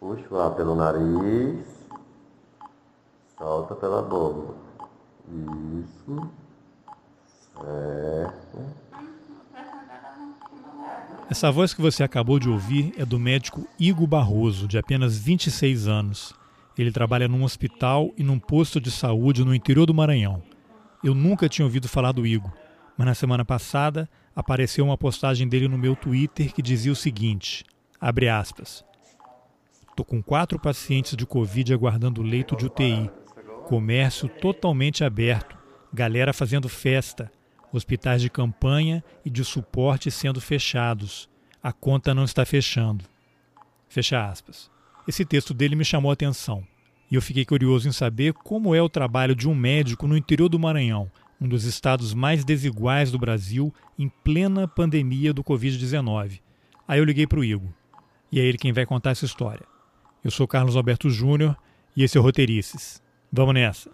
Puxa 0.00 0.26
o 0.30 0.40
ar 0.40 0.52
pelo 0.52 0.74
nariz. 0.74 1.66
Solta 3.36 3.74
pela 3.74 4.00
boca. 4.00 4.54
Isso. 5.28 6.30
Certo. 7.52 8.80
Essa 11.30 11.52
voz 11.52 11.74
que 11.74 11.82
você 11.82 12.02
acabou 12.02 12.38
de 12.38 12.48
ouvir 12.48 12.94
é 12.96 13.04
do 13.04 13.18
médico 13.18 13.68
Igor 13.78 14.06
Barroso, 14.06 14.66
de 14.66 14.78
apenas 14.78 15.18
26 15.18 15.86
anos. 15.86 16.34
Ele 16.78 16.90
trabalha 16.90 17.28
num 17.28 17.44
hospital 17.44 18.10
e 18.16 18.22
num 18.22 18.38
posto 18.38 18.80
de 18.80 18.90
saúde 18.90 19.44
no 19.44 19.54
interior 19.54 19.84
do 19.84 19.92
Maranhão. 19.92 20.42
Eu 21.04 21.14
nunca 21.14 21.46
tinha 21.46 21.66
ouvido 21.66 21.88
falar 21.88 22.12
do 22.12 22.26
Igor, 22.26 22.50
mas 22.96 23.06
na 23.06 23.14
semana 23.14 23.44
passada 23.44 24.08
apareceu 24.34 24.82
uma 24.84 24.96
postagem 24.96 25.46
dele 25.46 25.68
no 25.68 25.76
meu 25.76 25.94
Twitter 25.94 26.54
que 26.54 26.62
dizia 26.62 26.90
o 26.90 26.96
seguinte: 26.96 27.64
abre 28.00 28.28
aspas. 28.28 28.82
Tô 30.00 30.04
com 30.06 30.22
quatro 30.22 30.58
pacientes 30.58 31.14
de 31.14 31.26
Covid 31.26 31.74
aguardando 31.74 32.22
leito 32.22 32.56
de 32.56 32.64
UTI. 32.64 33.10
Comércio 33.66 34.30
totalmente 34.30 35.04
aberto, 35.04 35.58
galera 35.92 36.32
fazendo 36.32 36.70
festa, 36.70 37.30
hospitais 37.70 38.22
de 38.22 38.30
campanha 38.30 39.04
e 39.26 39.28
de 39.28 39.44
suporte 39.44 40.10
sendo 40.10 40.40
fechados. 40.40 41.28
A 41.62 41.70
conta 41.70 42.14
não 42.14 42.24
está 42.24 42.46
fechando. 42.46 43.04
Fecha 43.90 44.24
aspas. 44.24 44.70
Esse 45.06 45.22
texto 45.22 45.52
dele 45.52 45.76
me 45.76 45.84
chamou 45.84 46.08
a 46.08 46.14
atenção 46.14 46.66
e 47.10 47.14
eu 47.14 47.20
fiquei 47.20 47.44
curioso 47.44 47.86
em 47.86 47.92
saber 47.92 48.32
como 48.32 48.74
é 48.74 48.80
o 48.80 48.88
trabalho 48.88 49.34
de 49.36 49.46
um 49.46 49.54
médico 49.54 50.06
no 50.06 50.16
interior 50.16 50.48
do 50.48 50.58
Maranhão, 50.58 51.12
um 51.38 51.46
dos 51.46 51.64
estados 51.64 52.14
mais 52.14 52.42
desiguais 52.42 53.10
do 53.10 53.18
Brasil, 53.18 53.70
em 53.98 54.08
plena 54.08 54.66
pandemia 54.66 55.34
do 55.34 55.44
Covid-19. 55.44 56.40
Aí 56.88 56.98
eu 56.98 57.04
liguei 57.04 57.26
para 57.26 57.40
o 57.40 57.44
Igor. 57.44 57.68
E 58.32 58.40
é 58.40 58.42
ele 58.42 58.56
quem 58.56 58.72
vai 58.72 58.86
contar 58.86 59.10
essa 59.10 59.26
história. 59.26 59.68
Eu 60.22 60.30
sou 60.30 60.46
Carlos 60.46 60.76
Alberto 60.76 61.08
Júnior 61.08 61.56
e 61.96 62.04
esse 62.04 62.18
é 62.18 62.20
o 62.20 62.22
Roteirices. 62.22 63.02
Vamos 63.32 63.54
nessa. 63.54 63.90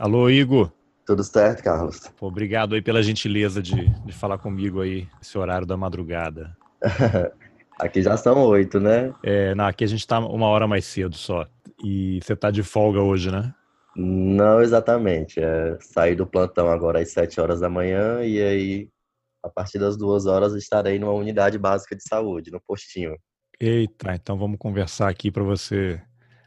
Alô, 0.00 0.28
Igor. 0.28 0.72
Tudo 1.06 1.22
certo, 1.22 1.62
Carlos. 1.62 2.08
Pô, 2.18 2.26
obrigado 2.26 2.74
aí 2.74 2.82
pela 2.82 3.00
gentileza 3.02 3.62
de, 3.62 3.88
de 3.88 4.12
falar 4.12 4.38
comigo 4.38 4.80
aí, 4.80 5.06
esse 5.22 5.38
horário 5.38 5.66
da 5.66 5.76
madrugada. 5.76 6.56
aqui 7.78 8.02
já 8.02 8.16
são 8.16 8.46
oito, 8.46 8.80
né? 8.80 9.14
É, 9.22 9.54
não, 9.54 9.64
aqui 9.64 9.84
a 9.84 9.86
gente 9.86 10.04
tá 10.04 10.18
uma 10.18 10.48
hora 10.48 10.66
mais 10.66 10.84
cedo 10.84 11.16
só. 11.16 11.46
E 11.84 12.18
você 12.20 12.34
tá 12.34 12.50
de 12.50 12.64
folga 12.64 13.00
hoje, 13.00 13.30
né? 13.30 13.54
Não 13.94 14.60
exatamente. 14.60 15.38
É, 15.38 15.78
saí 15.80 16.16
do 16.16 16.26
plantão 16.26 16.68
agora 16.68 16.98
às 16.98 17.12
sete 17.12 17.40
horas 17.40 17.60
da 17.60 17.68
manhã 17.68 18.24
e 18.24 18.42
aí, 18.42 18.88
a 19.40 19.48
partir 19.48 19.78
das 19.78 19.96
duas 19.96 20.26
horas, 20.26 20.52
estarei 20.54 20.98
numa 20.98 21.12
unidade 21.12 21.58
básica 21.58 21.94
de 21.94 22.02
saúde, 22.02 22.50
no 22.50 22.60
postinho. 22.60 23.16
Eita, 23.62 24.14
então 24.14 24.38
vamos 24.38 24.58
conversar 24.58 25.08
aqui 25.10 25.30
para 25.30 25.42
você, 25.42 26.00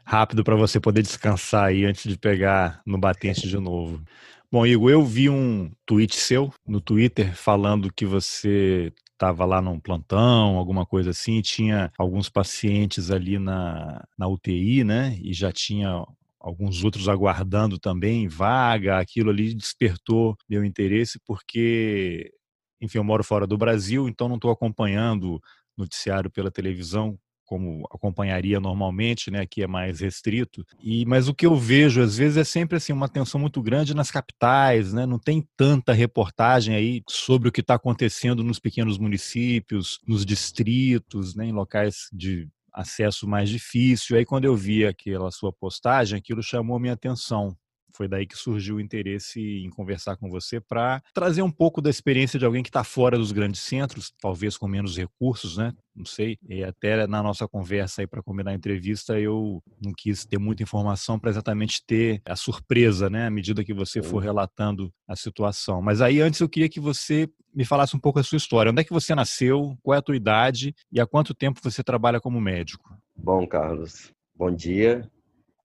rápido 0.04 0.42
para 0.42 0.56
você 0.56 0.80
poder 0.80 1.00
descansar 1.02 1.66
aí 1.66 1.84
antes 1.84 2.10
de 2.10 2.18
pegar 2.18 2.82
no 2.84 2.98
batente 2.98 3.48
de 3.48 3.56
novo. 3.58 4.02
Bom, 4.50 4.66
Igor, 4.66 4.90
eu 4.90 5.04
vi 5.04 5.30
um 5.30 5.70
tweet 5.86 6.16
seu 6.16 6.52
no 6.66 6.80
Twitter 6.80 7.32
falando 7.36 7.92
que 7.92 8.04
você 8.04 8.92
estava 9.12 9.44
lá 9.44 9.62
num 9.62 9.78
plantão, 9.78 10.56
alguma 10.58 10.84
coisa 10.84 11.10
assim, 11.10 11.40
tinha 11.40 11.92
alguns 11.96 12.28
pacientes 12.28 13.10
ali 13.12 13.38
na, 13.38 14.04
na 14.18 14.26
UTI, 14.26 14.82
né? 14.82 15.16
E 15.22 15.32
já 15.32 15.52
tinha 15.52 16.04
alguns 16.40 16.82
outros 16.82 17.08
aguardando 17.08 17.78
também 17.78 18.26
vaga. 18.26 18.98
Aquilo 18.98 19.30
ali 19.30 19.54
despertou 19.54 20.36
meu 20.48 20.64
interesse 20.64 21.20
porque, 21.24 22.32
enfim, 22.80 22.98
eu 22.98 23.04
moro 23.04 23.22
fora 23.22 23.46
do 23.46 23.56
Brasil, 23.56 24.08
então 24.08 24.28
não 24.28 24.36
estou 24.36 24.50
acompanhando 24.50 25.40
noticiário 25.76 26.30
pela 26.30 26.50
televisão 26.50 27.18
como 27.46 27.86
acompanharia 27.92 28.58
normalmente, 28.58 29.30
né, 29.30 29.40
aqui 29.40 29.62
é 29.62 29.66
mais 29.66 30.00
restrito. 30.00 30.64
E 30.82 31.04
mas 31.04 31.28
o 31.28 31.34
que 31.34 31.46
eu 31.46 31.54
vejo 31.56 32.00
às 32.02 32.16
vezes 32.16 32.36
é 32.38 32.44
sempre 32.44 32.76
assim 32.78 32.92
uma 32.92 33.08
tensão 33.08 33.38
muito 33.40 33.62
grande 33.62 33.94
nas 33.94 34.10
capitais, 34.10 34.92
né? 34.92 35.04
Não 35.06 35.18
tem 35.18 35.46
tanta 35.56 35.92
reportagem 35.92 36.74
aí 36.74 37.02
sobre 37.08 37.48
o 37.48 37.52
que 37.52 37.60
está 37.60 37.74
acontecendo 37.74 38.42
nos 38.42 38.58
pequenos 38.58 38.98
municípios, 38.98 40.00
nos 40.06 40.24
distritos, 40.24 41.34
né, 41.34 41.46
em 41.46 41.52
locais 41.52 42.08
de 42.12 42.48
acesso 42.72 43.28
mais 43.28 43.48
difícil. 43.50 44.16
Aí 44.16 44.24
quando 44.24 44.46
eu 44.46 44.56
vi 44.56 44.84
aquela 44.86 45.30
sua 45.30 45.52
postagem, 45.52 46.18
aquilo 46.18 46.42
chamou 46.42 46.78
minha 46.78 46.94
atenção. 46.94 47.56
Foi 47.94 48.08
daí 48.08 48.26
que 48.26 48.36
surgiu 48.36 48.76
o 48.76 48.80
interesse 48.80 49.40
em 49.40 49.70
conversar 49.70 50.16
com 50.16 50.28
você 50.28 50.60
para 50.60 51.00
trazer 51.14 51.42
um 51.42 51.50
pouco 51.50 51.80
da 51.80 51.88
experiência 51.88 52.38
de 52.38 52.44
alguém 52.44 52.62
que 52.62 52.68
está 52.68 52.82
fora 52.82 53.16
dos 53.16 53.30
grandes 53.30 53.60
centros, 53.60 54.12
talvez 54.20 54.56
com 54.56 54.66
menos 54.66 54.96
recursos, 54.96 55.56
né? 55.56 55.72
Não 55.94 56.04
sei. 56.04 56.36
E 56.48 56.64
até 56.64 57.06
na 57.06 57.22
nossa 57.22 57.46
conversa 57.46 58.02
aí 58.02 58.06
para 58.06 58.22
combinar 58.22 58.50
a 58.50 58.54
entrevista, 58.54 59.18
eu 59.18 59.62
não 59.80 59.92
quis 59.96 60.24
ter 60.24 60.38
muita 60.38 60.62
informação 60.62 61.18
para 61.18 61.30
exatamente 61.30 61.84
ter 61.86 62.20
a 62.26 62.34
surpresa, 62.34 63.08
né? 63.08 63.26
À 63.26 63.30
medida 63.30 63.64
que 63.64 63.72
você 63.72 64.02
for 64.02 64.18
relatando 64.18 64.92
a 65.06 65.14
situação. 65.14 65.80
Mas 65.80 66.00
aí 66.00 66.20
antes 66.20 66.40
eu 66.40 66.48
queria 66.48 66.68
que 66.68 66.80
você 66.80 67.28
me 67.54 67.64
falasse 67.64 67.94
um 67.94 68.00
pouco 68.00 68.18
a 68.18 68.24
sua 68.24 68.36
história. 68.36 68.72
Onde 68.72 68.80
é 68.80 68.84
que 68.84 68.92
você 68.92 69.14
nasceu? 69.14 69.78
Qual 69.82 69.94
é 69.94 69.98
a 69.98 70.02
tua 70.02 70.16
idade? 70.16 70.74
E 70.90 71.00
há 71.00 71.06
quanto 71.06 71.32
tempo 71.32 71.60
você 71.62 71.84
trabalha 71.84 72.20
como 72.20 72.40
médico? 72.40 72.92
Bom, 73.16 73.46
Carlos, 73.46 74.12
bom 74.36 74.50
dia. 74.50 75.08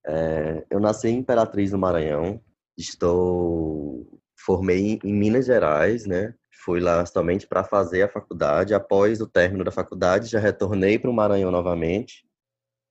É, 0.06 0.66
eu 0.70 0.80
nasci 0.80 1.10
em 1.10 1.18
Imperatriz, 1.18 1.72
no 1.72 1.78
Maranhão. 1.78 2.42
Estou 2.78 4.20
formei 4.40 5.00
em 5.04 5.14
Minas 5.14 5.46
Gerais, 5.46 6.06
né? 6.06 6.34
Fui 6.64 6.80
lá 6.80 7.06
somente 7.06 7.48
para 7.48 7.64
fazer 7.64 8.04
a 8.04 8.10
faculdade. 8.10 8.74
Após 8.74 9.22
o 9.22 9.28
término 9.28 9.64
da 9.64 9.72
faculdade, 9.72 10.30
já 10.30 10.40
retornei 10.40 10.98
para 10.98 11.10
o 11.10 11.14
Maranhão 11.14 11.52
novamente. 11.52 12.26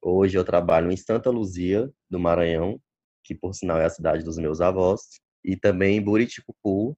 Hoje 0.00 0.38
eu 0.38 0.44
trabalho 0.44 0.90
em 0.92 0.96
Santa 0.96 1.30
Luzia, 1.30 1.90
do 2.08 2.18
Maranhão, 2.18 2.80
que 3.24 3.34
por 3.34 3.54
sinal 3.54 3.78
é 3.78 3.84
a 3.84 3.90
cidade 3.90 4.22
dos 4.22 4.38
meus 4.38 4.60
avós, 4.60 5.00
e 5.44 5.56
também 5.56 5.96
em 5.96 6.02
Buriticupu, 6.02 6.96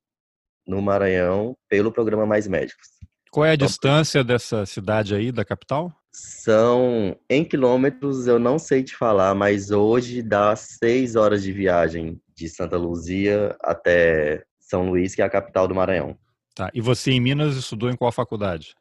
no 0.66 0.82
Maranhão, 0.82 1.56
pelo 1.68 1.90
programa 1.90 2.26
Mais 2.26 2.46
Médicos. 2.46 2.86
Qual 3.30 3.46
é 3.46 3.50
a 3.50 3.54
então, 3.54 3.66
distância 3.66 4.22
dessa 4.22 4.66
cidade 4.66 5.14
aí, 5.14 5.32
da 5.32 5.44
capital? 5.44 5.92
São 6.12 7.16
em 7.28 7.44
quilômetros, 7.44 8.26
eu 8.26 8.38
não 8.38 8.58
sei 8.58 8.82
te 8.82 8.96
falar, 8.96 9.34
mas 9.34 9.70
hoje 9.70 10.22
dá 10.22 10.56
seis 10.56 11.14
horas 11.14 11.42
de 11.42 11.52
viagem 11.52 12.20
de 12.34 12.48
Santa 12.48 12.76
Luzia 12.76 13.56
até 13.62 14.44
São 14.58 14.88
Luís, 14.90 15.14
que 15.14 15.22
é 15.22 15.24
a 15.24 15.30
capital 15.30 15.68
do 15.68 15.74
Maranhão. 15.74 16.18
Tá. 16.54 16.70
E 16.74 16.80
você 16.80 17.12
em 17.12 17.20
Minas 17.20 17.56
estudou 17.56 17.90
em 17.90 17.96
qual 17.96 18.10
faculdade? 18.10 18.74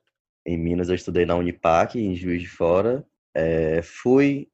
Em 0.46 0.58
Minas 0.58 0.90
eu 0.90 0.96
estudei 0.96 1.26
na 1.26 1.36
Unipac, 1.36 2.00
em 2.00 2.16
Juiz 2.16 2.42
de 2.42 2.48
Fora. 2.48 3.06
É, 3.36 3.82
fui 3.84 4.48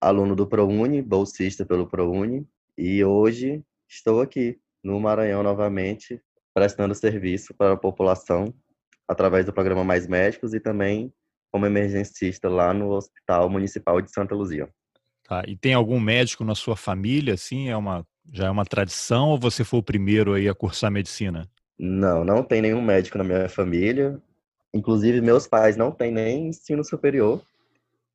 aluno 0.00 0.34
do 0.34 0.46
ProUni, 0.46 1.02
bolsista 1.02 1.64
pelo 1.64 1.86
ProUni, 1.86 2.46
e 2.76 3.04
hoje 3.04 3.62
estou 3.88 4.20
aqui 4.20 4.58
no 4.82 4.98
Maranhão 4.98 5.42
novamente, 5.42 6.20
prestando 6.54 6.94
serviço 6.94 7.54
para 7.54 7.74
a 7.74 7.76
população 7.76 8.52
através 9.06 9.46
do 9.46 9.52
programa 9.52 9.84
Mais 9.84 10.06
Médicos 10.06 10.54
e 10.54 10.60
também 10.60 11.12
como 11.52 11.66
emergencista 11.66 12.48
lá 12.48 12.72
no 12.72 12.90
Hospital 12.90 13.50
Municipal 13.50 14.00
de 14.00 14.10
Santa 14.10 14.34
Luzia. 14.34 14.68
Tá. 15.22 15.44
E 15.46 15.54
tem 15.54 15.74
algum 15.74 16.00
médico 16.00 16.44
na 16.44 16.54
sua 16.54 16.76
família, 16.76 17.34
assim? 17.34 17.68
É 17.68 17.76
uma, 17.76 18.06
já 18.32 18.46
é 18.46 18.50
uma 18.50 18.64
tradição 18.64 19.28
ou 19.28 19.38
você 19.38 19.62
foi 19.62 19.78
o 19.78 19.82
primeiro 19.82 20.32
aí 20.32 20.48
a 20.48 20.54
cursar 20.54 20.90
medicina? 20.90 21.48
Não, 21.78 22.24
não 22.24 22.42
tem 22.42 22.62
nenhum 22.62 22.80
médico 22.80 23.18
na 23.18 23.24
minha 23.24 23.48
família. 23.48 24.20
Inclusive, 24.72 25.20
meus 25.20 25.46
pais 25.46 25.76
não 25.76 25.92
têm 25.92 26.10
nem 26.10 26.48
ensino 26.48 26.82
superior. 26.82 27.42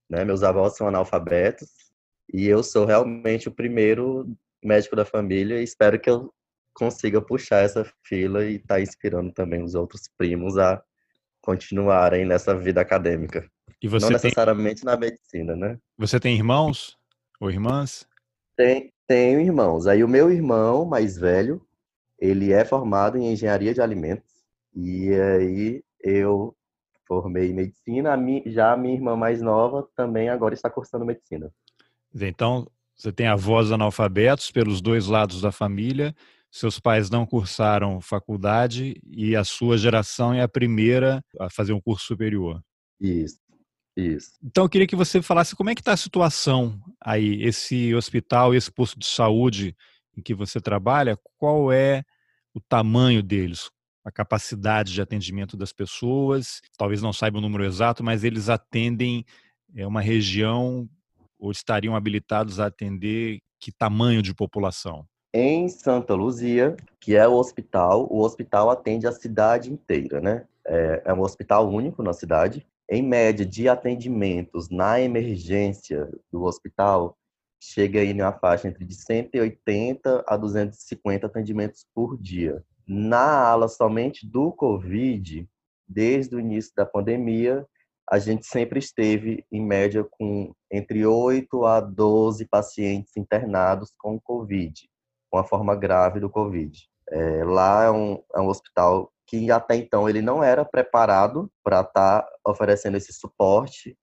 Né? 0.10 0.26
Meus 0.26 0.42
avós 0.42 0.76
são 0.76 0.88
analfabetos. 0.88 1.70
E 2.34 2.48
eu 2.48 2.64
sou 2.64 2.86
realmente 2.86 3.48
o 3.48 3.52
primeiro 3.52 4.28
médico 4.64 4.96
da 4.96 5.06
família 5.06 5.60
e 5.60 5.64
espero 5.64 6.00
que 6.00 6.10
eu 6.10 6.34
consiga 6.74 7.22
puxar 7.22 7.64
essa 7.64 7.90
fila 8.04 8.46
e 8.46 8.56
estar 8.56 8.76
tá 8.76 8.82
inspirando 8.82 9.32
também 9.32 9.64
os 9.64 9.76
outros 9.76 10.10
primos 10.18 10.58
a 10.58 10.82
continuarem 11.48 12.26
nessa 12.26 12.54
vida 12.54 12.82
acadêmica. 12.82 13.50
E 13.82 13.88
você 13.88 14.08
Não 14.08 14.12
necessariamente 14.12 14.82
tem... 14.82 14.92
na 14.92 14.98
medicina, 14.98 15.56
né? 15.56 15.78
Você 15.98 16.20
tem 16.20 16.36
irmãos 16.36 16.98
ou 17.40 17.50
irmãs? 17.50 18.06
Tem, 18.58 18.92
tenho 19.08 19.40
irmãos. 19.40 19.88
Aí 19.88 20.04
o 20.04 20.10
meu 20.10 20.30
irmão 20.30 20.84
mais 20.84 21.18
velho, 21.18 21.66
ele 22.20 22.52
é 22.52 22.66
formado 22.66 23.18
em 23.18 23.32
engenharia 23.32 23.74
de 23.74 23.80
alimentos. 23.80 24.30
E 24.76 25.10
aí 25.14 25.84
eu 26.02 26.54
formei 27.08 27.54
medicina. 27.54 28.20
Já 28.48 28.74
a 28.74 28.78
minha 28.78 28.96
irmã 28.96 29.16
mais 29.16 29.42
nova 29.42 29.88
também 29.96 30.28
agora 30.28 30.54
está 30.54 30.70
cursando 30.70 31.06
medicina. 31.06 31.50
Então, 32.14 32.68
você 32.94 33.10
tem 33.10 33.28
avós 33.28 33.72
analfabetos 33.72 34.52
pelos 34.52 34.82
dois 34.82 35.08
lados 35.08 35.40
da 35.40 35.52
família 35.54 36.14
seus 36.60 36.80
pais 36.80 37.10
não 37.10 37.26
cursaram 37.26 38.02
faculdade 38.02 39.00
e 39.06 39.36
a 39.36 39.44
sua 39.44 39.78
geração 39.78 40.34
é 40.34 40.42
a 40.42 40.48
primeira 40.48 41.24
a 41.40 41.50
fazer 41.50 41.74
um 41.74 41.82
curso 41.82 42.06
superior. 42.06 42.62
Isso. 43.00 43.38
Isso. 43.96 44.34
Então 44.44 44.66
eu 44.66 44.70
queria 44.70 44.86
que 44.86 44.96
você 44.96 45.24
falasse 45.24 45.56
como 45.56 45.72
é 45.72 45.76
que 45.76 45.82
está 45.82 45.94
a 45.94 45.98
situação 45.98 46.80
aí, 47.04 47.42
esse 47.42 47.96
hospital, 47.96 48.54
esse 48.54 48.72
posto 48.72 49.00
de 49.00 49.08
saúde 49.08 49.76
em 50.16 50.22
que 50.22 50.36
você 50.36 50.62
trabalha, 50.62 51.18
qual 51.38 51.72
é 51.72 52.04
o 52.54 52.62
tamanho 52.62 53.24
deles, 53.24 53.72
a 54.06 54.12
capacidade 54.12 54.94
de 54.94 55.02
atendimento 55.02 55.58
das 55.58 55.74
pessoas, 55.74 56.62
talvez 56.78 57.02
não 57.02 57.12
saiba 57.12 57.40
o 57.40 57.42
número 57.42 57.66
exato, 57.66 58.04
mas 58.04 58.24
eles 58.24 58.50
atendem 58.50 59.26
é, 59.76 59.86
uma 59.86 60.02
região 60.02 60.88
ou 61.40 61.52
estariam 61.52 61.96
habilitados 61.96 62.60
a 62.60 62.68
atender 62.68 63.40
que 63.60 63.72
tamanho 63.72 64.22
de 64.22 64.34
população? 64.34 65.08
Em 65.40 65.70
Santa 65.70 66.16
Luzia, 66.16 66.76
que 67.00 67.16
é 67.16 67.28
o 67.28 67.36
hospital, 67.36 68.08
o 68.12 68.22
hospital 68.22 68.72
atende 68.72 69.06
a 69.06 69.12
cidade 69.12 69.72
inteira, 69.72 70.20
né? 70.20 70.48
É, 70.66 71.04
é 71.06 71.14
um 71.14 71.22
hospital 71.22 71.70
único 71.70 72.02
na 72.02 72.12
cidade. 72.12 72.66
Em 72.90 73.04
média 73.04 73.46
de 73.46 73.70
atendimentos 73.70 74.68
na 74.72 75.00
emergência 75.00 76.10
do 76.32 76.42
hospital, 76.42 77.16
chega 77.62 78.00
aí 78.00 78.16
na 78.16 78.34
faixa 78.34 78.68
entre 78.68 78.84
de 78.84 78.96
180 78.96 80.24
a 80.28 80.36
250 80.36 81.28
atendimentos 81.28 81.86
por 81.94 82.18
dia. 82.18 82.66
Na 82.88 83.48
ala 83.48 83.68
somente 83.68 84.26
do 84.26 84.52
Covid, 84.52 85.48
desde 85.88 86.36
o 86.36 86.40
início 86.40 86.74
da 86.76 86.84
pandemia, 86.84 87.64
a 88.10 88.18
gente 88.18 88.48
sempre 88.48 88.80
esteve, 88.80 89.46
em 89.52 89.64
média, 89.64 90.04
com 90.04 90.52
entre 90.72 91.06
8 91.06 91.64
a 91.64 91.80
12 91.80 92.44
pacientes 92.48 93.16
internados 93.16 93.94
com 94.00 94.20
Covid, 94.20 94.90
com 95.30 95.38
a 95.38 95.44
forma 95.44 95.76
grave 95.76 96.20
do 96.20 96.30
Covid. 96.30 96.88
É, 97.10 97.44
lá 97.44 97.84
é 97.84 97.92
um, 97.92 98.22
é 98.36 98.40
um 98.40 98.48
hospital 98.48 99.12
que 99.26 99.52
até 99.52 99.76
então 99.76 100.10
ele 100.10 100.22
não 100.22 100.44
era 100.44 100.64
preparado 100.64 101.52
para 101.64 101.82
estar 101.82 102.22
tá 102.22 102.30
oferecendo 102.46 102.98
esse 102.98 103.14
suporte. 103.14 103.98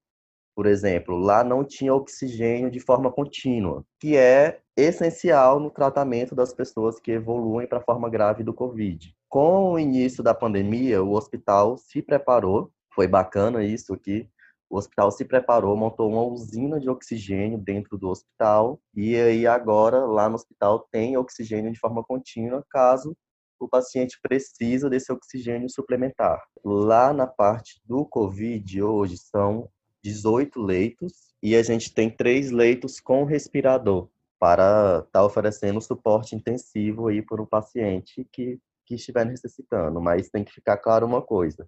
Por 0.55 0.67
exemplo, 0.67 1.17
lá 1.17 1.43
não 1.43 1.65
tinha 1.65 1.94
oxigênio 1.94 2.71
de 2.71 2.79
forma 2.79 3.11
contínua, 3.11 3.85
que 3.99 4.17
é 4.17 4.61
essencial 4.76 5.59
no 5.59 5.71
tratamento 5.71 6.35
das 6.35 6.53
pessoas 6.53 7.00
que 7.00 7.11
evoluem 7.11 7.67
para 7.67 7.79
a 7.79 7.85
forma 7.85 8.09
grave 8.09 8.44
do 8.44 8.55
Covid. 8.55 9.15
Com 9.29 9.73
o 9.73 9.79
início 9.79 10.23
da 10.23 10.32
pandemia, 10.32 11.03
o 11.03 11.12
hospital 11.12 11.76
se 11.76 12.00
preparou 12.00 12.71
foi 12.94 13.09
bacana 13.09 13.65
isso 13.65 13.93
aqui. 13.93 14.29
O 14.75 14.79
hospital 14.79 15.09
se 15.12 15.25
preparou, 15.25 15.76
montou 15.76 16.11
uma 16.11 16.25
usina 16.25 16.81
de 16.81 16.91
oxigênio 16.91 17.56
dentro 17.56 17.97
do 17.97 18.09
hospital 18.09 18.81
e 18.93 19.15
aí 19.15 19.47
agora 19.47 20.05
lá 20.05 20.29
no 20.29 20.35
hospital 20.35 20.81
tem 20.91 21.17
oxigênio 21.17 21.71
de 21.71 21.79
forma 21.79 22.03
contínua 22.03 22.67
caso 22.69 23.17
o 23.61 23.69
paciente 23.69 24.19
precisa 24.21 24.91
desse 24.91 25.12
oxigênio 25.12 25.71
suplementar. 25.71 26.43
Lá 26.65 27.12
na 27.12 27.25
parte 27.25 27.81
do 27.85 28.05
COVID 28.05 28.82
hoje 28.82 29.17
são 29.17 29.71
18 30.03 30.61
leitos 30.61 31.32
e 31.41 31.55
a 31.55 31.62
gente 31.62 31.94
tem 31.94 32.11
três 32.11 32.50
leitos 32.50 32.99
com 32.99 33.23
respirador 33.23 34.09
para 34.41 35.05
estar 35.06 35.21
tá 35.21 35.25
oferecendo 35.25 35.81
suporte 35.81 36.35
intensivo 36.35 37.06
aí 37.06 37.23
para 37.23 37.41
o 37.41 37.47
paciente 37.47 38.26
que, 38.32 38.59
que 38.85 38.97
estiver 38.97 39.25
necessitando. 39.25 40.00
Mas 40.00 40.31
tem 40.31 40.43
que 40.43 40.53
ficar 40.53 40.79
claro 40.79 41.06
uma 41.06 41.23
coisa: 41.23 41.65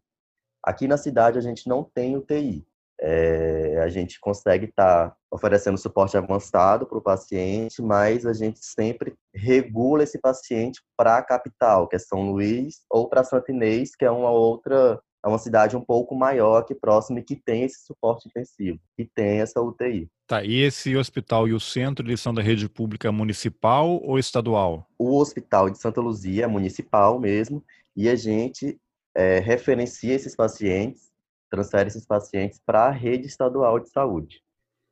Aqui 0.60 0.88
na 0.88 0.96
cidade 0.96 1.38
a 1.38 1.40
gente 1.40 1.68
não 1.68 1.84
tem 1.84 2.16
UTI. 2.16 2.66
É, 3.00 3.80
a 3.82 3.88
gente 3.88 4.18
consegue 4.18 4.66
estar 4.66 5.10
tá 5.10 5.16
oferecendo 5.30 5.76
suporte 5.76 6.16
avançado 6.16 6.86
para 6.86 6.98
o 6.98 7.02
paciente, 7.02 7.82
mas 7.82 8.24
a 8.24 8.32
gente 8.32 8.58
sempre 8.62 9.14
regula 9.34 10.02
esse 10.02 10.18
paciente 10.18 10.80
para 10.96 11.18
a 11.18 11.22
capital, 11.22 11.86
que 11.88 11.96
é 11.96 11.98
São 11.98 12.30
Luís, 12.30 12.80
ou 12.90 13.08
para 13.08 13.24
Santa 13.24 13.52
Inês, 13.52 13.94
que 13.94 14.04
é 14.04 14.10
uma 14.10 14.30
outra, 14.30 14.98
é 15.24 15.28
uma 15.28 15.38
cidade 15.38 15.76
um 15.76 15.80
pouco 15.80 16.14
maior 16.14 16.58
aqui 16.58 16.74
próxima 16.74 17.20
e 17.20 17.22
que 17.22 17.36
tem 17.36 17.64
esse 17.64 17.84
suporte 17.84 18.28
intensivo, 18.28 18.78
que 18.96 19.04
tem 19.04 19.40
essa 19.40 19.60
UTI. 19.60 20.08
Tá, 20.26 20.42
e 20.42 20.62
esse 20.62 20.96
hospital 20.96 21.46
e 21.46 21.52
o 21.52 21.60
centro, 21.60 22.06
eles 22.06 22.20
são 22.20 22.32
da 22.32 22.42
rede 22.42 22.68
pública 22.68 23.12
municipal 23.12 24.00
ou 24.02 24.18
estadual? 24.18 24.88
O 24.98 25.18
hospital 25.18 25.68
de 25.70 25.78
Santa 25.78 26.00
Luzia 26.00 26.44
é 26.44 26.48
municipal 26.48 27.20
mesmo, 27.20 27.62
e 27.94 28.08
a 28.08 28.16
gente 28.16 28.78
é, 29.16 29.38
referencia 29.38 30.14
esses 30.14 30.36
pacientes, 30.36 31.05
transfere 31.50 31.88
esses 31.88 32.06
pacientes 32.06 32.60
para 32.64 32.86
a 32.86 32.90
rede 32.90 33.26
estadual 33.26 33.78
de 33.78 33.90
saúde, 33.90 34.42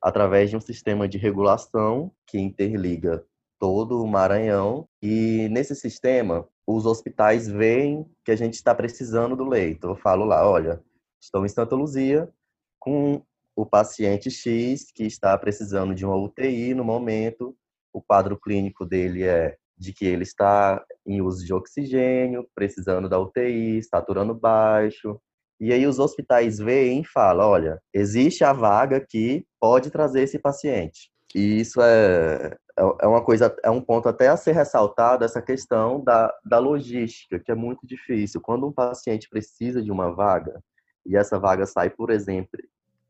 através 0.01 0.49
de 0.49 0.57
um 0.57 0.61
sistema 0.61 1.07
de 1.07 1.17
regulação 1.17 2.11
que 2.27 2.39
interliga 2.39 3.25
todo 3.59 4.01
o 4.01 4.07
Maranhão. 4.07 4.87
E 5.01 5.47
nesse 5.49 5.75
sistema, 5.75 6.47
os 6.67 6.85
hospitais 6.85 7.47
veem 7.47 8.05
que 8.23 8.31
a 8.31 8.35
gente 8.35 8.55
está 8.55 8.73
precisando 8.73 9.35
do 9.35 9.47
leito. 9.47 9.87
Eu 9.87 9.95
falo 9.95 10.25
lá, 10.25 10.49
olha, 10.49 10.81
estou 11.21 11.45
em 11.45 11.49
Santa 11.49 11.75
Luzia 11.75 12.29
com 12.79 13.21
o 13.55 13.65
paciente 13.65 14.29
X 14.29 14.91
que 14.91 15.03
está 15.03 15.37
precisando 15.37 15.95
de 15.95 16.05
uma 16.05 16.15
UTI 16.15 16.73
no 16.73 16.83
momento, 16.83 17.55
o 17.93 18.01
quadro 18.01 18.37
clínico 18.37 18.85
dele 18.85 19.23
é 19.23 19.57
de 19.77 19.93
que 19.93 20.05
ele 20.05 20.23
está 20.23 20.83
em 21.05 21.21
uso 21.21 21.45
de 21.45 21.53
oxigênio, 21.53 22.47
precisando 22.53 23.07
da 23.07 23.19
UTI, 23.19 23.81
saturando 23.83 24.33
baixo. 24.33 25.19
E 25.65 25.73
aí 25.73 25.87
os 25.87 25.97
hospitais 25.97 26.59
veem 26.59 27.01
e 27.01 27.05
falam, 27.07 27.49
olha, 27.49 27.81
existe 27.91 28.43
a 28.43 28.53
vaga 28.53 28.99
que 28.99 29.43
pode 29.59 29.89
trazer 29.89 30.21
esse 30.21 30.37
paciente. 30.37 31.09
E 31.33 31.59
isso 31.59 31.81
é, 31.81 32.55
é, 32.77 32.83
é 33.01 33.07
uma 33.07 33.23
coisa, 33.23 33.51
é 33.63 33.71
um 33.71 33.81
ponto 33.81 34.07
até 34.07 34.27
a 34.27 34.37
ser 34.37 34.51
ressaltado, 34.51 35.25
essa 35.25 35.41
questão 35.41 36.03
da, 36.03 36.31
da 36.45 36.59
logística, 36.59 37.39
que 37.39 37.51
é 37.51 37.55
muito 37.55 37.79
difícil. 37.83 38.39
Quando 38.41 38.67
um 38.67 38.71
paciente 38.71 39.27
precisa 39.27 39.81
de 39.81 39.91
uma 39.91 40.13
vaga, 40.13 40.61
e 41.03 41.17
essa 41.17 41.39
vaga 41.39 41.65
sai, 41.65 41.89
por 41.89 42.11
exemplo, 42.11 42.59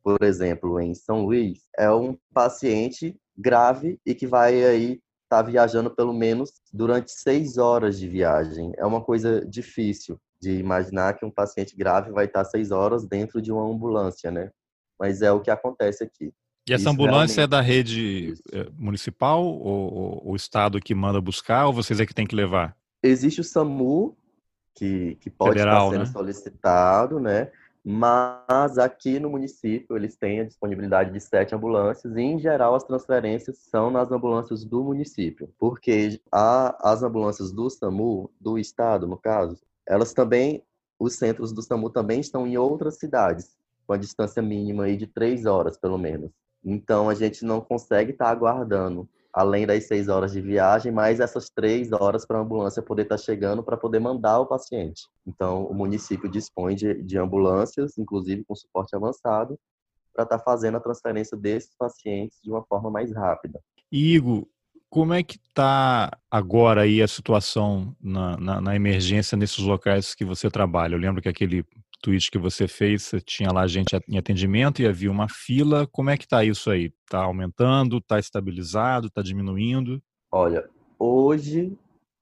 por 0.02 0.24
exemplo, 0.24 0.80
em 0.80 0.94
São 0.94 1.26
Luís, 1.26 1.68
é 1.78 1.92
um 1.92 2.18
paciente 2.34 3.20
grave 3.38 4.00
e 4.06 4.16
que 4.16 4.26
vai 4.26 4.64
aí 4.64 5.02
está 5.24 5.42
viajando 5.42 5.94
pelo 5.94 6.14
menos 6.14 6.54
durante 6.72 7.12
seis 7.12 7.58
horas 7.58 8.00
de 8.00 8.08
viagem. 8.08 8.72
É 8.78 8.86
uma 8.86 9.02
coisa 9.02 9.46
difícil 9.46 10.18
de 10.46 10.60
imaginar 10.60 11.18
que 11.18 11.26
um 11.26 11.32
paciente 11.32 11.76
grave 11.76 12.12
vai 12.12 12.26
estar 12.26 12.46
seis 12.46 12.70
horas 12.70 13.04
dentro 13.08 13.42
de 13.42 13.52
uma 13.52 13.64
ambulância, 13.64 14.30
né? 14.30 14.52
Mas 15.00 15.24
é 15.24 15.32
o 15.32 15.42
que 15.42 15.50
acontece 15.50 16.04
aqui. 16.04 16.32
E 16.70 16.74
essa 16.74 16.84
Isso 16.84 16.90
ambulância 16.90 17.42
é 17.42 17.48
da 17.48 17.62
rede 17.62 18.36
eh, 18.52 18.68
municipal 18.78 19.44
ou, 19.44 20.22
o 20.24 20.36
estado 20.36 20.80
que 20.80 20.94
manda 20.94 21.20
buscar 21.20 21.66
ou 21.66 21.74
vocês 21.74 22.00
é 22.00 22.06
que 22.06 22.14
tem 22.14 22.28
que 22.28 22.36
levar? 22.36 22.76
Existe 23.02 23.42
o 23.42 23.44
SAMU 23.44 24.16
que, 24.76 25.16
que 25.20 25.30
pode 25.30 25.54
Federal, 25.54 25.88
estar 25.88 25.98
sendo 25.98 26.08
né? 26.08 26.14
solicitado, 26.14 27.20
né? 27.20 27.52
mas 27.88 28.80
aqui 28.80 29.20
no 29.20 29.30
município 29.30 29.96
eles 29.96 30.16
têm 30.18 30.40
a 30.40 30.44
disponibilidade 30.44 31.12
de 31.12 31.20
sete 31.20 31.54
ambulâncias 31.54 32.16
e, 32.16 32.20
em 32.20 32.40
geral, 32.40 32.74
as 32.74 32.84
transferências 32.84 33.60
são 33.60 33.92
nas 33.92 34.12
ambulâncias 34.12 34.66
do 34.66 34.84
município, 34.84 35.54
porque 35.60 36.20
a, 36.32 36.92
as 36.92 37.04
ambulâncias 37.04 37.52
do 37.52 37.70
SAMU, 37.70 38.32
do 38.42 38.58
estado, 38.58 39.08
no 39.08 39.18
caso, 39.18 39.60
elas 39.88 40.14
também, 40.14 40.64
os 41.00 41.16
centros 41.16 41.52
do 41.52 41.62
SAMU 41.62 41.90
também 41.90 42.20
estão 42.20 42.48
em 42.48 42.58
outras 42.58 42.98
cidades, 42.98 43.56
com 43.86 43.94
a 43.94 43.98
distância 43.98 44.42
mínima 44.42 44.86
aí 44.86 44.98
de 44.98 45.08
três 45.08 45.46
horas, 45.46 45.78
pelo 45.78 45.98
menos. 45.98 46.32
Então, 46.64 47.10
a 47.10 47.14
gente 47.14 47.46
não 47.46 47.62
consegue 47.62 48.12
estar 48.12 48.26
tá 48.26 48.32
aguardando 48.32 49.08
além 49.36 49.68
das 49.68 49.86
seis 49.86 50.08
horas 50.08 50.32
de 50.32 50.40
viagem, 50.40 50.94
mais 50.94 51.20
essas 51.20 51.50
três 51.50 51.92
horas 51.92 52.26
para 52.26 52.38
a 52.38 52.42
ambulância 52.42 52.82
poder 52.82 53.02
estar 53.02 53.18
tá 53.18 53.22
chegando 53.22 53.62
para 53.62 53.76
poder 53.76 54.00
mandar 54.00 54.40
o 54.40 54.46
paciente. 54.46 55.10
Então, 55.28 55.66
o 55.66 55.74
município 55.74 56.32
dispõe 56.32 56.74
de, 56.74 57.04
de 57.04 57.18
ambulâncias, 57.18 57.98
inclusive 57.98 58.46
com 58.46 58.56
suporte 58.56 58.96
avançado, 58.96 59.60
para 60.14 60.24
estar 60.24 60.38
tá 60.38 60.44
fazendo 60.44 60.78
a 60.78 60.80
transferência 60.80 61.36
desses 61.36 61.76
pacientes 61.78 62.40
de 62.42 62.50
uma 62.50 62.64
forma 62.64 62.90
mais 62.90 63.14
rápida. 63.14 63.60
Igor, 63.92 64.48
como 64.96 65.14
é 65.14 65.22
que 65.22 65.36
está 65.36 66.10
agora 66.32 66.84
aí 66.84 67.02
a 67.02 67.08
situação 67.10 67.94
na, 68.02 68.38
na, 68.38 68.62
na, 68.62 68.76
emergência 68.78 69.36
nesses 69.36 69.58
locais 69.58 70.16
que 70.16 70.24
você 70.24 70.50
trabalha? 70.50 70.96
Eu 70.96 71.00
lembro 71.00 71.22
que 71.22 71.28
aquele 71.28 71.66
tweet 72.02 72.32
que 72.32 72.38
você 72.38 72.66
fez, 72.66 73.12
tinha 73.26 73.52
lá 73.52 73.68
gente 73.68 73.94
em 74.08 74.18
atendimento 74.18 74.82
e 74.82 74.88
havia 74.88 75.12
uma 75.12 75.28
fila. 75.28 75.86
Como 75.86 76.10
é 76.10 76.16
que 76.16 76.24
está 76.24 76.46
isso 76.46 76.72
aí? 76.72 76.94
Está 77.04 77.24
aumentando? 77.24 77.98
Está 77.98 78.20
estabilizado? 78.20 79.08
Está 79.08 79.22
diminuindo? 79.22 80.02
Olha, 80.32 80.66
hoje 80.98 81.78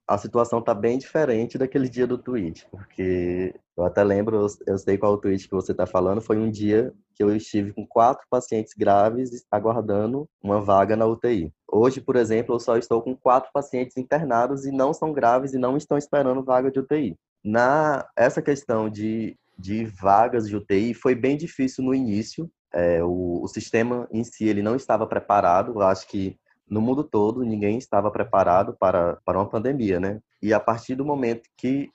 a 0.07 0.17
situação 0.17 0.57
está 0.57 0.73
bem 0.73 0.97
diferente 0.97 1.59
daquele 1.59 1.87
dia 1.87 2.07
do 2.07 2.17
tweet, 2.17 2.65
porque 2.71 3.53
eu 3.77 3.85
até 3.85 4.03
lembro, 4.03 4.47
eu 4.65 4.77
sei 4.79 4.97
qual 4.97 5.13
o 5.13 5.17
tweet 5.19 5.47
que 5.47 5.53
você 5.53 5.73
está 5.73 5.85
falando, 5.85 6.21
foi 6.21 6.39
um 6.39 6.49
dia 6.49 6.91
que 7.15 7.23
eu 7.23 7.35
estive 7.35 7.71
com 7.71 7.85
quatro 7.85 8.25
pacientes 8.31 8.73
graves 8.75 9.45
aguardando 9.51 10.27
uma 10.41 10.59
vaga 10.59 10.95
na 10.95 11.05
UTI. 11.05 11.53
Hoje, 11.75 11.99
por 11.99 12.15
exemplo, 12.15 12.53
eu 12.53 12.59
só 12.59 12.77
estou 12.77 13.01
com 13.01 13.15
quatro 13.15 13.49
pacientes 13.51 13.97
internados 13.97 14.63
e 14.63 14.71
não 14.71 14.93
são 14.93 15.11
graves 15.11 15.53
e 15.53 15.57
não 15.57 15.75
estão 15.75 15.97
esperando 15.97 16.43
vaga 16.43 16.69
de 16.69 16.79
UTI. 16.79 17.17
Na 17.43 18.07
essa 18.15 18.43
questão 18.43 18.87
de 18.89 19.35
de 19.57 19.85
vagas 19.85 20.47
de 20.47 20.55
UTI 20.55 20.93
foi 20.93 21.15
bem 21.15 21.35
difícil 21.35 21.83
no 21.83 21.93
início. 21.93 22.49
É, 22.71 23.03
o, 23.03 23.41
o, 23.43 23.47
sistema 23.47 24.07
em 24.11 24.23
si 24.23 24.45
ele 24.45 24.61
não 24.61 24.75
estava 24.75 25.07
preparado. 25.07 25.71
Eu 25.73 25.81
acho 25.81 26.07
que 26.07 26.37
no 26.69 26.81
mundo 26.81 27.03
todo 27.03 27.43
ninguém 27.43 27.77
estava 27.77 28.11
preparado 28.11 28.75
para, 28.79 29.17
para 29.25 29.39
uma 29.39 29.49
pandemia, 29.49 29.99
né? 29.99 30.19
E 30.41 30.53
a 30.53 30.59
partir 30.59 30.95
do 30.95 31.05
momento 31.05 31.49
que 31.57 31.89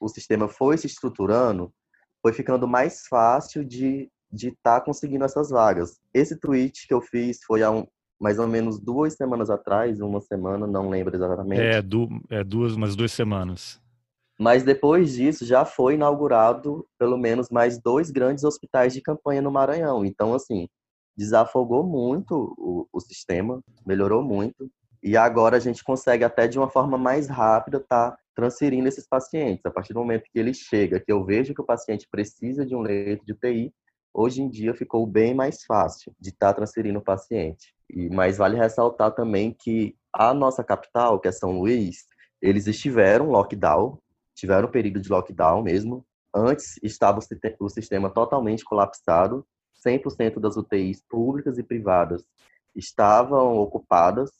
o 0.00 0.08
sistema 0.08 0.48
foi 0.48 0.76
se 0.78 0.86
estruturando, 0.86 1.72
foi 2.22 2.32
ficando 2.32 2.68
mais 2.68 3.06
fácil 3.08 3.64
de 3.64 4.08
de 4.34 4.48
estar 4.48 4.80
tá 4.80 4.84
conseguindo 4.84 5.24
essas 5.24 5.50
vagas. 5.50 6.00
Esse 6.12 6.36
tweet 6.36 6.88
que 6.88 6.92
eu 6.92 7.00
fiz 7.00 7.38
foi 7.44 7.62
há 7.62 7.70
um, 7.70 7.86
mais 8.20 8.38
ou 8.38 8.46
menos 8.46 8.78
duas 8.78 9.14
semanas 9.14 9.50
atrás, 9.50 10.00
uma 10.00 10.20
semana, 10.20 10.66
não 10.66 10.88
lembro 10.88 11.14
exatamente. 11.14 11.60
É, 11.60 11.82
du 11.82 12.08
é 12.30 12.42
duas, 12.42 12.74
umas 12.74 12.96
duas 12.96 13.12
semanas. 13.12 13.80
Mas 14.38 14.62
depois 14.62 15.14
disso 15.14 15.46
já 15.46 15.64
foi 15.64 15.94
inaugurado 15.94 16.86
pelo 16.98 17.16
menos 17.16 17.50
mais 17.50 17.80
dois 17.80 18.10
grandes 18.10 18.44
hospitais 18.44 18.92
de 18.92 19.00
campanha 19.00 19.40
no 19.40 19.50
Maranhão. 19.50 20.04
Então, 20.04 20.34
assim, 20.34 20.68
desafogou 21.16 21.84
muito 21.84 22.54
o, 22.58 22.88
o 22.92 23.00
sistema, 23.00 23.60
melhorou 23.86 24.22
muito. 24.22 24.68
E 25.02 25.16
agora 25.16 25.56
a 25.56 25.60
gente 25.60 25.84
consegue 25.84 26.24
até 26.24 26.48
de 26.48 26.58
uma 26.58 26.68
forma 26.68 26.96
mais 26.96 27.28
rápida 27.28 27.76
estar 27.76 28.12
tá 28.12 28.18
transferindo 28.34 28.88
esses 28.88 29.06
pacientes. 29.06 29.64
A 29.66 29.70
partir 29.70 29.92
do 29.92 30.00
momento 30.00 30.24
que 30.32 30.38
ele 30.38 30.54
chega, 30.54 30.98
que 30.98 31.12
eu 31.12 31.24
vejo 31.24 31.54
que 31.54 31.60
o 31.60 31.66
paciente 31.66 32.08
precisa 32.10 32.66
de 32.66 32.74
um 32.74 32.80
leito 32.80 33.24
de 33.24 33.32
UTI, 33.32 33.72
hoje 34.12 34.42
em 34.42 34.48
dia 34.48 34.74
ficou 34.74 35.06
bem 35.06 35.34
mais 35.34 35.64
fácil 35.64 36.12
de 36.18 36.30
estar 36.30 36.48
tá 36.48 36.54
transferindo 36.54 36.98
o 36.98 37.04
paciente. 37.04 37.73
E 37.90 38.08
mas 38.08 38.38
vale 38.38 38.56
ressaltar 38.56 39.12
também 39.12 39.52
que 39.52 39.96
a 40.12 40.32
nossa 40.32 40.62
capital, 40.62 41.18
que 41.18 41.28
é 41.28 41.32
São 41.32 41.58
Luís, 41.58 42.06
eles 42.40 42.66
estiveram 42.66 43.30
lockdown, 43.30 43.98
tiveram 44.34 44.68
um 44.68 44.70
período 44.70 45.00
de 45.00 45.08
lockdown 45.08 45.62
mesmo. 45.62 46.04
Antes 46.34 46.78
estava 46.82 47.20
o 47.60 47.68
sistema 47.68 48.10
totalmente 48.10 48.64
colapsado, 48.64 49.46
100% 49.84 50.40
das 50.40 50.56
UTIs 50.56 51.02
públicas 51.08 51.58
e 51.58 51.62
privadas 51.62 52.24
estavam 52.74 53.56
ocupadas. 53.56 54.30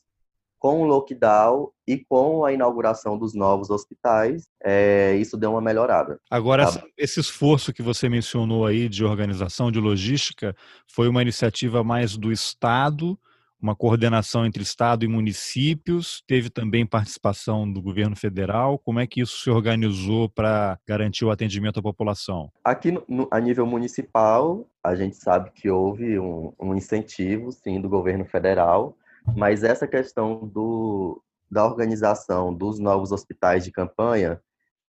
Com 0.58 0.80
o 0.80 0.86
lockdown 0.86 1.70
e 1.86 1.98
com 1.98 2.42
a 2.42 2.50
inauguração 2.50 3.18
dos 3.18 3.34
novos 3.34 3.68
hospitais, 3.68 4.48
é, 4.62 5.14
isso 5.16 5.36
deu 5.36 5.50
uma 5.50 5.60
melhorada. 5.60 6.18
Agora, 6.30 6.64
tá? 6.64 6.82
esse 6.96 7.20
esforço 7.20 7.70
que 7.70 7.82
você 7.82 8.08
mencionou 8.08 8.64
aí 8.64 8.88
de 8.88 9.04
organização, 9.04 9.70
de 9.70 9.78
logística, 9.78 10.56
foi 10.86 11.06
uma 11.06 11.20
iniciativa 11.20 11.84
mais 11.84 12.16
do 12.16 12.32
Estado 12.32 13.18
uma 13.60 13.74
coordenação 13.74 14.44
entre 14.44 14.62
Estado 14.62 15.04
e 15.04 15.08
municípios, 15.08 16.22
teve 16.26 16.50
também 16.50 16.86
participação 16.86 17.70
do 17.70 17.80
governo 17.80 18.14
federal. 18.14 18.78
Como 18.78 19.00
é 19.00 19.06
que 19.06 19.22
isso 19.22 19.38
se 19.42 19.50
organizou 19.50 20.28
para 20.28 20.78
garantir 20.86 21.24
o 21.24 21.30
atendimento 21.30 21.80
à 21.80 21.82
população? 21.82 22.50
Aqui 22.62 22.92
no, 22.92 23.28
a 23.30 23.40
nível 23.40 23.66
municipal, 23.66 24.68
a 24.82 24.94
gente 24.94 25.16
sabe 25.16 25.50
que 25.50 25.70
houve 25.70 26.18
um, 26.18 26.52
um 26.60 26.74
incentivo, 26.74 27.50
sim, 27.52 27.80
do 27.80 27.88
governo 27.88 28.24
federal, 28.24 28.96
mas 29.34 29.64
essa 29.64 29.86
questão 29.86 30.46
do, 30.46 31.22
da 31.50 31.64
organização 31.64 32.52
dos 32.52 32.78
novos 32.78 33.12
hospitais 33.12 33.64
de 33.64 33.72
campanha, 33.72 34.40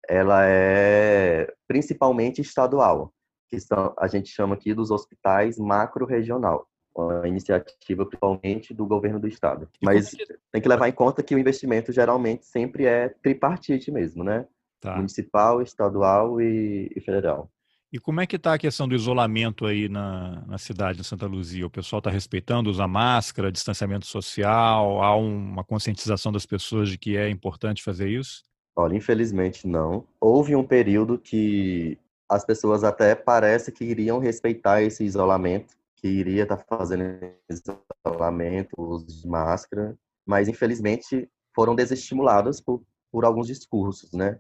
ela 0.10 0.46
é 0.46 1.48
principalmente 1.67 2.41
estadual, 2.41 3.13
que 3.48 3.60
são, 3.60 3.93
a 4.00 4.08
gente 4.08 4.29
chama 4.29 4.55
aqui 4.55 4.74
dos 4.74 4.89
hospitais 4.89 5.60
macro-regional 5.60 6.67
uma 6.95 7.27
iniciativa 7.27 8.05
principalmente 8.05 8.73
do 8.73 8.85
governo 8.85 9.19
do 9.19 9.27
estado. 9.27 9.67
Mas 9.81 10.12
tem 10.51 10.62
que 10.62 10.69
levar 10.69 10.88
em 10.88 10.91
conta 10.91 11.23
que 11.23 11.33
o 11.33 11.39
investimento 11.39 11.91
geralmente 11.91 12.45
sempre 12.45 12.85
é 12.85 13.09
tripartite 13.09 13.91
mesmo, 13.91 14.23
né? 14.23 14.45
Tá. 14.79 14.95
Municipal, 14.97 15.62
estadual 15.62 16.41
e, 16.41 16.91
e, 16.95 17.01
federal. 17.01 17.50
E 17.91 18.00
como 18.00 18.19
é 18.19 18.27
que 18.27 18.35
está 18.35 18.53
a 18.53 18.57
questão 18.57 18.88
do 18.88 18.95
isolamento 18.95 19.65
aí 19.65 19.88
na, 19.88 20.43
na 20.45 20.57
cidade 20.57 20.97
de 20.97 21.03
Santa 21.03 21.25
Luzia? 21.25 21.65
O 21.65 21.69
pessoal 21.69 22.00
está 22.00 22.09
respeitando, 22.09 22.69
usa 22.69 22.88
máscara, 22.88 23.51
distanciamento 23.51 24.05
social? 24.05 25.01
Há 25.01 25.15
uma 25.15 25.63
conscientização 25.63 26.31
das 26.31 26.45
pessoas 26.45 26.89
de 26.89 26.97
que 26.97 27.15
é 27.15 27.29
importante 27.29 27.83
fazer 27.83 28.09
isso? 28.09 28.43
Olha, 28.75 28.95
infelizmente 28.95 29.67
não. 29.67 30.05
Houve 30.19 30.55
um 30.55 30.63
período 30.63 31.17
que 31.17 31.97
as 32.27 32.43
pessoas 32.43 32.83
até 32.83 33.15
parece 33.15 33.71
que 33.71 33.85
iriam 33.85 34.19
respeitar 34.19 34.81
esse 34.81 35.03
isolamento, 35.03 35.75
que 36.03 36.10
iria 36.10 36.43
estar 36.43 36.57
tá 36.57 36.77
fazendo 36.77 37.17
isolamento, 37.50 38.74
uso 38.77 39.07
de 39.07 39.25
máscara, 39.25 39.98
mas 40.25 40.50
infelizmente 40.50 41.29
foram 41.55 41.74
desestimuladas 41.74 42.60
por, 42.60 42.83
por 43.10 43.24
alguns 43.24 43.48
discursos, 43.48 44.12
né? 44.12 44.38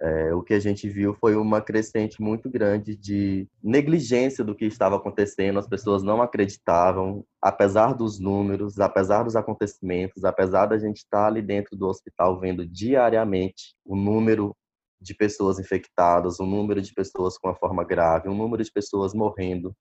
É, 0.00 0.34
o 0.34 0.42
que 0.42 0.54
a 0.54 0.58
gente 0.58 0.88
viu 0.88 1.14
foi 1.14 1.36
uma 1.36 1.60
crescente 1.60 2.20
muito 2.20 2.50
grande 2.50 2.96
de 2.96 3.46
negligência 3.62 4.42
do 4.42 4.54
que 4.54 4.64
estava 4.64 4.96
acontecendo, 4.96 5.58
as 5.58 5.68
pessoas 5.68 6.02
não 6.02 6.22
acreditavam, 6.22 7.24
apesar 7.40 7.92
dos 7.92 8.18
números, 8.18 8.80
apesar 8.80 9.22
dos 9.22 9.36
acontecimentos, 9.36 10.24
apesar 10.24 10.66
da 10.66 10.78
gente 10.78 10.96
estar 10.96 11.26
ali 11.26 11.42
dentro 11.42 11.76
do 11.76 11.86
hospital 11.86 12.40
vendo 12.40 12.66
diariamente 12.66 13.76
o 13.84 13.94
número 13.94 14.56
de 15.00 15.14
pessoas 15.14 15.58
infectadas, 15.58 16.40
o 16.40 16.46
número 16.46 16.80
de 16.80 16.92
pessoas 16.92 17.36
com 17.36 17.48
a 17.48 17.54
forma 17.54 17.84
grave, 17.84 18.28
o 18.28 18.34
número 18.34 18.64
de 18.64 18.72
pessoas 18.72 19.14
morrendo, 19.14 19.76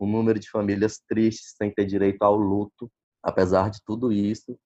um 0.00 0.10
número 0.10 0.38
de 0.38 0.48
famílias 0.48 0.98
tristes 1.06 1.54
sem 1.56 1.70
ter 1.70 1.84
direito 1.84 2.22
ao 2.22 2.36
luto. 2.36 2.90
Apesar 3.22 3.70
de 3.70 3.80
tudo 3.84 4.10
isso, 4.10 4.58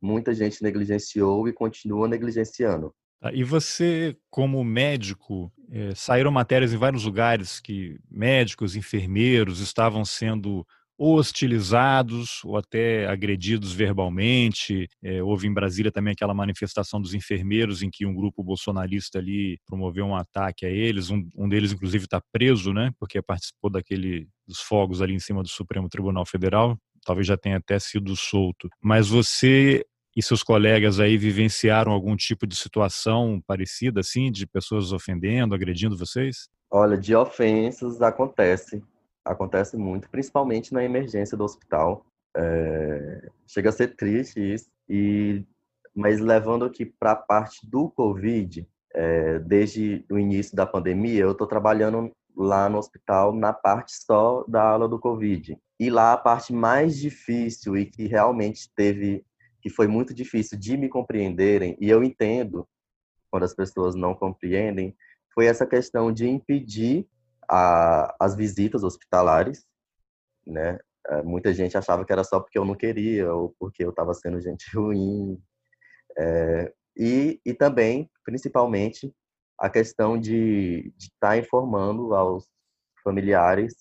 muita 0.00 0.32
gente 0.32 0.62
negligenciou 0.62 1.48
e 1.48 1.52
continua 1.52 2.06
negligenciando. 2.06 2.94
Tá, 3.20 3.32
e 3.32 3.42
você, 3.42 4.16
como 4.30 4.62
médico, 4.62 5.52
é, 5.70 5.92
saíram 5.94 6.30
matérias 6.30 6.72
em 6.72 6.76
vários 6.76 7.04
lugares 7.04 7.58
que 7.58 7.98
médicos, 8.08 8.76
enfermeiros 8.76 9.58
estavam 9.58 10.04
sendo 10.04 10.64
hostilizados 10.98 12.42
ou 12.44 12.56
até 12.56 13.06
agredidos 13.06 13.72
verbalmente. 13.72 14.88
É, 15.02 15.22
houve 15.22 15.46
em 15.46 15.52
Brasília 15.52 15.92
também 15.92 16.12
aquela 16.12 16.34
manifestação 16.34 17.00
dos 17.00 17.14
enfermeiros 17.14 17.82
em 17.82 17.90
que 17.90 18.04
um 18.04 18.14
grupo 18.14 18.42
bolsonarista 18.42 19.18
ali 19.18 19.58
promoveu 19.64 20.04
um 20.06 20.16
ataque 20.16 20.66
a 20.66 20.68
eles. 20.68 21.08
Um, 21.08 21.28
um 21.36 21.48
deles, 21.48 21.72
inclusive, 21.72 22.04
está 22.04 22.20
preso, 22.32 22.72
né? 22.72 22.90
Porque 22.98 23.22
participou 23.22 23.70
daquele 23.70 24.26
dos 24.46 24.60
fogos 24.60 25.00
ali 25.00 25.14
em 25.14 25.20
cima 25.20 25.42
do 25.42 25.48
Supremo 25.48 25.88
Tribunal 25.88 26.26
Federal. 26.26 26.76
Talvez 27.04 27.26
já 27.26 27.36
tenha 27.36 27.58
até 27.58 27.78
sido 27.78 28.16
solto. 28.16 28.68
Mas 28.82 29.08
você 29.08 29.84
e 30.16 30.22
seus 30.22 30.42
colegas 30.42 30.98
aí 30.98 31.16
vivenciaram 31.16 31.92
algum 31.92 32.16
tipo 32.16 32.44
de 32.44 32.56
situação 32.56 33.40
parecida, 33.46 34.00
assim, 34.00 34.32
de 34.32 34.48
pessoas 34.48 34.90
ofendendo, 34.90 35.54
agredindo 35.54 35.96
vocês? 35.96 36.48
Olha, 36.70 36.98
de 36.98 37.14
ofensas 37.14 38.02
acontece 38.02 38.82
acontece 39.24 39.76
muito, 39.76 40.08
principalmente 40.10 40.72
na 40.72 40.84
emergência 40.84 41.36
do 41.36 41.44
hospital. 41.44 42.04
É, 42.36 43.30
chega 43.46 43.70
a 43.70 43.72
ser 43.72 43.96
triste 43.96 44.40
isso, 44.40 44.68
e, 44.88 45.44
mas 45.94 46.20
levando 46.20 46.64
aqui 46.64 46.84
para 46.84 47.12
a 47.12 47.16
parte 47.16 47.68
do 47.68 47.90
Covid, 47.90 48.66
é, 48.94 49.38
desde 49.40 50.04
o 50.10 50.18
início 50.18 50.56
da 50.56 50.66
pandemia, 50.66 51.22
eu 51.22 51.32
estou 51.32 51.46
trabalhando 51.46 52.10
lá 52.36 52.68
no 52.68 52.78
hospital 52.78 53.34
na 53.34 53.52
parte 53.52 53.92
só 53.92 54.44
da 54.46 54.62
aula 54.62 54.88
do 54.88 54.98
Covid. 54.98 55.58
E 55.80 55.90
lá 55.90 56.12
a 56.12 56.16
parte 56.16 56.52
mais 56.52 56.96
difícil 56.96 57.76
e 57.76 57.86
que 57.86 58.06
realmente 58.06 58.70
teve, 58.74 59.24
que 59.60 59.68
foi 59.68 59.86
muito 59.86 60.14
difícil 60.14 60.58
de 60.58 60.76
me 60.76 60.88
compreenderem, 60.88 61.76
e 61.80 61.88
eu 61.88 62.02
entendo 62.02 62.66
quando 63.30 63.44
as 63.44 63.54
pessoas 63.54 63.94
não 63.94 64.14
compreendem, 64.14 64.96
foi 65.34 65.46
essa 65.46 65.66
questão 65.66 66.12
de 66.12 66.28
impedir 66.28 67.06
a, 67.48 68.14
as 68.20 68.34
visitas 68.36 68.84
hospitalares, 68.84 69.64
né? 70.46 70.78
É, 71.06 71.22
muita 71.22 71.54
gente 71.54 71.76
achava 71.76 72.04
que 72.04 72.12
era 72.12 72.22
só 72.22 72.38
porque 72.38 72.58
eu 72.58 72.64
não 72.64 72.74
queria 72.74 73.32
ou 73.32 73.54
porque 73.58 73.82
eu 73.82 73.90
estava 73.90 74.12
sendo 74.12 74.40
gente 74.40 74.64
ruim. 74.76 75.40
É, 76.18 76.72
e, 76.96 77.40
e 77.44 77.54
também, 77.54 78.10
principalmente, 78.24 79.14
a 79.58 79.70
questão 79.70 80.18
de 80.18 80.92
estar 80.98 81.30
tá 81.30 81.38
informando 81.38 82.14
aos 82.14 82.46
familiares 83.02 83.74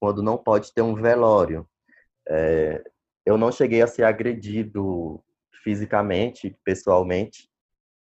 quando 0.00 0.22
não 0.22 0.38
pode 0.38 0.72
ter 0.72 0.82
um 0.82 0.94
velório. 0.94 1.68
É, 2.28 2.82
eu 3.26 3.36
não 3.36 3.52
cheguei 3.52 3.82
a 3.82 3.86
ser 3.86 4.04
agredido 4.04 5.22
fisicamente, 5.62 6.56
pessoalmente, 6.64 7.48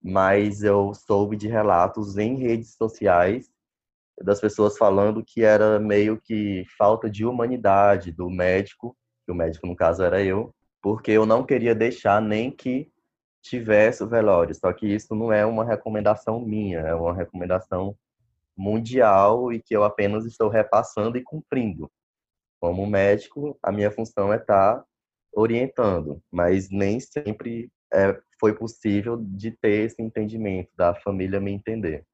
mas 0.02 0.64
eu 0.64 0.94
soube 0.94 1.36
de 1.36 1.48
relatos 1.48 2.18
em 2.18 2.36
redes 2.36 2.76
sociais 2.76 3.50
das 4.24 4.40
pessoas 4.40 4.78
falando 4.78 5.24
que 5.26 5.44
era 5.44 5.80
meio 5.80 6.20
que 6.20 6.66
falta 6.78 7.10
de 7.10 7.26
humanidade 7.26 8.12
do 8.12 8.30
médico, 8.30 8.96
que 9.26 9.32
o 9.32 9.36
médico 9.36 9.68
no 9.68 9.76
caso 9.76 10.04
era 10.04 10.22
eu, 10.22 10.54
porque 10.82 11.12
eu 11.12 11.26
não 11.26 11.46
queria 11.46 11.74
deixar 11.74 12.22
nem 12.22 12.52
que 12.52 12.92
tivesse 13.42 14.04
o 14.04 14.08
velório. 14.08 14.54
Só 14.56 14.72
que 14.74 14.88
isso 14.88 15.16
não 15.16 15.32
é 15.32 15.46
uma 15.46 15.64
recomendação 15.64 16.40
minha, 16.40 16.80
é 16.80 16.94
uma 16.94 17.14
recomendação 17.14 17.96
mundial 18.58 19.54
e 19.54 19.62
que 19.62 19.76
eu 19.76 19.84
apenas 19.84 20.26
estou 20.26 20.50
repassando 20.50 21.18
e 21.18 21.24
cumprindo. 21.24 21.90
Como 22.60 22.86
médico, 22.86 23.58
a 23.64 23.72
minha 23.72 23.90
função 23.90 24.34
é 24.34 24.36
estar 24.36 24.84
orientando, 25.34 26.22
mas 26.30 26.70
nem 26.70 27.00
sempre 27.00 27.72
é, 27.94 28.20
foi 28.40 28.54
possível 28.54 29.16
de 29.18 29.52
ter 29.52 29.86
esse 29.86 30.02
entendimento, 30.02 30.70
da 30.76 30.94
família 30.94 31.40
me 31.40 31.52
entender 31.52 32.06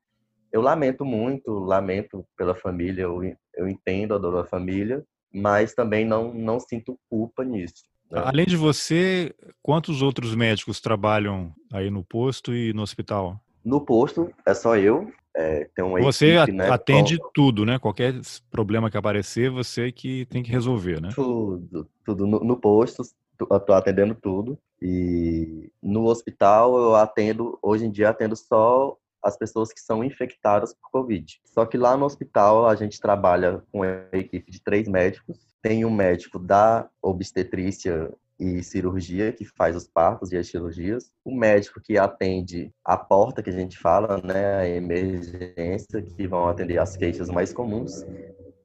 eu 0.55 0.61
lamento 0.61 1.03
muito, 1.03 1.51
lamento 1.51 2.25
pela 2.37 2.55
família, 2.55 3.01
eu, 3.01 3.21
eu 3.53 3.67
entendo 3.67 4.15
a 4.15 4.17
dor 4.17 4.41
da 4.41 4.45
família, 4.45 5.03
mas 5.33 5.73
também 5.73 6.05
não, 6.05 6.33
não 6.33 6.61
sinto 6.61 6.97
culpa 7.09 7.43
nisso. 7.43 7.83
Né? 8.09 8.21
Além 8.23 8.45
de 8.45 8.55
você, 8.55 9.35
quantos 9.61 10.01
outros 10.01 10.33
médicos 10.33 10.79
trabalham 10.79 11.53
aí 11.73 11.89
no 11.89 12.05
posto 12.05 12.53
e 12.53 12.71
no 12.71 12.83
hospital? 12.83 13.37
No 13.65 13.81
posto 13.81 14.31
é 14.47 14.53
só 14.53 14.77
eu. 14.77 15.11
É, 15.35 15.69
tem 15.75 15.83
uma 15.83 15.99
você 15.99 16.37
equipe, 16.37 16.53
né, 16.53 16.69
atende 16.69 17.17
com... 17.17 17.29
tudo, 17.33 17.65
né? 17.65 17.77
Qualquer 17.77 18.13
problema 18.49 18.89
que 18.89 18.95
aparecer, 18.95 19.51
você 19.51 19.91
que 19.91 20.25
tem 20.27 20.41
que 20.41 20.49
resolver, 20.49 21.01
né? 21.01 21.09
Tudo, 21.13 21.85
tudo 22.05 22.25
no, 22.25 22.39
no 22.39 22.55
posto, 22.55 23.01
estou 23.01 23.75
atendendo 23.75 24.15
tudo. 24.15 24.57
E 24.81 25.69
no 25.83 26.05
hospital 26.05 26.77
eu 26.77 26.95
atendo, 26.95 27.59
hoje 27.61 27.85
em 27.85 27.91
dia 27.91 28.09
atendo 28.09 28.37
só 28.37 28.95
as 29.25 29.35
pessoas 29.35 29.73
que 29.73 29.81
são 29.81 30.03
infectadas 30.03 30.73
por 30.73 30.91
Covid. 30.91 31.41
Só 31.43 31.65
que 31.65 31.77
lá 31.77 31.97
no 31.97 32.05
hospital 32.05 32.67
a 32.67 32.75
gente 32.75 32.99
trabalha 32.99 33.63
com 33.71 33.81
a 33.81 34.05
equipe 34.13 34.51
de 34.51 34.61
três 34.61 34.87
médicos. 34.87 35.47
Tem 35.61 35.83
um 35.83 35.89
médico 35.89 36.37
da 36.37 36.87
obstetrícia 37.01 38.13
e 38.39 38.61
cirurgia, 38.61 39.31
que 39.31 39.45
faz 39.45 39.75
os 39.75 39.87
partos 39.87 40.31
e 40.31 40.37
as 40.37 40.47
cirurgias, 40.47 41.09
o 41.23 41.33
médico 41.33 41.81
que 41.81 41.97
atende 41.97 42.71
a 42.83 42.97
porta, 42.97 43.41
que 43.41 43.49
a 43.49 43.53
gente 43.53 43.77
fala, 43.77 44.21
né, 44.21 44.55
a 44.57 44.67
emergência, 44.67 46.01
que 46.01 46.27
vão 46.27 46.47
atender 46.47 46.77
as 46.77 46.97
queixas 46.97 47.29
mais 47.29 47.53
comuns, 47.53 48.05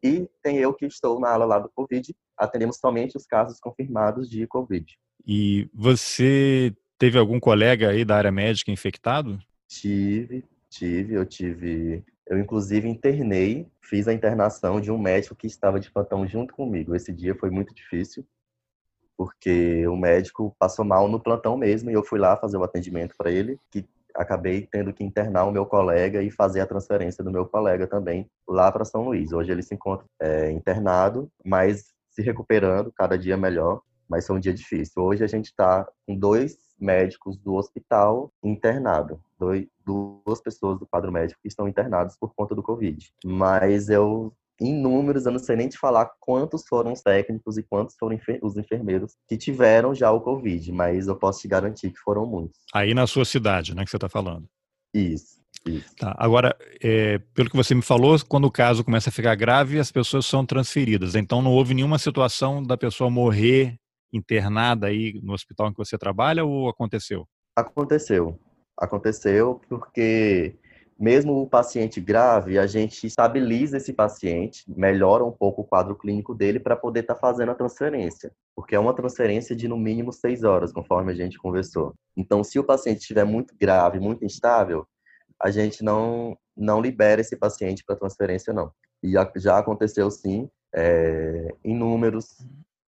e 0.02 0.28
tem 0.42 0.58
eu 0.58 0.74
que 0.74 0.86
estou 0.86 1.20
na 1.20 1.30
ala 1.30 1.44
lá 1.44 1.58
do 1.58 1.70
Covid, 1.70 2.14
atendemos 2.36 2.78
somente 2.78 3.16
os 3.16 3.26
casos 3.26 3.60
confirmados 3.60 4.28
de 4.28 4.46
Covid. 4.46 4.98
E 5.26 5.68
você 5.72 6.74
teve 6.98 7.18
algum 7.18 7.38
colega 7.38 7.90
aí 7.90 8.04
da 8.04 8.16
área 8.16 8.32
médica 8.32 8.72
infectado? 8.72 9.38
Tive, 9.70 10.44
tive, 10.68 11.14
eu 11.14 11.24
tive. 11.24 12.04
Eu, 12.26 12.38
inclusive, 12.38 12.88
internei, 12.88 13.68
fiz 13.80 14.08
a 14.08 14.12
internação 14.12 14.80
de 14.80 14.90
um 14.90 14.98
médico 14.98 15.36
que 15.36 15.46
estava 15.46 15.78
de 15.78 15.90
plantão 15.90 16.26
junto 16.26 16.52
comigo. 16.52 16.94
Esse 16.94 17.12
dia 17.12 17.36
foi 17.36 17.50
muito 17.50 17.72
difícil, 17.72 18.26
porque 19.16 19.86
o 19.86 19.96
médico 19.96 20.54
passou 20.58 20.84
mal 20.84 21.08
no 21.08 21.20
plantão 21.20 21.56
mesmo 21.56 21.88
e 21.88 21.94
eu 21.94 22.02
fui 22.02 22.18
lá 22.18 22.36
fazer 22.36 22.56
o 22.56 22.64
atendimento 22.64 23.14
para 23.16 23.30
ele, 23.30 23.60
que 23.70 23.88
acabei 24.12 24.66
tendo 24.66 24.92
que 24.92 25.04
internar 25.04 25.44
o 25.44 25.52
meu 25.52 25.64
colega 25.64 26.20
e 26.20 26.32
fazer 26.32 26.60
a 26.60 26.66
transferência 26.66 27.22
do 27.22 27.30
meu 27.30 27.46
colega 27.46 27.86
também 27.86 28.28
lá 28.48 28.72
para 28.72 28.84
São 28.84 29.04
Luís. 29.04 29.32
Hoje 29.32 29.52
ele 29.52 29.62
se 29.62 29.74
encontra 29.74 30.04
é, 30.20 30.50
internado, 30.50 31.30
mas 31.44 31.94
se 32.10 32.22
recuperando 32.22 32.92
cada 32.92 33.16
dia 33.16 33.36
melhor, 33.36 33.82
mas 34.10 34.26
foi 34.26 34.36
um 34.36 34.40
dia 34.40 34.52
difícil. 34.52 35.02
Hoje 35.02 35.22
a 35.22 35.28
gente 35.28 35.46
está 35.46 35.86
com 36.04 36.16
dois 36.16 36.58
médicos 36.78 37.38
do 37.38 37.54
hospital 37.54 38.32
internado, 38.42 39.20
dois, 39.38 39.66
duas 39.86 40.42
pessoas 40.42 40.78
do 40.78 40.86
quadro 40.86 41.12
médico 41.12 41.40
que 41.40 41.48
estão 41.48 41.68
internados 41.68 42.16
por 42.18 42.34
conta 42.34 42.54
do 42.54 42.62
Covid. 42.62 43.08
Mas 43.24 43.88
eu 43.88 44.34
em 44.60 44.74
números, 44.74 45.24
eu 45.24 45.32
não 45.32 45.38
sei 45.38 45.56
nem 45.56 45.68
te 45.68 45.78
falar 45.78 46.10
quantos 46.20 46.66
foram 46.68 46.92
os 46.92 47.00
técnicos 47.00 47.56
e 47.56 47.62
quantos 47.62 47.96
foram 47.98 48.18
os 48.42 48.58
enfermeiros 48.58 49.16
que 49.26 49.38
tiveram 49.38 49.94
já 49.94 50.10
o 50.10 50.20
Covid, 50.20 50.70
mas 50.72 51.06
eu 51.08 51.16
posso 51.16 51.40
te 51.40 51.48
garantir 51.48 51.90
que 51.90 51.98
foram 51.98 52.26
muitos. 52.26 52.60
Aí 52.74 52.92
na 52.92 53.06
sua 53.06 53.24
cidade, 53.24 53.74
né, 53.74 53.84
que 53.84 53.90
você 53.90 53.96
está 53.96 54.08
falando. 54.08 54.46
Isso. 54.92 55.40
Isso. 55.66 55.94
Tá. 55.96 56.14
Agora, 56.18 56.54
é, 56.82 57.18
pelo 57.34 57.48
que 57.48 57.56
você 57.56 57.74
me 57.74 57.82
falou, 57.82 58.16
quando 58.28 58.44
o 58.44 58.50
caso 58.50 58.84
começa 58.84 59.08
a 59.08 59.12
ficar 59.12 59.34
grave, 59.34 59.78
as 59.78 59.90
pessoas 59.90 60.26
são 60.26 60.44
transferidas. 60.44 61.14
Então, 61.14 61.40
não 61.40 61.52
houve 61.52 61.74
nenhuma 61.74 61.98
situação 61.98 62.62
da 62.62 62.76
pessoa 62.76 63.10
morrer 63.10 63.78
internada 64.12 64.88
aí 64.88 65.20
no 65.22 65.32
hospital 65.32 65.68
em 65.68 65.72
que 65.72 65.78
você 65.78 65.98
trabalha 65.98 66.44
ou 66.44 66.68
aconteceu? 66.68 67.26
Aconteceu. 67.56 68.38
Aconteceu 68.76 69.60
porque 69.68 70.56
mesmo 71.00 71.40
o 71.40 71.48
paciente 71.48 71.98
grave, 71.98 72.58
a 72.58 72.66
gente 72.66 73.06
estabiliza 73.06 73.78
esse 73.78 73.90
paciente, 73.90 74.62
melhora 74.68 75.24
um 75.24 75.32
pouco 75.32 75.62
o 75.62 75.64
quadro 75.64 75.96
clínico 75.96 76.34
dele 76.34 76.60
para 76.60 76.76
poder 76.76 77.00
estar 77.00 77.14
tá 77.14 77.20
fazendo 77.20 77.50
a 77.50 77.54
transferência, 77.54 78.30
porque 78.54 78.74
é 78.74 78.78
uma 78.78 78.92
transferência 78.92 79.56
de 79.56 79.66
no 79.66 79.78
mínimo 79.78 80.12
seis 80.12 80.44
horas, 80.44 80.74
conforme 80.74 81.10
a 81.10 81.14
gente 81.14 81.38
conversou. 81.38 81.94
Então, 82.14 82.44
se 82.44 82.58
o 82.58 82.64
paciente 82.64 82.98
estiver 82.98 83.24
muito 83.24 83.54
grave, 83.58 83.98
muito 83.98 84.26
instável, 84.26 84.86
a 85.42 85.50
gente 85.50 85.82
não 85.82 86.36
não 86.54 86.82
libera 86.82 87.22
esse 87.22 87.34
paciente 87.34 87.82
para 87.82 87.96
transferência, 87.96 88.52
não. 88.52 88.70
E 89.02 89.14
já 89.36 89.58
aconteceu 89.58 90.10
sim, 90.10 90.50
é, 90.74 91.54
em 91.64 91.74
números, 91.74 92.36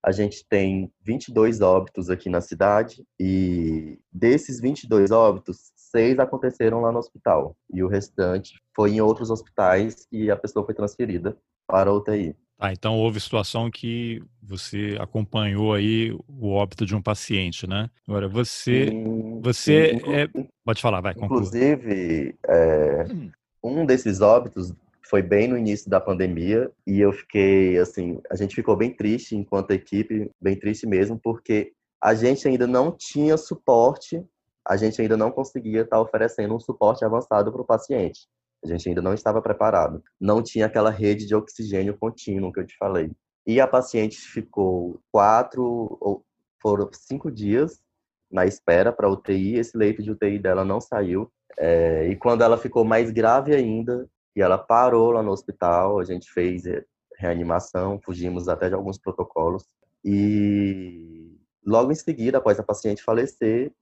a 0.03 0.13
gente 0.13 0.45
tem 0.49 0.91
22 1.03 1.61
óbitos 1.61 2.09
aqui 2.09 2.29
na 2.29 2.41
cidade 2.41 3.05
e 3.19 3.99
desses 4.13 4.61
22 4.61 5.11
óbitos, 5.11 5.71
seis 5.77 6.19
aconteceram 6.19 6.81
lá 6.81 6.91
no 6.91 6.99
hospital 6.99 7.57
e 7.73 7.83
o 7.83 7.89
restante 7.89 8.61
foi 8.75 8.93
em 8.93 9.01
outros 9.01 9.31
hospitais 9.31 10.07
e 10.11 10.31
a 10.31 10.37
pessoa 10.37 10.65
foi 10.65 10.75
transferida 10.75 11.37
para 11.67 11.91
a 11.91 11.93
UTI. 11.93 12.35
Ah, 12.63 12.73
então 12.73 12.99
houve 12.99 13.19
situação 13.19 13.71
que 13.71 14.23
você 14.43 14.97
acompanhou 15.01 15.73
aí 15.73 16.13
o 16.29 16.51
óbito 16.51 16.85
de 16.85 16.95
um 16.95 17.01
paciente, 17.01 17.67
né? 17.67 17.89
Agora 18.07 18.29
você, 18.29 18.89
sim, 18.89 19.41
você 19.41 19.99
sim. 19.99 20.13
É... 20.15 20.29
pode 20.63 20.83
falar, 20.83 21.01
vai. 21.01 21.15
Conclua. 21.15 21.41
Inclusive, 21.41 22.37
é, 22.47 23.07
um 23.65 23.87
desses 23.87 24.21
óbitos 24.21 24.75
foi 25.03 25.23
bem 25.23 25.49
no 25.49 25.57
início 25.57 25.91
da 25.91 26.01
pandemia 26.01 26.71
e 26.87 27.01
eu 27.01 27.13
fiquei 27.13 27.79
assim, 27.79 28.21
a 28.31 28.37
gente 28.37 28.55
ficou 28.55 28.77
bem 28.77 28.95
triste 28.95 29.37
enquanto 29.37 29.71
equipe, 29.71 30.31
bem 30.41 30.57
triste 30.57 30.87
mesmo, 30.87 31.19
porque 31.19 31.73
a 32.03 32.15
gente 32.15 32.47
ainda 32.47 32.67
não 32.67 32.93
tinha 32.93 33.37
suporte 33.37 34.25
a 34.67 34.77
gente 34.77 35.01
ainda 35.01 35.17
não 35.17 35.31
conseguia 35.31 35.83
estar 35.83 36.01
oferecendo 36.01 36.55
um 36.55 36.61
suporte 36.61 37.05
avançado 37.05 37.51
para 37.51 37.63
o 37.63 37.67
paciente. 37.67 38.29
A 38.65 38.69
gente 38.69 38.89
ainda 38.89 39.01
não 39.01 39.15
estava 39.15 39.41
preparado. 39.41 40.03
Não 40.21 40.43
tinha 40.43 40.67
aquela 40.67 40.91
rede 40.91 41.27
de 41.27 41.35
oxigênio 41.35 41.97
contínuo 41.99 42.53
que 42.53 42.61
eu 42.61 42.67
te 42.67 42.77
falei. 42.77 43.11
E 43.47 43.61
a 43.61 43.67
paciente 43.67 44.19
ficou 44.19 45.01
quatro 45.11 45.63
ou 46.01 46.25
foram 46.61 46.89
cinco 46.93 47.31
dias 47.31 47.81
na 48.31 48.45
espera 48.45 48.93
para 48.93 49.11
UTI. 49.11 49.57
Esse 49.57 49.77
leito 49.77 50.03
de 50.03 50.11
UTI 50.11 50.39
dela 50.39 50.65
não 50.65 50.81
saiu. 50.81 51.33
É, 51.59 52.07
e 52.09 52.17
quando 52.17 52.43
ela 52.43 52.59
ficou 52.59 52.85
mais 52.85 53.11
grave 53.11 53.55
ainda, 53.55 54.07
e 54.35 54.43
ela 54.43 54.59
parou 54.59 55.13
lá 55.13 55.23
no 55.23 55.33
hospital, 55.33 55.99
a 55.99 56.05
gente 56.05 56.31
fez 56.31 56.65
reanimação, 57.17 58.01
fugimos 58.01 58.49
até 58.49 58.69
de 58.69 58.75
alguns 58.75 58.99
protocolos. 58.99 59.69
E 60.05 61.39
logo 61.65 61.93
em 61.93 61.95
seguida, 61.95 62.39
após 62.39 62.59
a 62.59 62.63
paciente 62.63 63.03
falecer, 63.03 63.73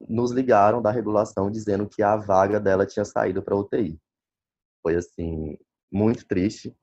nos 0.00 0.30
ligaram 0.30 0.82
da 0.82 0.90
regulação 0.90 1.50
dizendo 1.50 1.88
que 1.88 2.02
a 2.02 2.16
vaga 2.16 2.60
dela 2.60 2.86
tinha 2.86 3.04
saído 3.04 3.42
para 3.42 3.56
UTI. 3.56 3.98
Foi 4.82 4.94
assim 4.94 5.58
muito 5.90 6.26
triste, 6.26 6.76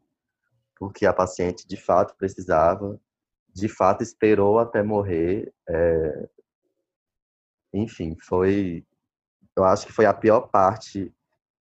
porque 0.75 1.05
a 1.05 1.13
paciente 1.13 1.67
de 1.67 1.77
fato 1.77 2.15
precisava, 2.17 2.99
de 3.53 3.69
fato 3.69 4.01
esperou 4.01 4.59
até 4.59 4.81
morrer. 4.81 5.53
É... 5.69 6.29
Enfim, 7.73 8.17
foi, 8.19 8.85
eu 9.55 9.63
acho 9.63 9.85
que 9.85 9.93
foi 9.93 10.05
a 10.05 10.13
pior 10.13 10.49
parte, 10.49 11.13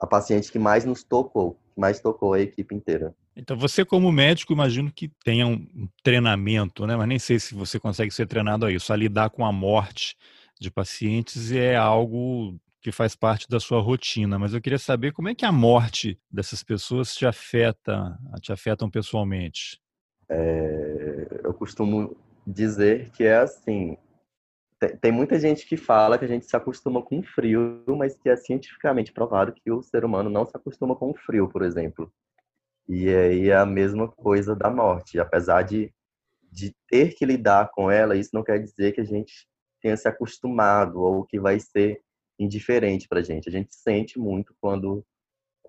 a 0.00 0.06
paciente 0.06 0.50
que 0.50 0.58
mais 0.58 0.84
nos 0.84 1.02
tocou, 1.02 1.54
que 1.74 1.80
mais 1.80 2.00
tocou 2.00 2.34
a 2.34 2.40
equipe 2.40 2.74
inteira. 2.74 3.14
Então, 3.34 3.56
você 3.56 3.84
como 3.84 4.10
médico, 4.10 4.52
imagino 4.52 4.90
que 4.90 5.10
tenha 5.22 5.46
um 5.46 5.88
treinamento, 6.02 6.86
né? 6.86 6.96
Mas 6.96 7.08
nem 7.08 7.18
sei 7.18 7.38
se 7.38 7.54
você 7.54 7.78
consegue 7.78 8.10
ser 8.10 8.26
treinado 8.26 8.64
a 8.64 8.72
isso, 8.72 8.92
a 8.92 8.96
lidar 8.96 9.30
com 9.30 9.44
a 9.44 9.52
morte 9.52 10.16
de 10.58 10.70
pacientes 10.70 11.52
é 11.52 11.76
algo 11.76 12.58
que 12.80 12.92
faz 12.92 13.16
parte 13.16 13.48
da 13.48 13.58
sua 13.58 13.80
rotina, 13.80 14.38
mas 14.38 14.54
eu 14.54 14.60
queria 14.60 14.78
saber 14.78 15.12
como 15.12 15.28
é 15.28 15.34
que 15.34 15.44
a 15.44 15.52
morte 15.52 16.18
dessas 16.30 16.62
pessoas 16.62 17.14
te 17.14 17.26
afeta, 17.26 18.16
te 18.40 18.52
afetam 18.52 18.88
pessoalmente. 18.88 19.80
É, 20.28 21.40
eu 21.44 21.52
costumo 21.52 22.16
dizer 22.46 23.10
que 23.10 23.24
é 23.24 23.38
assim, 23.38 23.98
tem, 25.00 25.10
muita 25.10 25.38
gente 25.38 25.66
que 25.66 25.76
fala 25.76 26.18
que 26.18 26.24
a 26.24 26.28
gente 26.28 26.46
se 26.46 26.56
acostuma 26.56 27.02
com 27.02 27.22
frio, 27.22 27.82
mas 27.96 28.16
que 28.16 28.28
é 28.28 28.36
cientificamente 28.36 29.12
provado 29.12 29.52
que 29.52 29.70
o 29.70 29.82
ser 29.82 30.04
humano 30.04 30.28
não 30.28 30.44
se 30.44 30.56
acostuma 30.56 30.94
com 30.94 31.14
frio, 31.14 31.48
por 31.48 31.62
exemplo. 31.62 32.12
E 32.88 33.08
aí 33.08 33.48
é 33.48 33.56
a 33.56 33.66
mesma 33.66 34.08
coisa 34.08 34.54
da 34.54 34.70
morte, 34.70 35.18
apesar 35.18 35.62
de, 35.62 35.92
de 36.52 36.74
ter 36.88 37.14
que 37.14 37.24
lidar 37.24 37.70
com 37.72 37.90
ela, 37.90 38.16
isso 38.16 38.30
não 38.32 38.44
quer 38.44 38.58
dizer 38.62 38.92
que 38.92 39.00
a 39.00 39.04
gente 39.04 39.48
tenha 39.80 39.96
se 39.96 40.06
acostumado 40.06 41.00
ou 41.00 41.24
que 41.24 41.40
vai 41.40 41.58
ser 41.58 42.00
indiferente 42.38 43.08
para 43.08 43.20
a 43.20 43.22
gente. 43.22 43.48
A 43.48 43.52
gente 43.52 43.74
sente 43.74 44.18
muito 44.18 44.54
quando 44.60 45.04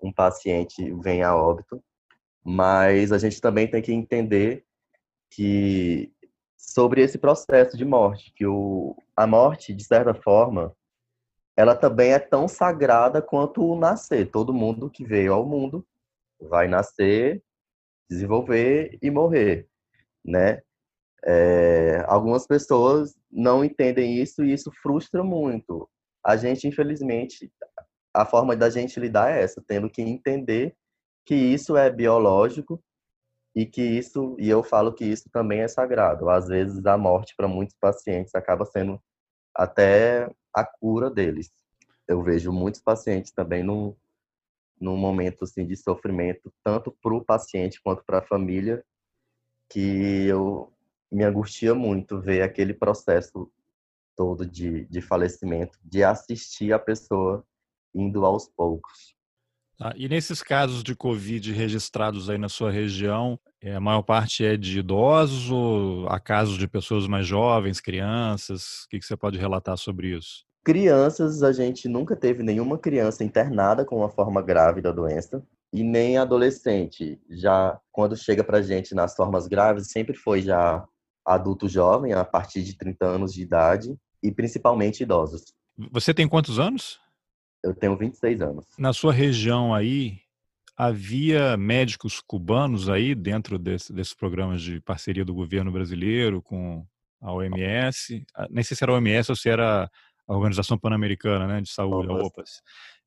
um 0.02 0.12
paciente 0.12 0.92
vem 1.00 1.22
a 1.22 1.34
óbito, 1.34 1.82
mas 2.44 3.10
a 3.10 3.18
gente 3.18 3.40
também 3.40 3.66
tem 3.66 3.82
que 3.82 3.92
entender 3.92 4.64
que 5.30 6.12
sobre 6.58 7.00
esse 7.00 7.16
processo 7.16 7.76
de 7.76 7.84
morte, 7.84 8.32
que 8.34 8.44
o, 8.44 8.96
a 9.16 9.26
morte, 9.26 9.72
de 9.72 9.84
certa 9.84 10.12
forma, 10.12 10.74
ela 11.56 11.74
também 11.74 12.12
é 12.12 12.18
tão 12.18 12.48
sagrada 12.48 13.22
quanto 13.22 13.64
o 13.64 13.78
nascer. 13.78 14.30
Todo 14.30 14.52
mundo 14.52 14.90
que 14.90 15.04
veio 15.04 15.32
ao 15.32 15.46
mundo 15.46 15.86
vai 16.40 16.66
nascer, 16.68 17.42
desenvolver 18.10 18.98
e 19.00 19.10
morrer, 19.10 19.68
né? 20.24 20.62
É, 21.24 22.04
algumas 22.06 22.46
pessoas 22.46 23.16
não 23.30 23.64
entendem 23.64 24.20
isso 24.20 24.44
e 24.44 24.52
isso 24.52 24.70
frustra 24.82 25.22
muito. 25.22 25.88
A 26.24 26.36
gente, 26.36 26.66
infelizmente, 26.66 27.52
a 28.14 28.24
forma 28.24 28.56
da 28.56 28.70
gente 28.70 28.98
lidar 29.00 29.32
é 29.32 29.42
essa, 29.42 29.62
tendo 29.66 29.90
que 29.90 30.02
entender 30.02 30.76
que 31.24 31.34
isso 31.34 31.76
é 31.76 31.90
biológico 31.90 32.82
e 33.54 33.66
que 33.66 33.82
isso, 33.82 34.36
e 34.38 34.48
eu 34.48 34.62
falo 34.62 34.92
que 34.92 35.04
isso 35.04 35.28
também 35.30 35.60
é 35.60 35.68
sagrado. 35.68 36.28
Às 36.30 36.48
vezes 36.48 36.84
a 36.86 36.96
morte 36.96 37.34
para 37.36 37.48
muitos 37.48 37.76
pacientes 37.80 38.34
acaba 38.34 38.64
sendo 38.64 39.00
até 39.54 40.30
a 40.54 40.64
cura 40.64 41.10
deles. 41.10 41.50
Eu 42.06 42.22
vejo 42.22 42.52
muitos 42.52 42.80
pacientes 42.80 43.32
também 43.32 43.62
num, 43.62 43.94
num 44.80 44.96
momento 44.96 45.44
assim 45.44 45.66
de 45.66 45.76
sofrimento, 45.76 46.52
tanto 46.62 46.92
para 47.02 47.14
o 47.14 47.24
paciente 47.24 47.80
quanto 47.82 48.04
para 48.04 48.18
a 48.18 48.26
família, 48.26 48.84
que 49.68 50.26
eu 50.26 50.72
me 51.10 51.24
angustia 51.24 51.74
muito 51.74 52.20
ver 52.20 52.42
aquele 52.42 52.72
processo 52.72 53.50
todo 54.16 54.46
de, 54.46 54.84
de 54.86 55.00
falecimento, 55.00 55.78
de 55.82 56.02
assistir 56.02 56.72
a 56.72 56.78
pessoa 56.78 57.44
indo 57.94 58.24
aos 58.24 58.48
poucos. 58.48 59.17
Ah, 59.80 59.92
e 59.96 60.08
nesses 60.08 60.42
casos 60.42 60.82
de 60.82 60.94
Covid 60.96 61.52
registrados 61.52 62.28
aí 62.28 62.36
na 62.36 62.48
sua 62.48 62.70
região, 62.70 63.38
é, 63.60 63.76
a 63.76 63.80
maior 63.80 64.02
parte 64.02 64.44
é 64.44 64.56
de 64.56 64.80
idosos 64.80 65.50
ou 65.50 66.08
há 66.08 66.18
casos 66.18 66.58
de 66.58 66.66
pessoas 66.66 67.06
mais 67.06 67.26
jovens, 67.26 67.80
crianças? 67.80 68.84
O 68.84 68.88
que, 68.88 68.98
que 68.98 69.06
você 69.06 69.16
pode 69.16 69.38
relatar 69.38 69.76
sobre 69.76 70.16
isso? 70.16 70.44
Crianças, 70.64 71.42
a 71.42 71.52
gente 71.52 71.88
nunca 71.88 72.16
teve 72.16 72.42
nenhuma 72.42 72.76
criança 72.76 73.22
internada 73.22 73.84
com 73.84 73.96
uma 73.96 74.08
forma 74.08 74.42
grave 74.42 74.82
da 74.82 74.90
doença 74.90 75.42
e 75.72 75.84
nem 75.84 76.18
adolescente. 76.18 77.20
Já 77.30 77.78
quando 77.92 78.16
chega 78.16 78.42
para 78.42 78.58
a 78.58 78.62
gente 78.62 78.94
nas 78.94 79.14
formas 79.14 79.46
graves, 79.46 79.90
sempre 79.90 80.16
foi 80.16 80.42
já 80.42 80.84
adulto 81.24 81.68
jovem, 81.68 82.12
a 82.14 82.24
partir 82.24 82.62
de 82.62 82.76
30 82.76 83.06
anos 83.06 83.32
de 83.32 83.42
idade, 83.42 83.96
e 84.22 84.32
principalmente 84.32 85.02
idosos. 85.02 85.52
Você 85.92 86.12
tem 86.12 86.26
quantos 86.26 86.58
anos? 86.58 86.98
Eu 87.68 87.74
tenho 87.74 87.96
26 87.96 88.40
anos. 88.40 88.64
Na 88.78 88.92
sua 88.92 89.12
região 89.12 89.74
aí, 89.74 90.18
havia 90.76 91.56
médicos 91.56 92.20
cubanos 92.20 92.88
aí 92.88 93.14
dentro 93.14 93.58
desse, 93.58 93.92
desses 93.92 94.14
programas 94.14 94.62
de 94.62 94.80
parceria 94.80 95.24
do 95.24 95.34
governo 95.34 95.72
brasileiro 95.72 96.40
com 96.40 96.86
a 97.20 97.32
OMS? 97.32 98.24
Ah, 98.34 98.46
nem 98.50 98.62
sei 98.62 98.76
se 98.76 98.84
era 98.84 98.92
a 98.92 98.94
OMS 98.94 99.30
ou 99.32 99.36
se 99.36 99.48
era 99.48 99.90
a 100.26 100.34
Organização 100.34 100.78
Pan-Americana 100.78 101.46
né, 101.46 101.60
de 101.60 101.70
Saúde, 101.70 102.08
a 102.08 102.12
OPAS. 102.12 102.62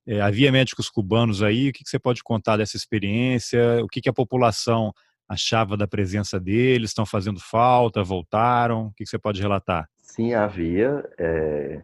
É, 0.06 0.20
havia 0.20 0.50
médicos 0.50 0.90
cubanos 0.90 1.42
aí, 1.42 1.68
o 1.68 1.72
que, 1.72 1.84
que, 1.84 1.88
você 1.88 1.98
pode 1.98 2.22
contar 2.22 2.56
dessa 2.56 2.76
experiência? 2.76 3.82
O 3.82 3.86
que, 3.86 4.00
que, 4.00 4.08
a 4.08 4.12
população 4.12 4.92
achava 5.28 5.76
da 5.76 5.86
presença 5.86 6.40
deles? 6.40 6.90
Estão 6.90 7.06
fazendo 7.06 7.40
falta? 7.40 8.02
Voltaram? 8.02 8.86
O 8.86 8.92
que, 8.94 9.04
que 9.04 9.10
você 9.10 9.18
pode 9.18 9.40
relatar? 9.40 9.88
Sim, 10.02 10.34
havia. 10.34 11.08
É... 11.16 11.82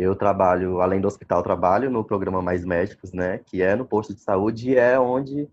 Eu 0.00 0.14
trabalho, 0.14 0.80
além 0.80 1.00
do 1.00 1.08
hospital, 1.08 1.42
trabalho 1.42 1.90
no 1.90 2.04
programa 2.04 2.40
Mais 2.40 2.64
Médicos, 2.64 3.12
né, 3.12 3.38
que 3.38 3.60
é 3.60 3.74
no 3.74 3.84
posto 3.84 4.14
de 4.14 4.20
saúde 4.20 4.70
e 4.70 4.76
é 4.76 4.96
onde 4.96 5.48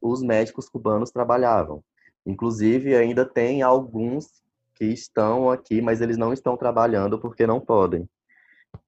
os 0.00 0.22
médicos 0.22 0.68
cubanos 0.68 1.10
trabalhavam. 1.10 1.82
Inclusive, 2.24 2.94
ainda 2.94 3.24
tem 3.24 3.60
alguns 3.60 4.40
que 4.76 4.84
estão 4.84 5.50
aqui, 5.50 5.82
mas 5.82 6.00
eles 6.00 6.16
não 6.16 6.32
estão 6.32 6.56
trabalhando 6.56 7.18
porque 7.18 7.44
não 7.44 7.58
podem. 7.58 8.08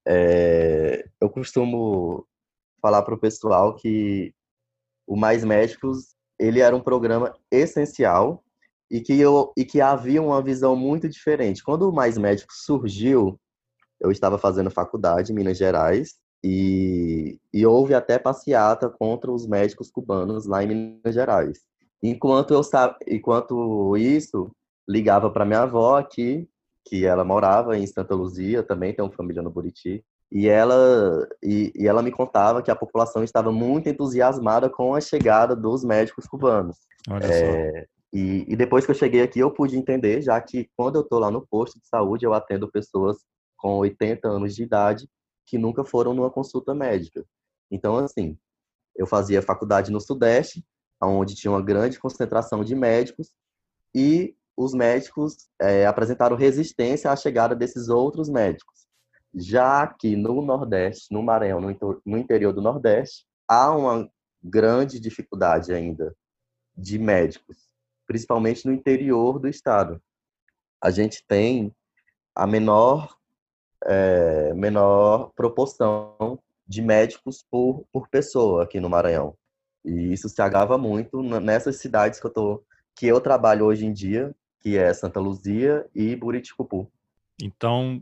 É, 0.07 1.05
eu 1.19 1.29
costumo 1.29 2.25
falar 2.81 3.01
para 3.01 3.13
o 3.13 3.19
pessoal 3.19 3.75
que 3.75 4.33
o 5.05 5.17
Mais 5.17 5.43
Médicos 5.43 6.15
ele 6.39 6.61
era 6.61 6.73
um 6.73 6.79
programa 6.81 7.35
essencial 7.51 8.41
e 8.89 9.01
que 9.01 9.19
eu 9.19 9.51
e 9.57 9.65
que 9.65 9.81
havia 9.81 10.21
uma 10.21 10.41
visão 10.41 10.73
muito 10.73 11.09
diferente. 11.09 11.61
Quando 11.61 11.89
o 11.89 11.93
Mais 11.93 12.17
Médicos 12.17 12.63
surgiu, 12.63 13.37
eu 14.01 14.11
estava 14.11 14.37
fazendo 14.37 14.71
faculdade 14.71 15.31
em 15.31 15.35
Minas 15.35 15.57
Gerais 15.57 16.15
e, 16.43 17.39
e 17.53 17.65
houve 17.65 17.93
até 17.93 18.17
passeata 18.17 18.89
contra 18.89 19.31
os 19.31 19.47
médicos 19.47 19.91
cubanos 19.91 20.45
lá 20.45 20.63
em 20.63 20.67
Minas 20.67 21.13
Gerais. 21.13 21.59
Enquanto 22.03 22.53
eu 22.53 22.61
enquanto 23.07 23.95
isso 23.95 24.51
ligava 24.89 25.29
para 25.29 25.45
minha 25.45 25.61
avó 25.61 25.97
aqui 25.97 26.49
que 26.83 27.05
ela 27.05 27.23
morava 27.23 27.77
em 27.77 27.85
Santa 27.85 28.15
Luzia, 28.15 28.63
também 28.63 28.91
tem 28.91 29.05
uma 29.05 29.13
família 29.13 29.43
no 29.43 29.51
Buriti, 29.51 30.03
e 30.31 30.47
ela 30.47 31.27
e, 31.43 31.71
e, 31.75 31.87
ela 31.87 32.01
me 32.01 32.11
contava 32.11 32.63
que 32.63 32.71
a 32.71 32.75
população 32.75 33.23
estava 33.23 33.51
muito 33.51 33.87
entusiasmada 33.87 34.67
com 34.67 34.95
a 34.95 35.01
chegada 35.01 35.55
dos 35.55 35.83
médicos 35.83 36.25
cubanos. 36.25 36.77
É, 37.23 37.85
e, 38.11 38.45
e, 38.47 38.55
depois 38.55 38.83
que 38.83 38.91
eu 38.91 38.95
cheguei 38.95 39.21
aqui, 39.21 39.39
eu 39.39 39.51
pude 39.51 39.77
entender, 39.77 40.21
já 40.21 40.39
que 40.41 40.67
quando 40.75 40.95
eu 40.95 41.01
estou 41.01 41.19
lá 41.19 41.29
no 41.29 41.45
posto 41.45 41.79
de 41.79 41.87
saúde, 41.87 42.25
eu 42.25 42.33
atendo 42.33 42.71
pessoas 42.71 43.17
com 43.61 43.77
80 43.77 44.27
anos 44.27 44.55
de 44.55 44.63
idade 44.63 45.07
que 45.45 45.57
nunca 45.57 45.85
foram 45.85 46.15
numa 46.15 46.31
consulta 46.31 46.73
médica. 46.73 47.23
Então, 47.69 47.97
assim, 47.97 48.35
eu 48.95 49.05
fazia 49.05 49.41
faculdade 49.41 49.91
no 49.91 50.01
Sudeste, 50.01 50.65
onde 50.99 51.35
tinha 51.35 51.51
uma 51.51 51.61
grande 51.61 51.99
concentração 51.99 52.63
de 52.63 52.75
médicos, 52.75 53.31
e 53.93 54.35
os 54.57 54.73
médicos 54.73 55.47
é, 55.59 55.85
apresentaram 55.85 56.35
resistência 56.35 57.11
à 57.11 57.15
chegada 57.15 57.55
desses 57.55 57.87
outros 57.87 58.29
médicos. 58.29 58.87
Já 59.33 59.87
que 59.87 60.15
no 60.15 60.41
Nordeste, 60.41 61.13
no 61.13 61.23
Maranhão, 61.23 61.61
no 62.05 62.17
interior 62.17 62.51
do 62.51 62.61
Nordeste, 62.61 63.25
há 63.47 63.71
uma 63.71 64.09
grande 64.43 64.99
dificuldade 64.99 65.71
ainda 65.71 66.15
de 66.75 66.97
médicos, 66.97 67.57
principalmente 68.07 68.65
no 68.65 68.73
interior 68.73 69.39
do 69.39 69.47
estado. 69.47 70.01
A 70.81 70.89
gente 70.89 71.23
tem 71.27 71.73
a 72.35 72.47
menor, 72.47 73.15
é, 73.85 74.53
menor 74.53 75.31
proporção 75.35 76.39
de 76.67 76.81
médicos 76.81 77.45
por, 77.49 77.85
por 77.91 78.07
pessoa 78.07 78.63
aqui 78.63 78.79
no 78.79 78.89
Maranhão. 78.89 79.35
E 79.83 80.13
isso 80.13 80.29
se 80.29 80.41
agrava 80.41 80.77
muito 80.77 81.21
nessas 81.21 81.77
cidades 81.77 82.19
que 82.19 82.25
eu, 82.25 82.31
tô, 82.31 82.63
que 82.95 83.07
eu 83.07 83.19
trabalho 83.19 83.65
hoje 83.65 83.85
em 83.85 83.91
dia, 83.91 84.33
que 84.59 84.77
é 84.77 84.93
Santa 84.93 85.19
Luzia 85.19 85.85
e 85.93 86.15
Buriticupu. 86.15 86.89
Então, 87.41 88.01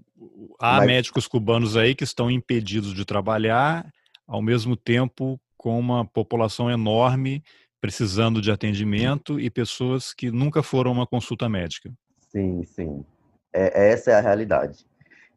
há 0.60 0.78
Mas... 0.78 0.88
médicos 0.88 1.28
cubanos 1.28 1.78
aí 1.78 1.96
que 1.96 2.04
estão 2.04 2.30
impedidos 2.30 2.94
de 2.94 3.06
trabalhar, 3.06 3.90
ao 4.28 4.42
mesmo 4.42 4.76
tempo 4.76 5.40
com 5.58 5.80
uma 5.80 6.06
população 6.06 6.70
enorme 6.70 7.42
precisando 7.82 8.42
de 8.42 8.52
atendimento 8.52 9.40
e 9.40 9.50
pessoas 9.50 10.14
que 10.14 10.30
nunca 10.32 10.62
foram 10.62 10.92
a 10.92 10.94
uma 10.94 11.08
consulta 11.08 11.48
médica. 11.48 11.92
Sim, 12.30 12.64
sim. 12.64 13.06
É, 13.54 13.92
essa 13.92 14.12
é 14.12 14.16
a 14.16 14.22
realidade. 14.22 14.86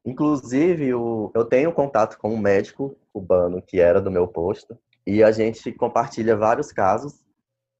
Inclusive, 0.04 0.94
o, 0.94 1.30
eu 1.34 1.44
tenho 1.44 1.72
contato 1.72 2.18
com 2.18 2.34
um 2.34 2.38
médico 2.38 2.96
cubano 3.12 3.62
que 3.62 3.80
era 3.80 4.00
do 4.00 4.10
meu 4.10 4.26
posto 4.26 4.76
e 5.06 5.22
a 5.22 5.30
gente 5.30 5.72
compartilha 5.72 6.36
vários 6.36 6.72
casos 6.72 7.22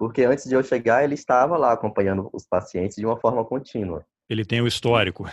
porque 0.03 0.25
antes 0.25 0.47
de 0.47 0.55
eu 0.57 0.65
chegar, 0.65 1.05
ele 1.05 1.15
estava 1.15 1.57
lá 1.57 1.71
acompanhando 1.71 2.29
os 2.33 2.45
pacientes 2.45 2.97
de 2.97 3.07
uma 3.07 3.17
forma 3.17 3.45
contínua. 3.45 4.05
Ele 4.29 4.45
tem 4.45 4.61
o 4.61 4.67
histórico. 4.67 5.31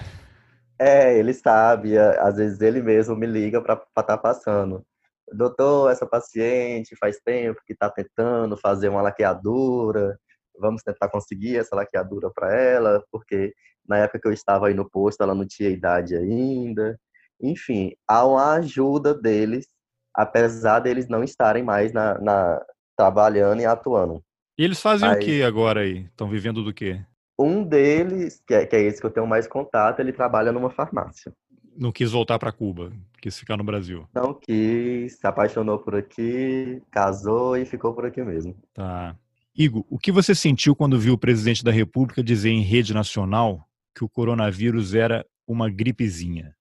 É, 0.77 1.17
ele 1.17 1.33
sabe. 1.33 1.97
Às 1.97 2.35
vezes 2.35 2.61
ele 2.61 2.79
mesmo 2.79 3.15
me 3.15 3.25
liga 3.25 3.59
para 3.63 3.73
estar 3.73 4.03
tá 4.03 4.15
passando. 4.15 4.85
Doutor, 5.33 5.91
essa 5.91 6.05
paciente 6.05 6.95
faz 6.97 7.17
tempo 7.19 7.59
que 7.65 7.73
está 7.73 7.89
tentando 7.89 8.55
fazer 8.55 8.89
uma 8.89 9.01
laqueadura. 9.01 10.15
Vamos 10.59 10.83
tentar 10.83 11.09
conseguir 11.09 11.57
essa 11.57 11.75
laqueadura 11.75 12.29
para 12.29 12.55
ela, 12.55 13.03
porque 13.11 13.51
na 13.89 13.97
época 13.97 14.19
que 14.19 14.27
eu 14.27 14.31
estava 14.31 14.67
aí 14.67 14.73
no 14.73 14.89
posto, 14.89 15.21
ela 15.21 15.33
não 15.33 15.45
tinha 15.45 15.69
idade 15.69 16.15
ainda. 16.15 16.97
Enfim, 17.41 17.93
há 18.07 18.25
uma 18.25 18.53
ajuda 18.53 19.13
deles, 19.13 19.67
apesar 20.13 20.79
deles 20.79 21.09
não 21.09 21.23
estarem 21.23 21.63
mais 21.63 21.91
na, 21.91 22.19
na 22.19 22.61
trabalhando 22.95 23.61
e 23.61 23.65
atuando. 23.65 24.21
E 24.57 24.63
eles 24.63 24.81
fazem 24.81 25.07
Mas... 25.07 25.17
o 25.17 25.21
que 25.21 25.41
agora 25.41 25.81
aí? 25.81 26.05
Estão 26.05 26.29
vivendo 26.29 26.63
do 26.63 26.73
quê? 26.73 27.01
Um 27.39 27.63
deles, 27.63 28.43
que 28.45 28.53
é, 28.53 28.65
que 28.65 28.75
é 28.75 28.81
esse 28.81 28.99
que 28.99 29.07
eu 29.07 29.11
tenho 29.11 29.25
mais 29.25 29.47
contato, 29.47 30.01
ele 30.01 30.11
trabalha 30.11 30.51
numa 30.51 30.69
farmácia. 30.69 31.31
Não 31.77 31.93
quis 31.93 32.11
voltar 32.11 32.37
para 32.37 32.51
Cuba, 32.51 32.91
quis 33.21 33.39
ficar 33.39 33.55
no 33.55 33.63
Brasil. 33.63 34.05
Não 34.13 34.33
quis, 34.33 35.17
se 35.17 35.25
apaixonou 35.25 35.79
por 35.79 35.95
aqui, 35.95 36.81
casou 36.91 37.55
e 37.55 37.63
ficou 37.65 37.93
por 37.93 38.05
aqui 38.05 38.21
mesmo. 38.21 38.53
Tá. 38.73 39.15
Igor, 39.55 39.85
o 39.89 39.97
que 39.97 40.11
você 40.11 40.35
sentiu 40.35 40.75
quando 40.75 40.99
viu 40.99 41.13
o 41.13 41.17
presidente 41.17 41.63
da 41.63 41.71
República 41.71 42.21
dizer 42.21 42.49
em 42.49 42.61
rede 42.61 42.93
nacional 42.93 43.68
que 43.99 44.05
o 44.05 44.09
coronavírus 44.09 44.93
era 44.95 45.25
uma 45.45 45.69
gripezinha? 45.69 46.55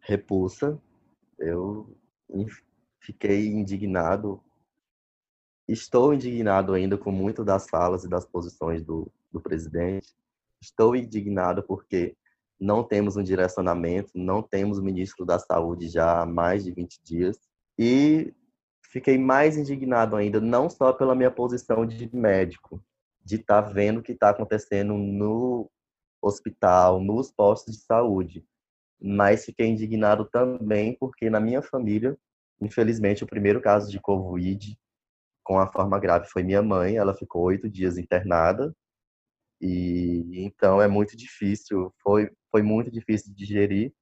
Repulsa. 0.00 0.76
Eu 1.38 1.94
fiquei 2.98 3.46
indignado 3.46 4.42
Estou 5.68 6.14
indignado 6.14 6.72
ainda 6.72 6.96
com 6.96 7.12
muito 7.12 7.44
das 7.44 7.68
falas 7.68 8.02
e 8.02 8.08
das 8.08 8.24
posições 8.24 8.82
do, 8.82 9.12
do 9.30 9.38
presidente. 9.38 10.16
Estou 10.62 10.96
indignado 10.96 11.62
porque 11.62 12.16
não 12.58 12.82
temos 12.82 13.18
um 13.18 13.22
direcionamento, 13.22 14.10
não 14.14 14.42
temos 14.42 14.78
o 14.78 14.82
ministro 14.82 15.26
da 15.26 15.38
Saúde 15.38 15.88
já 15.88 16.22
há 16.22 16.26
mais 16.26 16.64
de 16.64 16.72
20 16.72 16.98
dias. 17.04 17.38
E 17.78 18.34
fiquei 18.82 19.18
mais 19.18 19.58
indignado 19.58 20.16
ainda, 20.16 20.40
não 20.40 20.70
só 20.70 20.90
pela 20.90 21.14
minha 21.14 21.30
posição 21.30 21.86
de 21.86 22.08
médico, 22.16 22.82
de 23.22 23.36
estar 23.36 23.62
tá 23.62 23.68
vendo 23.68 23.98
o 23.98 24.02
que 24.02 24.12
está 24.12 24.30
acontecendo 24.30 24.94
no 24.94 25.70
hospital, 26.20 27.00
nos 27.00 27.30
postos 27.30 27.76
de 27.76 27.82
saúde, 27.82 28.44
mas 29.00 29.44
fiquei 29.44 29.68
indignado 29.68 30.24
também 30.24 30.96
porque 30.98 31.30
na 31.30 31.40
minha 31.40 31.62
família, 31.62 32.16
infelizmente, 32.60 33.24
o 33.24 33.26
primeiro 33.26 33.60
caso 33.60 33.90
de 33.90 34.00
Covid 34.00 34.78
com 35.44 35.58
a 35.58 35.66
forma 35.66 35.98
grave 35.98 36.26
foi 36.28 36.42
minha 36.42 36.62
mãe. 36.62 36.96
Ela 36.96 37.14
ficou 37.14 37.42
oito 37.44 37.70
dias 37.70 37.96
internada 37.96 38.74
e 39.60 40.44
então 40.44 40.82
é 40.82 40.88
muito 40.88 41.16
difícil. 41.16 41.92
Foi 42.02 42.30
foi 42.50 42.62
muito 42.62 42.90
difícil 42.90 43.32
digerir 43.34 43.92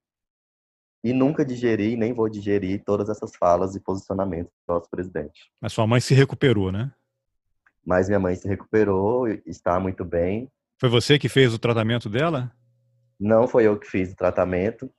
e 1.05 1.13
nunca 1.13 1.45
digeri 1.45 1.97
nem 1.97 2.13
vou 2.13 2.29
digerir 2.29 2.83
todas 2.85 3.09
essas 3.09 3.35
falas 3.37 3.77
e 3.77 3.81
posicionamentos 3.81 4.53
do 4.67 4.75
nosso 4.75 4.91
presidente. 4.91 5.53
Mas 5.61 5.73
sua 5.73 5.87
mãe 5.87 6.01
se 6.01 6.15
recuperou, 6.15 6.73
né? 6.73 6.93
Mas 7.85 8.09
minha 8.09 8.19
mãe 8.19 8.35
se 8.35 8.49
recuperou, 8.49 9.29
está 9.47 9.79
muito 9.79 10.05
bem. 10.05 10.51
Foi 10.79 10.89
você 10.89 11.19
que 11.19 11.29
fez 11.29 11.55
o 11.55 11.59
tratamento 11.59 12.09
dela? 12.09 12.53
Não 13.19 13.49
foi 13.49 13.65
eu 13.65 13.79
que 13.79 13.87
fiz 13.87 14.13
o 14.13 14.17
tratamento, 14.17 14.91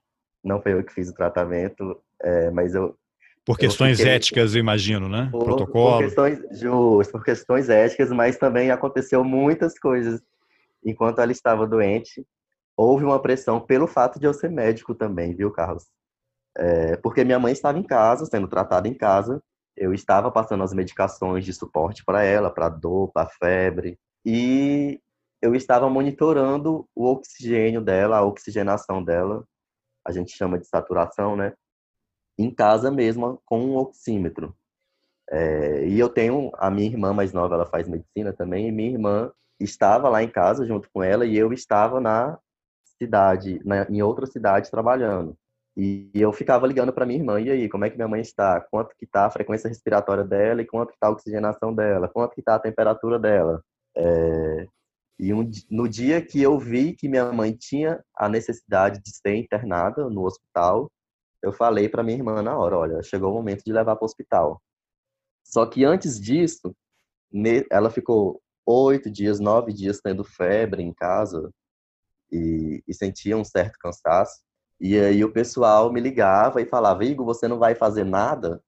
não 0.43 0.61
foi 0.61 0.73
eu 0.73 0.83
que 0.83 0.93
fiz 0.93 1.09
o 1.09 1.13
tratamento, 1.13 2.01
é, 2.21 2.49
mas 2.49 2.73
eu 2.73 2.97
Por 3.45 3.57
questões 3.57 3.97
fiquei... 3.97 4.13
éticas, 4.13 4.55
eu 4.55 4.59
imagino, 4.59 5.07
né? 5.07 5.29
Por, 5.31 5.43
Protocolo. 5.43 5.97
Por 5.97 6.03
questões, 6.05 6.39
just, 6.59 7.11
por 7.11 7.23
questões 7.23 7.69
éticas, 7.69 8.11
mas 8.11 8.37
também 8.37 8.71
aconteceu 8.71 9.23
muitas 9.23 9.77
coisas 9.77 10.21
enquanto 10.83 11.19
ela 11.19 11.31
estava 11.31 11.67
doente. 11.67 12.25
Houve 12.75 13.05
uma 13.05 13.21
pressão 13.21 13.59
pelo 13.59 13.87
fato 13.87 14.19
de 14.19 14.25
eu 14.25 14.33
ser 14.33 14.49
médico 14.49 14.95
também, 14.95 15.35
viu, 15.35 15.51
Carlos? 15.51 15.85
É, 16.57 16.97
porque 16.97 17.23
minha 17.23 17.39
mãe 17.39 17.53
estava 17.53 17.77
em 17.77 17.83
casa, 17.83 18.25
sendo 18.25 18.47
tratada 18.47 18.87
em 18.87 18.93
casa. 18.93 19.41
Eu 19.75 19.93
estava 19.93 20.31
passando 20.31 20.63
as 20.63 20.73
medicações 20.73 21.45
de 21.45 21.53
suporte 21.53 22.03
para 22.03 22.23
ela, 22.23 22.49
para 22.49 22.67
dor, 22.67 23.11
para 23.11 23.29
febre. 23.29 23.99
E 24.25 24.99
eu 25.41 25.55
estava 25.55 25.89
monitorando 25.89 26.87
o 26.95 27.05
oxigênio 27.05 27.81
dela, 27.81 28.17
a 28.17 28.25
oxigenação 28.25 29.03
dela. 29.03 29.43
A 30.05 30.11
gente 30.11 30.35
chama 30.35 30.57
de 30.57 30.67
saturação, 30.67 31.35
né? 31.35 31.53
em 32.37 32.53
casa 32.53 32.91
mesmo 32.91 33.41
com 33.45 33.59
um 33.59 33.77
oxímetro. 33.77 34.55
É, 35.29 35.87
e 35.87 35.99
eu 35.99 36.07
tenho 36.07 36.51
a 36.57 36.69
minha 36.69 36.87
irmã 36.87 37.13
mais 37.13 37.33
nova, 37.33 37.55
ela 37.55 37.65
faz 37.65 37.87
medicina 37.87 38.31
também, 38.31 38.67
e 38.67 38.71
minha 38.71 38.91
irmã 38.91 39.31
estava 39.59 40.07
lá 40.07 40.23
em 40.23 40.29
casa 40.29 40.65
junto 40.65 40.89
com 40.91 41.03
ela 41.03 41.25
e 41.25 41.35
eu 41.35 41.51
estava 41.51 41.99
na 41.99 42.39
cidade, 42.97 43.59
na, 43.65 43.83
em 43.89 44.01
outra 44.01 44.25
cidade 44.25 44.71
trabalhando. 44.71 45.35
E 45.75 46.09
eu 46.13 46.31
ficava 46.33 46.65
ligando 46.65 46.93
para 46.93 47.05
minha 47.05 47.19
irmã, 47.19 47.39
e 47.39 47.51
aí, 47.51 47.69
como 47.69 47.85
é 47.85 47.89
que 47.89 47.95
minha 47.95 48.07
mãe 48.07 48.21
está? 48.21 48.59
Quanto 48.61 48.95
que 48.95 49.05
está 49.05 49.25
a 49.25 49.29
frequência 49.31 49.67
respiratória 49.67 50.23
dela 50.23 50.61
e 50.61 50.65
quanto 50.65 50.89
que 50.89 50.95
está 50.95 51.07
a 51.07 51.11
oxigenação 51.11 51.73
dela? 51.73 52.07
Quanto 52.07 52.33
que 52.33 52.41
está 52.41 52.55
a 52.55 52.59
temperatura 52.59 53.19
dela? 53.19 53.63
É... 53.95 54.67
E 55.19 55.33
um, 55.33 55.49
no 55.69 55.87
dia 55.89 56.21
que 56.21 56.41
eu 56.41 56.59
vi 56.59 56.93
que 56.93 57.09
minha 57.09 57.31
mãe 57.31 57.53
tinha 57.53 58.03
a 58.15 58.29
necessidade 58.29 59.01
de 59.01 59.09
ser 59.15 59.35
internada 59.35 60.09
no 60.09 60.25
hospital, 60.25 60.91
eu 61.41 61.51
falei 61.51 61.89
para 61.89 62.03
minha 62.03 62.17
irmã 62.17 62.41
na 62.41 62.57
hora, 62.57 62.77
olha, 62.77 63.01
chegou 63.01 63.31
o 63.31 63.33
momento 63.33 63.63
de 63.63 63.71
levar 63.71 63.95
para 63.95 64.03
o 64.03 64.05
hospital. 64.05 64.61
Só 65.43 65.65
que 65.65 65.85
antes 65.85 66.19
disso, 66.19 66.75
ela 67.71 67.89
ficou 67.89 68.41
oito 68.65 69.09
dias, 69.09 69.39
nove 69.39 69.71
dias 69.71 70.01
tendo 70.01 70.23
febre 70.23 70.83
em 70.83 70.93
casa 70.93 71.51
e, 72.31 72.83
e, 72.87 72.93
sentia 72.93 73.37
um 73.37 73.43
certo 73.43 73.77
cansaço. 73.79 74.41
E 74.79 74.97
aí 74.97 75.23
o 75.23 75.31
pessoal 75.31 75.91
me 75.91 76.01
ligava 76.01 76.61
e 76.61 76.65
falava, 76.65 77.05
Igor, 77.05 77.25
você 77.25 77.47
não 77.47 77.57
vai 77.57 77.73
fazer 77.75 78.03
nada? 78.03 78.61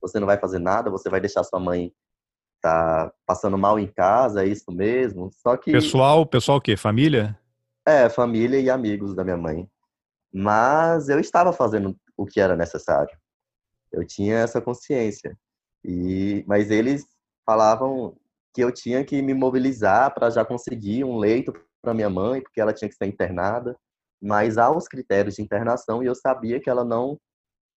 Você 0.00 0.20
não 0.20 0.26
vai 0.26 0.38
fazer 0.38 0.58
nada? 0.58 0.90
Você 0.90 1.08
vai 1.08 1.20
deixar 1.20 1.42
sua 1.44 1.58
mãe 1.58 1.92
tá 2.60 3.12
passando 3.26 3.56
mal 3.58 3.78
em 3.78 3.86
casa? 3.86 4.44
É 4.44 4.46
isso 4.46 4.70
mesmo? 4.70 5.30
Só 5.32 5.56
que 5.56 5.72
pessoal, 5.72 6.26
pessoal 6.26 6.58
o 6.58 6.60
quê? 6.60 6.76
Família? 6.76 7.38
É, 7.86 8.08
família 8.08 8.60
e 8.60 8.68
amigos 8.68 9.14
da 9.14 9.24
minha 9.24 9.36
mãe. 9.36 9.68
Mas 10.32 11.08
eu 11.08 11.18
estava 11.18 11.52
fazendo 11.52 11.96
o 12.16 12.26
que 12.26 12.40
era 12.40 12.56
necessário. 12.56 13.16
Eu 13.92 14.06
tinha 14.06 14.36
essa 14.36 14.60
consciência. 14.60 15.36
E 15.84 16.44
mas 16.46 16.70
eles 16.70 17.06
falavam 17.46 18.16
que 18.54 18.62
eu 18.62 18.72
tinha 18.72 19.04
que 19.04 19.22
me 19.22 19.32
mobilizar 19.32 20.12
para 20.12 20.30
já 20.30 20.44
conseguir 20.44 21.04
um 21.04 21.16
leito 21.16 21.52
para 21.80 21.94
minha 21.94 22.10
mãe, 22.10 22.42
porque 22.42 22.60
ela 22.60 22.72
tinha 22.72 22.88
que 22.88 22.96
ser 22.96 23.06
internada. 23.06 23.76
Mas 24.20 24.58
há 24.58 24.70
os 24.70 24.88
critérios 24.88 25.36
de 25.36 25.42
internação 25.42 26.02
e 26.02 26.06
eu 26.06 26.14
sabia 26.14 26.60
que 26.60 26.68
ela 26.68 26.84
não 26.84 27.18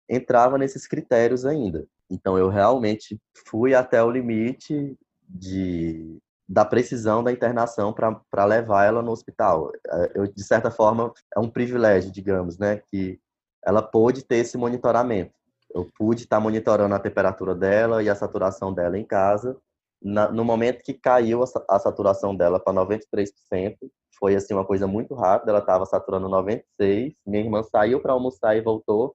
entrava 0.09 0.59
nesses 0.59 0.87
critérios 0.87 1.45
ainda. 1.45 1.87
Então 2.11 2.37
eu 2.37 2.49
realmente 2.49 3.19
fui 3.47 3.75
até 3.75 4.03
o 4.03 4.11
limite 4.11 4.97
de 5.29 6.19
da 6.49 6.65
precisão 6.65 7.23
da 7.23 7.31
internação 7.31 7.93
para 7.93 8.45
levar 8.45 8.85
ela 8.85 9.01
no 9.01 9.13
hospital. 9.13 9.71
É, 9.89 10.13
eu 10.17 10.27
de 10.27 10.43
certa 10.43 10.69
forma 10.69 11.13
é 11.37 11.39
um 11.39 11.49
privilégio, 11.49 12.11
digamos, 12.11 12.59
né, 12.59 12.83
que 12.91 13.21
ela 13.65 13.81
pôde 13.81 14.25
ter 14.25 14.39
esse 14.39 14.59
monitoramento. 14.59 15.33
Eu 15.73 15.89
pude 15.97 16.25
estar 16.25 16.41
monitorando 16.41 16.93
a 16.93 16.99
temperatura 16.99 17.55
dela 17.55 18.03
e 18.03 18.11
a 18.11 18.17
saturação 18.17 18.75
dela 18.75 18.99
em 18.99 19.05
casa. 19.05 19.57
Na, 20.03 20.33
no 20.33 20.45
momento 20.45 20.83
que 20.83 20.95
caiu 20.95 21.45
a, 21.45 21.47
a 21.69 21.79
saturação 21.79 22.35
dela 22.35 22.59
para 22.59 22.73
93%, 22.75 23.31
foi 24.19 24.35
assim 24.35 24.53
uma 24.53 24.65
coisa 24.65 24.89
muito 24.89 25.15
rápida. 25.15 25.53
Ela 25.53 25.61
estava 25.61 25.87
saturando 25.87 26.29
96. 26.29 27.15
Minha 27.25 27.45
irmã 27.45 27.63
saiu 27.63 28.01
para 28.01 28.13
almoçar 28.13 28.57
e 28.57 28.61
voltou. 28.61 29.15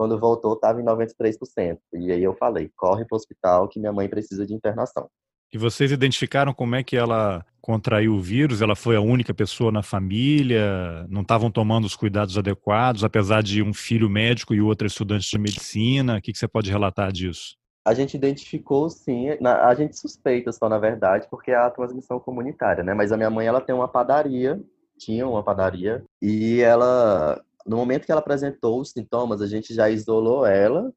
Quando 0.00 0.18
voltou, 0.18 0.54
estava 0.54 0.80
em 0.80 0.84
93%. 0.86 1.76
E 1.92 2.10
aí 2.10 2.22
eu 2.22 2.32
falei: 2.32 2.70
corre 2.74 3.04
para 3.04 3.14
o 3.14 3.18
hospital 3.18 3.68
que 3.68 3.78
minha 3.78 3.92
mãe 3.92 4.08
precisa 4.08 4.46
de 4.46 4.54
internação. 4.54 5.10
E 5.52 5.58
vocês 5.58 5.92
identificaram 5.92 6.54
como 6.54 6.74
é 6.74 6.82
que 6.82 6.96
ela 6.96 7.44
contraiu 7.60 8.14
o 8.14 8.18
vírus? 8.18 8.62
Ela 8.62 8.74
foi 8.74 8.96
a 8.96 9.00
única 9.02 9.34
pessoa 9.34 9.70
na 9.70 9.82
família? 9.82 11.06
Não 11.10 11.20
estavam 11.20 11.50
tomando 11.50 11.84
os 11.84 11.94
cuidados 11.94 12.38
adequados, 12.38 13.04
apesar 13.04 13.42
de 13.42 13.62
um 13.62 13.74
filho 13.74 14.08
médico 14.08 14.54
e 14.54 14.62
outro 14.62 14.86
estudante 14.86 15.28
de 15.28 15.38
medicina? 15.38 16.16
O 16.16 16.22
que 16.22 16.32
você 16.32 16.48
pode 16.48 16.70
relatar 16.70 17.12
disso? 17.12 17.54
A 17.84 17.92
gente 17.92 18.16
identificou, 18.16 18.88
sim. 18.88 19.26
A 19.44 19.74
gente 19.74 19.98
suspeita 19.98 20.50
só, 20.50 20.66
na 20.66 20.78
verdade, 20.78 21.26
porque 21.30 21.50
é 21.50 21.56
a 21.56 21.68
transmissão 21.68 22.18
comunitária, 22.18 22.82
né? 22.82 22.94
Mas 22.94 23.12
a 23.12 23.18
minha 23.18 23.28
mãe, 23.28 23.46
ela 23.46 23.60
tem 23.60 23.74
uma 23.74 23.86
padaria, 23.86 24.58
tinha 24.98 25.28
uma 25.28 25.42
padaria, 25.42 26.02
e 26.22 26.62
ela, 26.62 27.42
no 27.66 27.76
momento 27.76 28.06
que 28.06 28.12
ela 28.12 28.20
apresentou 28.20 28.80
os 28.80 28.90
sintomas, 28.90 29.40
a 29.40 29.46
gente 29.46 29.74
já 29.74 29.88
isolou 29.88 30.46
ela, 30.46 30.92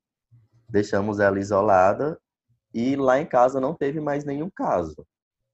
deixamos 0.69 1.19
ela 1.19 1.39
isolada 1.39 2.19
e 2.73 2.95
lá 2.95 3.19
em 3.19 3.26
casa 3.26 3.60
não 3.60 3.73
teve 3.73 3.99
mais 3.99 4.26
nenhum 4.26 4.49
caso. 4.49 5.06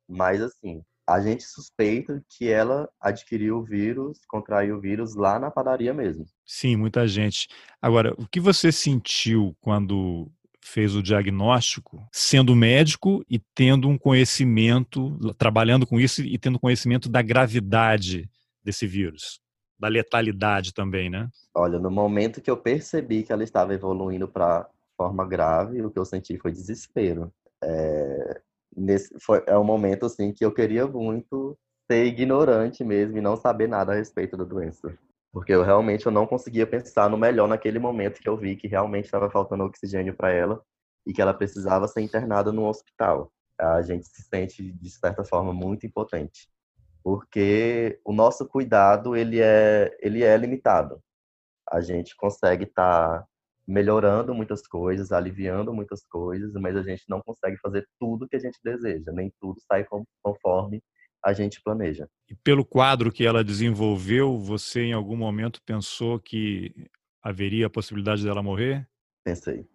Mas, 0.07 0.41
assim, 0.41 0.83
a 1.07 1.19
gente 1.19 1.43
suspeita 1.43 2.23
que 2.29 2.49
ela 2.49 2.89
adquiriu 3.01 3.57
o 3.57 3.63
vírus, 3.63 4.19
contraiu 4.27 4.77
o 4.77 4.81
vírus 4.81 5.15
lá 5.15 5.39
na 5.39 5.51
padaria 5.51 5.93
mesmo. 5.93 6.25
Sim, 6.45 6.75
muita 6.75 7.07
gente. 7.07 7.47
Agora, 7.81 8.13
o 8.17 8.27
que 8.27 8.39
você 8.39 8.71
sentiu 8.71 9.55
quando 9.59 10.31
fez 10.61 10.95
o 10.95 11.01
diagnóstico, 11.01 12.07
sendo 12.11 12.55
médico 12.55 13.23
e 13.29 13.39
tendo 13.55 13.89
um 13.89 13.97
conhecimento, 13.97 15.17
trabalhando 15.37 15.87
com 15.87 15.99
isso 15.99 16.21
e 16.21 16.37
tendo 16.37 16.59
conhecimento 16.59 17.09
da 17.09 17.21
gravidade 17.21 18.29
desse 18.63 18.85
vírus, 18.85 19.41
da 19.79 19.87
letalidade 19.87 20.73
também, 20.73 21.09
né? 21.09 21.29
Olha, 21.53 21.79
no 21.79 21.89
momento 21.89 22.41
que 22.41 22.51
eu 22.51 22.57
percebi 22.57 23.23
que 23.23 23.31
ela 23.31 23.43
estava 23.43 23.73
evoluindo 23.73 24.27
para 24.27 24.69
forma 24.97 25.25
grave, 25.25 25.81
o 25.81 25.89
que 25.89 25.97
eu 25.97 26.05
senti 26.05 26.37
foi 26.37 26.51
desespero. 26.51 27.31
É, 27.63 28.41
nesse, 28.75 29.17
foi, 29.19 29.41
é 29.47 29.57
um 29.57 29.63
momento 29.63 30.05
assim 30.05 30.33
que 30.33 30.43
eu 30.43 30.53
queria 30.53 30.85
muito 30.85 31.57
ser 31.89 32.05
ignorante 32.05 32.83
mesmo 32.83 33.17
e 33.17 33.21
não 33.21 33.37
saber 33.37 33.67
nada 33.67 33.93
a 33.93 33.95
respeito 33.95 34.35
da 34.35 34.43
doença. 34.43 34.93
Porque 35.31 35.53
eu 35.53 35.63
realmente 35.63 36.05
eu 36.05 36.11
não 36.11 36.27
conseguia 36.27 36.67
pensar 36.67 37.09
no 37.09 37.17
melhor 37.17 37.47
naquele 37.47 37.79
momento 37.79 38.19
que 38.19 38.27
eu 38.27 38.35
vi 38.35 38.55
que 38.55 38.67
realmente 38.67 39.05
estava 39.05 39.29
faltando 39.29 39.63
oxigênio 39.63 40.13
para 40.13 40.31
ela 40.31 40.61
e 41.05 41.13
que 41.13 41.21
ela 41.21 41.33
precisava 41.33 41.87
ser 41.87 42.01
internada 42.01 42.51
no 42.51 42.67
hospital. 42.67 43.31
A 43.57 43.81
gente 43.81 44.07
se 44.07 44.21
sente 44.23 44.71
de 44.71 44.89
certa 44.89 45.23
forma 45.23 45.53
muito 45.53 45.85
impotente, 45.85 46.49
porque 47.03 47.99
o 48.03 48.13
nosso 48.13 48.47
cuidado 48.47 49.15
ele 49.15 49.39
é 49.39 49.95
ele 50.01 50.23
é 50.23 50.35
limitado. 50.37 51.01
A 51.69 51.81
gente 51.81 52.15
consegue 52.15 52.63
estar 52.63 53.19
tá 53.19 53.27
melhorando 53.67 54.33
muitas 54.33 54.65
coisas, 54.67 55.11
aliviando 55.11 55.73
muitas 55.73 56.03
coisas, 56.07 56.51
mas 56.53 56.75
a 56.75 56.81
gente 56.81 57.03
não 57.07 57.21
consegue 57.21 57.57
fazer 57.57 57.87
tudo 57.99 58.27
que 58.27 58.35
a 58.35 58.39
gente 58.39 58.57
deseja, 58.63 59.11
nem 59.11 59.31
tudo 59.39 59.59
sai 59.61 59.85
conforme 60.23 60.81
a 61.23 61.33
gente 61.33 61.61
planeja. 61.61 62.09
E 62.27 62.35
pelo 62.35 62.65
quadro 62.65 63.11
que 63.11 63.25
ela 63.25 63.43
desenvolveu, 63.43 64.37
você 64.39 64.81
em 64.81 64.93
algum 64.93 65.15
momento 65.15 65.61
pensou 65.63 66.19
que 66.19 66.73
haveria 67.21 67.67
a 67.67 67.69
possibilidade 67.69 68.23
dela 68.23 68.41
morrer? 68.41 68.87
Pensei. 69.23 69.67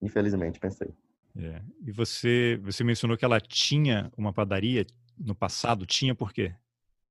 Infelizmente, 0.00 0.60
pensei. 0.60 0.94
É. 1.36 1.60
E 1.84 1.92
você, 1.92 2.60
você 2.62 2.84
mencionou 2.84 3.16
que 3.16 3.24
ela 3.24 3.40
tinha 3.40 4.10
uma 4.16 4.32
padaria 4.32 4.86
no 5.18 5.34
passado. 5.34 5.86
Tinha 5.86 6.14
por 6.14 6.32
quê? 6.32 6.52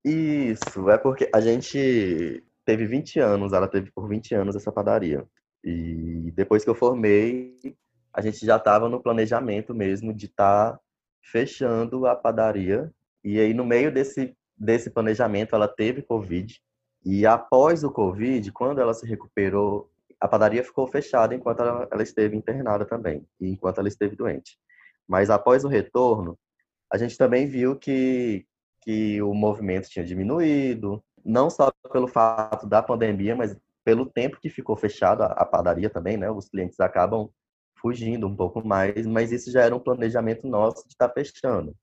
Isso, 0.04 0.88
é 0.88 0.96
porque 0.96 1.28
a 1.34 1.40
gente 1.40 2.44
teve 2.64 2.86
20 2.86 3.18
anos, 3.18 3.52
ela 3.52 3.68
teve 3.68 3.90
por 3.90 4.08
20 4.08 4.34
anos 4.34 4.56
essa 4.56 4.70
padaria. 4.70 5.26
E 5.64 6.32
depois 6.34 6.62
que 6.62 6.70
eu 6.70 6.74
formei, 6.74 7.76
a 8.12 8.20
gente 8.20 8.44
já 8.46 8.56
estava 8.56 8.88
no 8.88 9.02
planejamento 9.02 9.74
mesmo 9.74 10.14
de 10.14 10.26
estar 10.26 10.72
tá 10.72 10.80
fechando 11.20 12.06
a 12.06 12.14
padaria. 12.14 12.92
E 13.24 13.40
aí, 13.40 13.52
no 13.52 13.64
meio 13.64 13.92
desse, 13.92 14.36
desse 14.56 14.90
planejamento, 14.90 15.54
ela 15.54 15.66
teve 15.66 16.02
Covid. 16.02 16.60
E 17.04 17.26
após 17.26 17.84
o 17.84 17.90
Covid, 17.90 18.50
quando 18.52 18.80
ela 18.80 18.94
se 18.94 19.06
recuperou, 19.06 19.90
a 20.20 20.26
padaria 20.26 20.64
ficou 20.64 20.86
fechada 20.86 21.34
enquanto 21.34 21.60
ela, 21.60 21.88
ela 21.90 22.02
esteve 22.02 22.36
internada 22.36 22.84
também, 22.84 23.26
e 23.40 23.48
enquanto 23.48 23.78
ela 23.78 23.88
esteve 23.88 24.16
doente. 24.16 24.58
Mas 25.06 25.30
após 25.30 25.64
o 25.64 25.68
retorno, 25.68 26.38
a 26.92 26.98
gente 26.98 27.16
também 27.16 27.46
viu 27.46 27.76
que, 27.76 28.46
que 28.82 29.20
o 29.22 29.34
movimento 29.34 29.88
tinha 29.88 30.04
diminuído, 30.04 31.02
não 31.24 31.50
só 31.50 31.72
pelo 31.92 32.06
fato 32.06 32.66
da 32.66 32.82
pandemia, 32.82 33.34
mas 33.34 33.56
pelo 33.84 34.06
tempo 34.06 34.40
que 34.40 34.50
ficou 34.50 34.76
fechada 34.76 35.26
a 35.26 35.44
padaria 35.44 35.90
também, 35.90 36.16
né? 36.16 36.30
Os 36.30 36.48
clientes 36.48 36.80
acabam 36.80 37.30
fugindo 37.78 38.26
um 38.26 38.34
pouco 38.34 38.66
mais, 38.66 39.06
mas 39.06 39.30
isso 39.32 39.50
já 39.50 39.62
era 39.62 39.74
um 39.76 39.80
planejamento 39.80 40.46
nosso 40.46 40.82
de 40.86 40.94
estar 40.94 41.08
tá 41.08 41.14
fechando. 41.14 41.74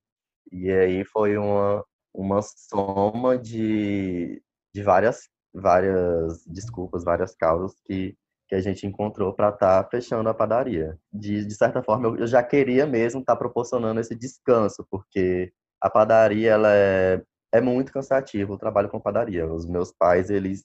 E 0.52 0.72
aí 0.72 1.06
foi 1.06 1.38
uma, 1.38 1.86
uma 2.14 2.42
soma 2.42 3.38
de, 3.38 4.42
de 4.74 4.84
várias, 4.84 5.30
várias 5.54 6.46
desculpas, 6.46 7.04
várias 7.04 7.36
causas 7.36 7.74
que, 7.86 8.18
que 8.54 8.58
a 8.58 8.62
gente 8.62 8.86
encontrou 8.86 9.34
para 9.34 9.50
estar 9.50 9.84
tá 9.84 9.90
fechando 9.90 10.30
a 10.30 10.34
padaria. 10.34 10.96
De, 11.12 11.44
de 11.44 11.56
certa 11.56 11.82
forma, 11.82 12.08
eu, 12.08 12.18
eu 12.18 12.28
já 12.28 12.44
queria 12.44 12.86
mesmo 12.86 13.20
estar 13.22 13.34
tá 13.34 13.40
proporcionando 13.40 14.00
esse 14.00 14.16
descanso, 14.16 14.86
porque 14.92 15.52
a 15.82 15.90
padaria 15.90 16.52
ela 16.52 16.70
é, 16.72 17.22
é 17.52 17.60
muito 17.60 17.92
cansativo 17.92 18.54
o 18.54 18.58
trabalho 18.58 18.90
com 18.90 19.00
padaria. 19.00 19.52
Os 19.52 19.66
meus 19.66 19.92
pais, 19.92 20.30
eles 20.30 20.64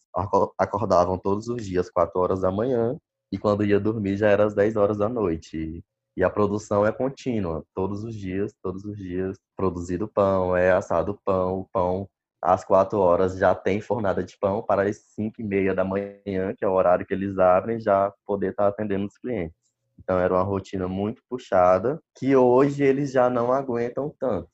acordavam 0.58 1.18
todos 1.18 1.48
os 1.48 1.64
dias, 1.64 1.90
4 1.90 2.20
horas 2.20 2.40
da 2.42 2.52
manhã, 2.52 2.94
e 3.32 3.38
quando 3.38 3.64
ia 3.64 3.80
dormir 3.80 4.18
já 4.18 4.28
era 4.28 4.44
às 4.44 4.54
10 4.54 4.76
horas 4.76 4.98
da 4.98 5.08
noite. 5.08 5.82
E 6.14 6.22
a 6.22 6.28
produção 6.28 6.84
é 6.86 6.92
contínua, 6.92 7.64
todos 7.74 8.04
os 8.04 8.14
dias, 8.14 8.52
todos 8.62 8.84
os 8.84 8.98
dias, 8.98 9.38
produzido 9.56 10.06
pão, 10.08 10.54
é 10.54 10.72
assado 10.72 11.18
pão, 11.24 11.60
o 11.60 11.68
pão 11.72 12.08
às 12.40 12.64
quatro 12.64 12.98
horas 12.98 13.36
já 13.36 13.54
tem 13.54 13.80
fornada 13.80 14.22
de 14.22 14.36
pão 14.38 14.62
para 14.62 14.88
as 14.88 14.96
cinco 14.96 15.40
e 15.40 15.44
meia 15.44 15.74
da 15.74 15.84
manhã, 15.84 16.54
que 16.56 16.64
é 16.64 16.68
o 16.68 16.72
horário 16.72 17.04
que 17.04 17.12
eles 17.12 17.38
abrem, 17.38 17.80
já 17.80 18.12
poder 18.24 18.50
estar 18.50 18.68
atendendo 18.68 19.06
os 19.06 19.18
clientes. 19.18 19.56
Então 19.98 20.18
era 20.18 20.32
uma 20.32 20.42
rotina 20.42 20.86
muito 20.86 21.22
puxada, 21.28 22.00
que 22.16 22.34
hoje 22.36 22.84
eles 22.84 23.12
já 23.12 23.28
não 23.28 23.52
aguentam 23.52 24.14
tanto. 24.18 24.48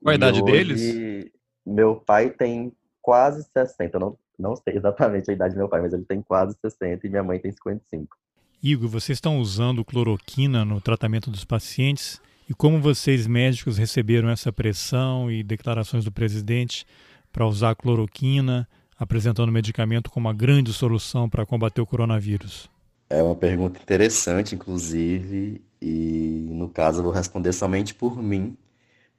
Qual 0.00 0.12
a 0.12 0.14
idade 0.14 0.42
hoje, 0.42 0.52
deles? 0.52 1.32
Meu 1.66 1.96
pai 1.96 2.30
tem 2.30 2.72
quase 3.02 3.42
60, 3.52 3.96
eu 3.96 4.00
não, 4.00 4.18
não 4.38 4.56
sei 4.56 4.76
exatamente 4.76 5.30
a 5.30 5.34
idade 5.34 5.54
do 5.54 5.58
meu 5.58 5.68
pai, 5.68 5.80
mas 5.80 5.92
ele 5.92 6.04
tem 6.04 6.22
quase 6.22 6.56
60 6.60 7.06
e 7.06 7.10
minha 7.10 7.22
mãe 7.22 7.38
tem 7.38 7.50
55. 7.50 8.16
Igor, 8.62 8.88
vocês 8.88 9.16
estão 9.16 9.40
usando 9.40 9.84
cloroquina 9.84 10.64
no 10.64 10.80
tratamento 10.80 11.30
dos 11.30 11.44
pacientes? 11.44 12.20
E 12.48 12.54
como 12.54 12.80
vocês 12.80 13.26
médicos 13.26 13.78
receberam 13.78 14.28
essa 14.28 14.52
pressão 14.52 15.30
e 15.30 15.42
declarações 15.42 16.04
do 16.04 16.12
presidente 16.12 16.86
para 17.34 17.48
usar 17.48 17.74
cloroquina, 17.74 18.68
apresentando 18.96 19.48
o 19.48 19.52
medicamento 19.52 20.08
como 20.08 20.28
uma 20.28 20.32
grande 20.32 20.72
solução 20.72 21.28
para 21.28 21.44
combater 21.44 21.80
o 21.80 21.86
coronavírus? 21.86 22.70
É 23.10 23.20
uma 23.20 23.34
pergunta 23.34 23.82
interessante, 23.82 24.54
inclusive, 24.54 25.60
e 25.82 26.46
no 26.52 26.68
caso 26.68 27.00
eu 27.00 27.02
vou 27.02 27.12
responder 27.12 27.52
somente 27.52 27.92
por 27.92 28.22
mim, 28.22 28.56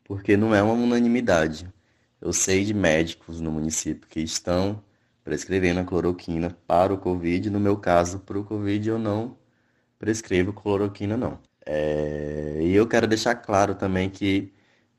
porque 0.05 0.37
não 0.37 0.55
é 0.55 0.63
uma 0.63 0.73
unanimidade. 0.73 1.67
Eu 2.21 2.31
sei 2.31 2.63
de 2.63 2.73
médicos 2.73 3.41
no 3.41 3.51
município 3.51 4.07
que 4.07 4.21
estão 4.21 4.81
prescrevendo 5.21 5.81
a 5.81 5.83
cloroquina 5.83 6.55
para 6.65 6.93
o 6.93 6.97
Covid. 6.97 7.49
No 7.49 7.59
meu 7.59 7.75
caso, 7.75 8.19
para 8.19 8.39
o 8.39 8.45
Covid, 8.45 8.87
eu 8.87 8.97
não 8.97 9.35
prescrevo 9.99 10.53
cloroquina, 10.53 11.17
não. 11.17 11.37
É... 11.65 12.59
E 12.61 12.73
eu 12.73 12.87
quero 12.87 13.07
deixar 13.07 13.35
claro 13.35 13.75
também 13.75 14.09
que 14.09 14.53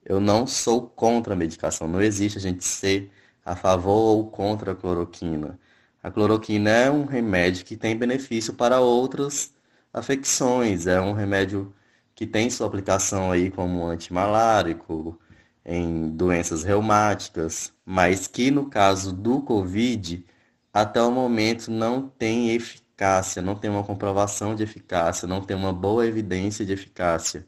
eu 0.06 0.20
não 0.20 0.46
sou 0.46 0.82
contra 0.88 1.34
a 1.34 1.36
medicação. 1.36 1.88
Não 1.88 2.00
existe 2.00 2.38
a 2.38 2.40
gente 2.40 2.64
ser 2.64 3.10
a 3.44 3.56
favor 3.56 4.16
ou 4.16 4.30
contra 4.30 4.72
a 4.72 4.74
cloroquina. 4.74 5.58
A 6.02 6.10
cloroquina 6.10 6.70
é 6.70 6.90
um 6.90 7.04
remédio 7.04 7.64
que 7.64 7.76
tem 7.76 7.96
benefício 7.96 8.54
para 8.54 8.80
outras 8.80 9.52
afecções. 9.92 10.86
É 10.86 11.00
um 11.00 11.12
remédio 11.12 11.74
que 12.14 12.26
tem 12.26 12.48
sua 12.50 12.66
aplicação 12.68 13.32
aí 13.32 13.50
como 13.50 13.86
antimalárico, 13.86 15.18
em 15.64 16.10
doenças 16.10 16.62
reumáticas, 16.62 17.72
mas 17.84 18.26
que 18.28 18.50
no 18.50 18.70
caso 18.70 19.12
do 19.12 19.42
Covid, 19.42 20.24
até 20.72 21.02
o 21.02 21.10
momento 21.10 21.70
não 21.70 22.08
tem 22.08 22.50
eficácia, 22.54 23.42
não 23.42 23.56
tem 23.56 23.70
uma 23.70 23.82
comprovação 23.84 24.54
de 24.54 24.62
eficácia, 24.62 25.26
não 25.26 25.42
tem 25.42 25.56
uma 25.56 25.72
boa 25.72 26.06
evidência 26.06 26.64
de 26.64 26.72
eficácia. 26.72 27.46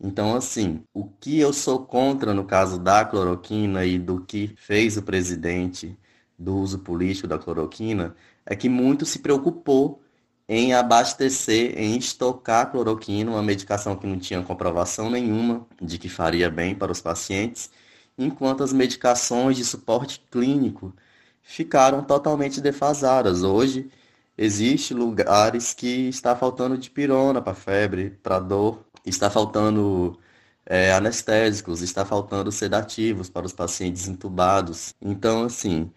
Então, 0.00 0.34
assim, 0.36 0.84
o 0.94 1.04
que 1.08 1.38
eu 1.38 1.52
sou 1.52 1.84
contra 1.84 2.32
no 2.32 2.44
caso 2.44 2.78
da 2.78 3.04
cloroquina 3.04 3.84
e 3.84 3.98
do 3.98 4.24
que 4.24 4.54
fez 4.56 4.96
o 4.96 5.02
presidente 5.02 5.98
do 6.38 6.56
uso 6.56 6.78
político 6.78 7.26
da 7.26 7.38
cloroquina 7.38 8.14
é 8.46 8.54
que 8.54 8.68
muito 8.68 9.04
se 9.04 9.18
preocupou 9.18 10.00
em 10.48 10.72
abastecer, 10.72 11.78
em 11.78 11.96
estocar 11.98 12.70
cloroquina, 12.70 13.30
uma 13.32 13.42
medicação 13.42 13.96
que 13.96 14.06
não 14.06 14.18
tinha 14.18 14.42
comprovação 14.42 15.10
nenhuma 15.10 15.66
de 15.82 15.98
que 15.98 16.08
faria 16.08 16.50
bem 16.50 16.74
para 16.74 16.92
os 16.92 17.00
pacientes, 17.00 17.70
enquanto 18.16 18.62
as 18.62 18.72
medicações 18.72 19.56
de 19.56 19.64
suporte 19.64 20.24
clínico 20.30 20.94
ficaram 21.42 22.02
totalmente 22.04 22.60
defasadas. 22.60 23.42
Hoje, 23.42 23.90
existem 24.36 24.96
lugares 24.96 25.74
que 25.74 26.08
está 26.08 26.34
faltando 26.36 26.78
dipirona 26.78 27.42
para 27.42 27.54
febre, 27.54 28.10
para 28.22 28.38
dor, 28.38 28.86
está 29.08 29.30
faltando 29.30 30.18
é, 30.66 30.92
anestésicos, 30.92 31.82
está 31.82 32.04
faltando 32.04 32.52
sedativos 32.52 33.30
para 33.30 33.46
os 33.46 33.52
pacientes 33.52 34.06
entubados. 34.08 34.94
Então, 35.00 35.44
assim, 35.44 35.90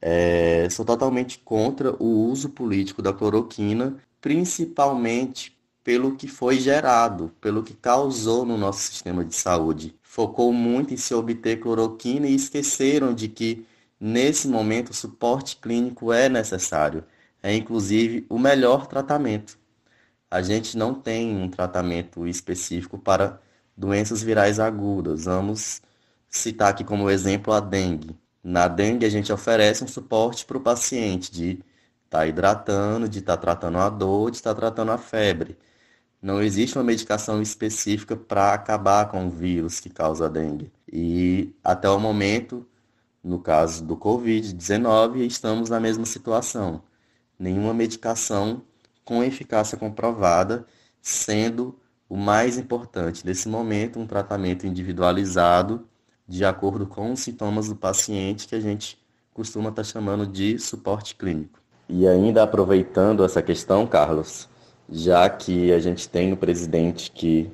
é, 0.00 0.68
sou 0.70 0.84
totalmente 0.84 1.38
contra 1.40 1.92
o 2.02 2.26
uso 2.30 2.50
político 2.50 3.02
da 3.02 3.12
cloroquina, 3.12 3.96
principalmente 4.20 5.56
pelo 5.82 6.16
que 6.16 6.28
foi 6.28 6.58
gerado, 6.60 7.32
pelo 7.40 7.62
que 7.62 7.74
causou 7.74 8.44
no 8.44 8.58
nosso 8.58 8.80
sistema 8.80 9.24
de 9.24 9.34
saúde. 9.34 9.94
Focou 10.02 10.52
muito 10.52 10.92
em 10.92 10.96
se 10.96 11.14
obter 11.14 11.60
cloroquina 11.60 12.26
e 12.26 12.34
esqueceram 12.34 13.14
de 13.14 13.28
que, 13.28 13.66
nesse 14.00 14.48
momento, 14.48 14.90
o 14.90 14.94
suporte 14.94 15.56
clínico 15.56 16.12
é 16.12 16.28
necessário. 16.28 17.04
É, 17.42 17.54
inclusive, 17.54 18.26
o 18.28 18.38
melhor 18.38 18.86
tratamento 18.86 19.58
a 20.30 20.42
gente 20.42 20.76
não 20.76 20.94
tem 20.94 21.36
um 21.36 21.48
tratamento 21.48 22.26
específico 22.26 22.98
para 22.98 23.40
doenças 23.76 24.22
virais 24.22 24.60
agudas. 24.60 25.24
Vamos 25.24 25.80
citar 26.28 26.70
aqui 26.70 26.84
como 26.84 27.10
exemplo 27.10 27.52
a 27.52 27.60
dengue. 27.60 28.16
Na 28.42 28.68
dengue, 28.68 29.06
a 29.06 29.10
gente 29.10 29.32
oferece 29.32 29.84
um 29.84 29.88
suporte 29.88 30.44
para 30.44 30.58
o 30.58 30.60
paciente 30.60 31.32
de 31.32 31.50
estar 32.04 32.18
tá 32.20 32.26
hidratando, 32.26 33.08
de 33.08 33.20
estar 33.20 33.36
tá 33.36 33.42
tratando 33.42 33.78
a 33.78 33.88
dor, 33.88 34.30
de 34.30 34.38
estar 34.38 34.54
tá 34.54 34.60
tratando 34.60 34.92
a 34.92 34.98
febre. 34.98 35.56
Não 36.20 36.42
existe 36.42 36.76
uma 36.76 36.84
medicação 36.84 37.40
específica 37.40 38.16
para 38.16 38.52
acabar 38.52 39.08
com 39.08 39.26
o 39.28 39.30
vírus 39.30 39.80
que 39.80 39.88
causa 39.88 40.26
a 40.26 40.28
dengue. 40.28 40.70
E 40.92 41.54
até 41.62 41.88
o 41.88 41.98
momento, 42.00 42.66
no 43.22 43.38
caso 43.38 43.84
do 43.84 43.96
Covid-19, 43.96 45.26
estamos 45.26 45.70
na 45.70 45.78
mesma 45.80 46.04
situação. 46.06 46.82
Nenhuma 47.38 47.72
medicação 47.72 48.62
com 49.08 49.24
eficácia 49.24 49.78
comprovada, 49.78 50.66
sendo 51.00 51.74
o 52.10 52.14
mais 52.14 52.58
importante 52.58 53.24
nesse 53.24 53.48
momento 53.48 53.98
um 53.98 54.06
tratamento 54.06 54.66
individualizado 54.66 55.86
de 56.28 56.44
acordo 56.44 56.86
com 56.86 57.10
os 57.12 57.20
sintomas 57.20 57.68
do 57.68 57.74
paciente 57.74 58.46
que 58.46 58.54
a 58.54 58.60
gente 58.60 58.98
costuma 59.32 59.70
estar 59.70 59.80
tá 59.80 59.88
chamando 59.88 60.26
de 60.26 60.58
suporte 60.58 61.14
clínico. 61.14 61.58
E 61.88 62.06
ainda 62.06 62.42
aproveitando 62.42 63.24
essa 63.24 63.40
questão, 63.40 63.86
Carlos, 63.86 64.46
já 64.90 65.26
que 65.30 65.72
a 65.72 65.78
gente 65.78 66.06
tem 66.06 66.34
o 66.34 66.36
presidente 66.36 67.10
que 67.10 67.50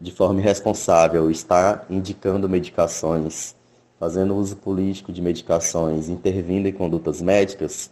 de 0.00 0.10
forma 0.10 0.40
irresponsável 0.40 1.30
está 1.30 1.84
indicando 1.90 2.48
medicações, 2.48 3.54
fazendo 4.00 4.34
uso 4.34 4.56
político 4.56 5.12
de 5.12 5.20
medicações, 5.20 6.08
intervindo 6.08 6.66
em 6.66 6.72
condutas 6.72 7.20
médicas, 7.20 7.90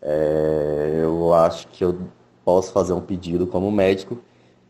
é, 0.00 1.00
eu 1.02 1.34
acho 1.34 1.66
que 1.66 1.84
eu 1.84 1.98
posso 2.48 2.72
fazer 2.72 2.94
um 2.94 3.00
pedido 3.02 3.46
como 3.46 3.70
médico 3.70 4.18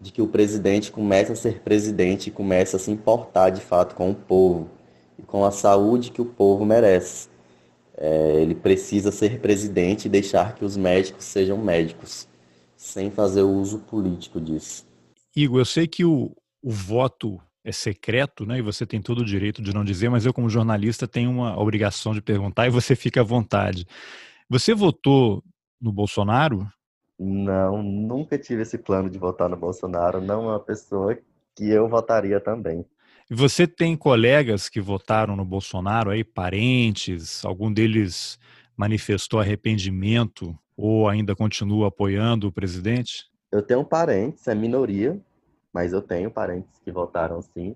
de 0.00 0.10
que 0.10 0.20
o 0.20 0.26
presidente 0.26 0.90
comece 0.90 1.30
a 1.30 1.36
ser 1.36 1.60
presidente 1.60 2.26
e 2.26 2.32
comece 2.32 2.74
a 2.74 2.78
se 2.78 2.90
importar 2.90 3.50
de 3.50 3.60
fato 3.60 3.94
com 3.94 4.10
o 4.10 4.14
povo 4.16 4.68
e 5.16 5.22
com 5.22 5.44
a 5.44 5.52
saúde 5.52 6.10
que 6.10 6.20
o 6.20 6.24
povo 6.24 6.66
merece. 6.66 7.28
É, 7.96 8.42
ele 8.42 8.56
precisa 8.56 9.12
ser 9.12 9.38
presidente 9.38 10.06
e 10.06 10.08
deixar 10.08 10.56
que 10.56 10.64
os 10.64 10.76
médicos 10.76 11.24
sejam 11.24 11.56
médicos, 11.56 12.26
sem 12.76 13.12
fazer 13.12 13.42
uso 13.42 13.78
político 13.78 14.40
disso. 14.40 14.84
Igor, 15.36 15.60
eu 15.60 15.64
sei 15.64 15.86
que 15.86 16.04
o, 16.04 16.34
o 16.60 16.72
voto 16.72 17.40
é 17.62 17.70
secreto, 17.70 18.44
né? 18.44 18.58
E 18.58 18.62
você 18.62 18.84
tem 18.84 19.00
todo 19.00 19.20
o 19.20 19.24
direito 19.24 19.62
de 19.62 19.72
não 19.72 19.84
dizer, 19.84 20.08
mas 20.08 20.26
eu, 20.26 20.34
como 20.34 20.50
jornalista, 20.50 21.06
tenho 21.06 21.30
uma 21.30 21.56
obrigação 21.56 22.12
de 22.12 22.20
perguntar 22.20 22.66
e 22.66 22.70
você 22.70 22.96
fica 22.96 23.20
à 23.20 23.24
vontade. 23.24 23.86
Você 24.50 24.74
votou 24.74 25.44
no 25.80 25.92
Bolsonaro? 25.92 26.68
Não, 27.18 27.82
nunca 27.82 28.38
tive 28.38 28.62
esse 28.62 28.78
plano 28.78 29.10
de 29.10 29.18
votar 29.18 29.48
no 29.48 29.56
Bolsonaro. 29.56 30.20
Não 30.20 30.44
é 30.44 30.52
uma 30.52 30.60
pessoa 30.60 31.18
que 31.56 31.68
eu 31.68 31.88
votaria 31.88 32.38
também. 32.38 32.84
E 33.30 33.34
você 33.34 33.66
tem 33.66 33.96
colegas 33.96 34.68
que 34.68 34.80
votaram 34.80 35.36
no 35.36 35.44
Bolsonaro 35.44 36.10
aí, 36.10 36.22
parentes? 36.22 37.44
Algum 37.44 37.72
deles 37.72 38.38
manifestou 38.76 39.40
arrependimento 39.40 40.56
ou 40.76 41.08
ainda 41.08 41.34
continua 41.34 41.88
apoiando 41.88 42.46
o 42.46 42.52
presidente? 42.52 43.26
Eu 43.50 43.62
tenho 43.62 43.84
parentes, 43.84 44.46
é 44.46 44.54
minoria, 44.54 45.20
mas 45.72 45.92
eu 45.92 46.00
tenho 46.00 46.30
parentes 46.30 46.78
que 46.84 46.92
votaram 46.92 47.42
sim. 47.42 47.74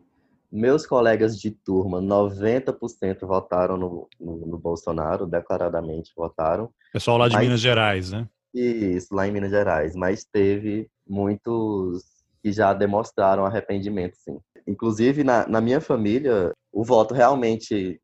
Meus 0.50 0.86
colegas 0.86 1.38
de 1.40 1.50
turma, 1.50 2.00
90% 2.00 3.26
votaram 3.26 3.76
no, 3.76 4.08
no, 4.20 4.46
no, 4.46 4.58
Bolsonaro, 4.58 5.26
declaradamente 5.26 6.12
votaram. 6.14 6.70
Pessoal 6.92 7.16
lá 7.16 7.26
de 7.26 7.34
mas... 7.34 7.44
Minas 7.44 7.60
Gerais, 7.60 8.12
né? 8.12 8.28
Isso, 8.54 9.14
lá 9.14 9.26
em 9.26 9.32
Minas 9.32 9.50
Gerais. 9.50 9.94
Mas 9.94 10.24
teve 10.24 10.90
muitos 11.06 12.04
que 12.42 12.52
já 12.52 12.72
demonstraram 12.72 13.44
arrependimento, 13.44 14.16
sim. 14.16 14.40
Inclusive, 14.66 15.24
na, 15.24 15.46
na 15.46 15.60
minha 15.60 15.80
família, 15.80 16.52
o 16.72 16.84
voto 16.84 17.14
realmente, 17.14 18.00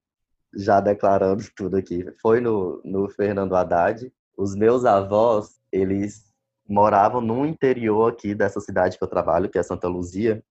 já 0.55 0.80
declarando 0.80 1.42
tudo 1.57 1.76
aqui, 1.76 2.05
foi 2.20 2.40
no, 2.40 2.80
no 2.84 3.09
Fernando 3.09 3.55
Haddad. 3.55 4.12
Os 4.36 4.55
meus 4.55 4.84
avós, 4.84 5.59
eles 5.72 6.28
moravam 6.68 7.20
no 7.20 7.46
interior 7.46 8.12
aqui 8.12 8.34
dessa 8.34 8.61
cidade 8.61 8.99
que 8.99 9.05
eu 9.05 9.09
trabalho, 9.09 9.49
que 9.49 9.59
é 9.59 9.62
Santa 9.62 9.88
Luzia, 9.88 10.42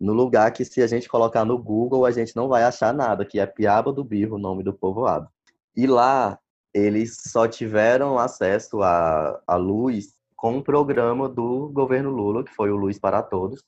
no 0.00 0.12
lugar 0.12 0.52
que 0.52 0.64
se 0.64 0.80
a 0.80 0.86
gente 0.86 1.08
colocar 1.08 1.44
no 1.44 1.58
Google, 1.58 2.06
a 2.06 2.10
gente 2.12 2.36
não 2.36 2.46
vai 2.46 2.62
achar 2.62 2.94
nada, 2.94 3.24
que 3.24 3.40
é 3.40 3.46
Piaba 3.46 3.92
do 3.92 4.04
Birro, 4.04 4.36
o 4.36 4.38
nome 4.38 4.62
do 4.62 4.72
povoado. 4.72 5.28
E 5.76 5.86
lá 5.86 6.38
eles 6.78 7.16
só 7.26 7.48
tiveram 7.48 8.18
acesso 8.18 8.82
à, 8.82 9.40
à 9.46 9.56
luz 9.56 10.14
com 10.36 10.58
um 10.58 10.62
programa 10.62 11.28
do 11.28 11.68
governo 11.70 12.10
Lula, 12.10 12.44
que 12.44 12.54
foi 12.54 12.70
o 12.70 12.76
Luz 12.76 12.98
para 12.98 13.22
Todos. 13.22 13.62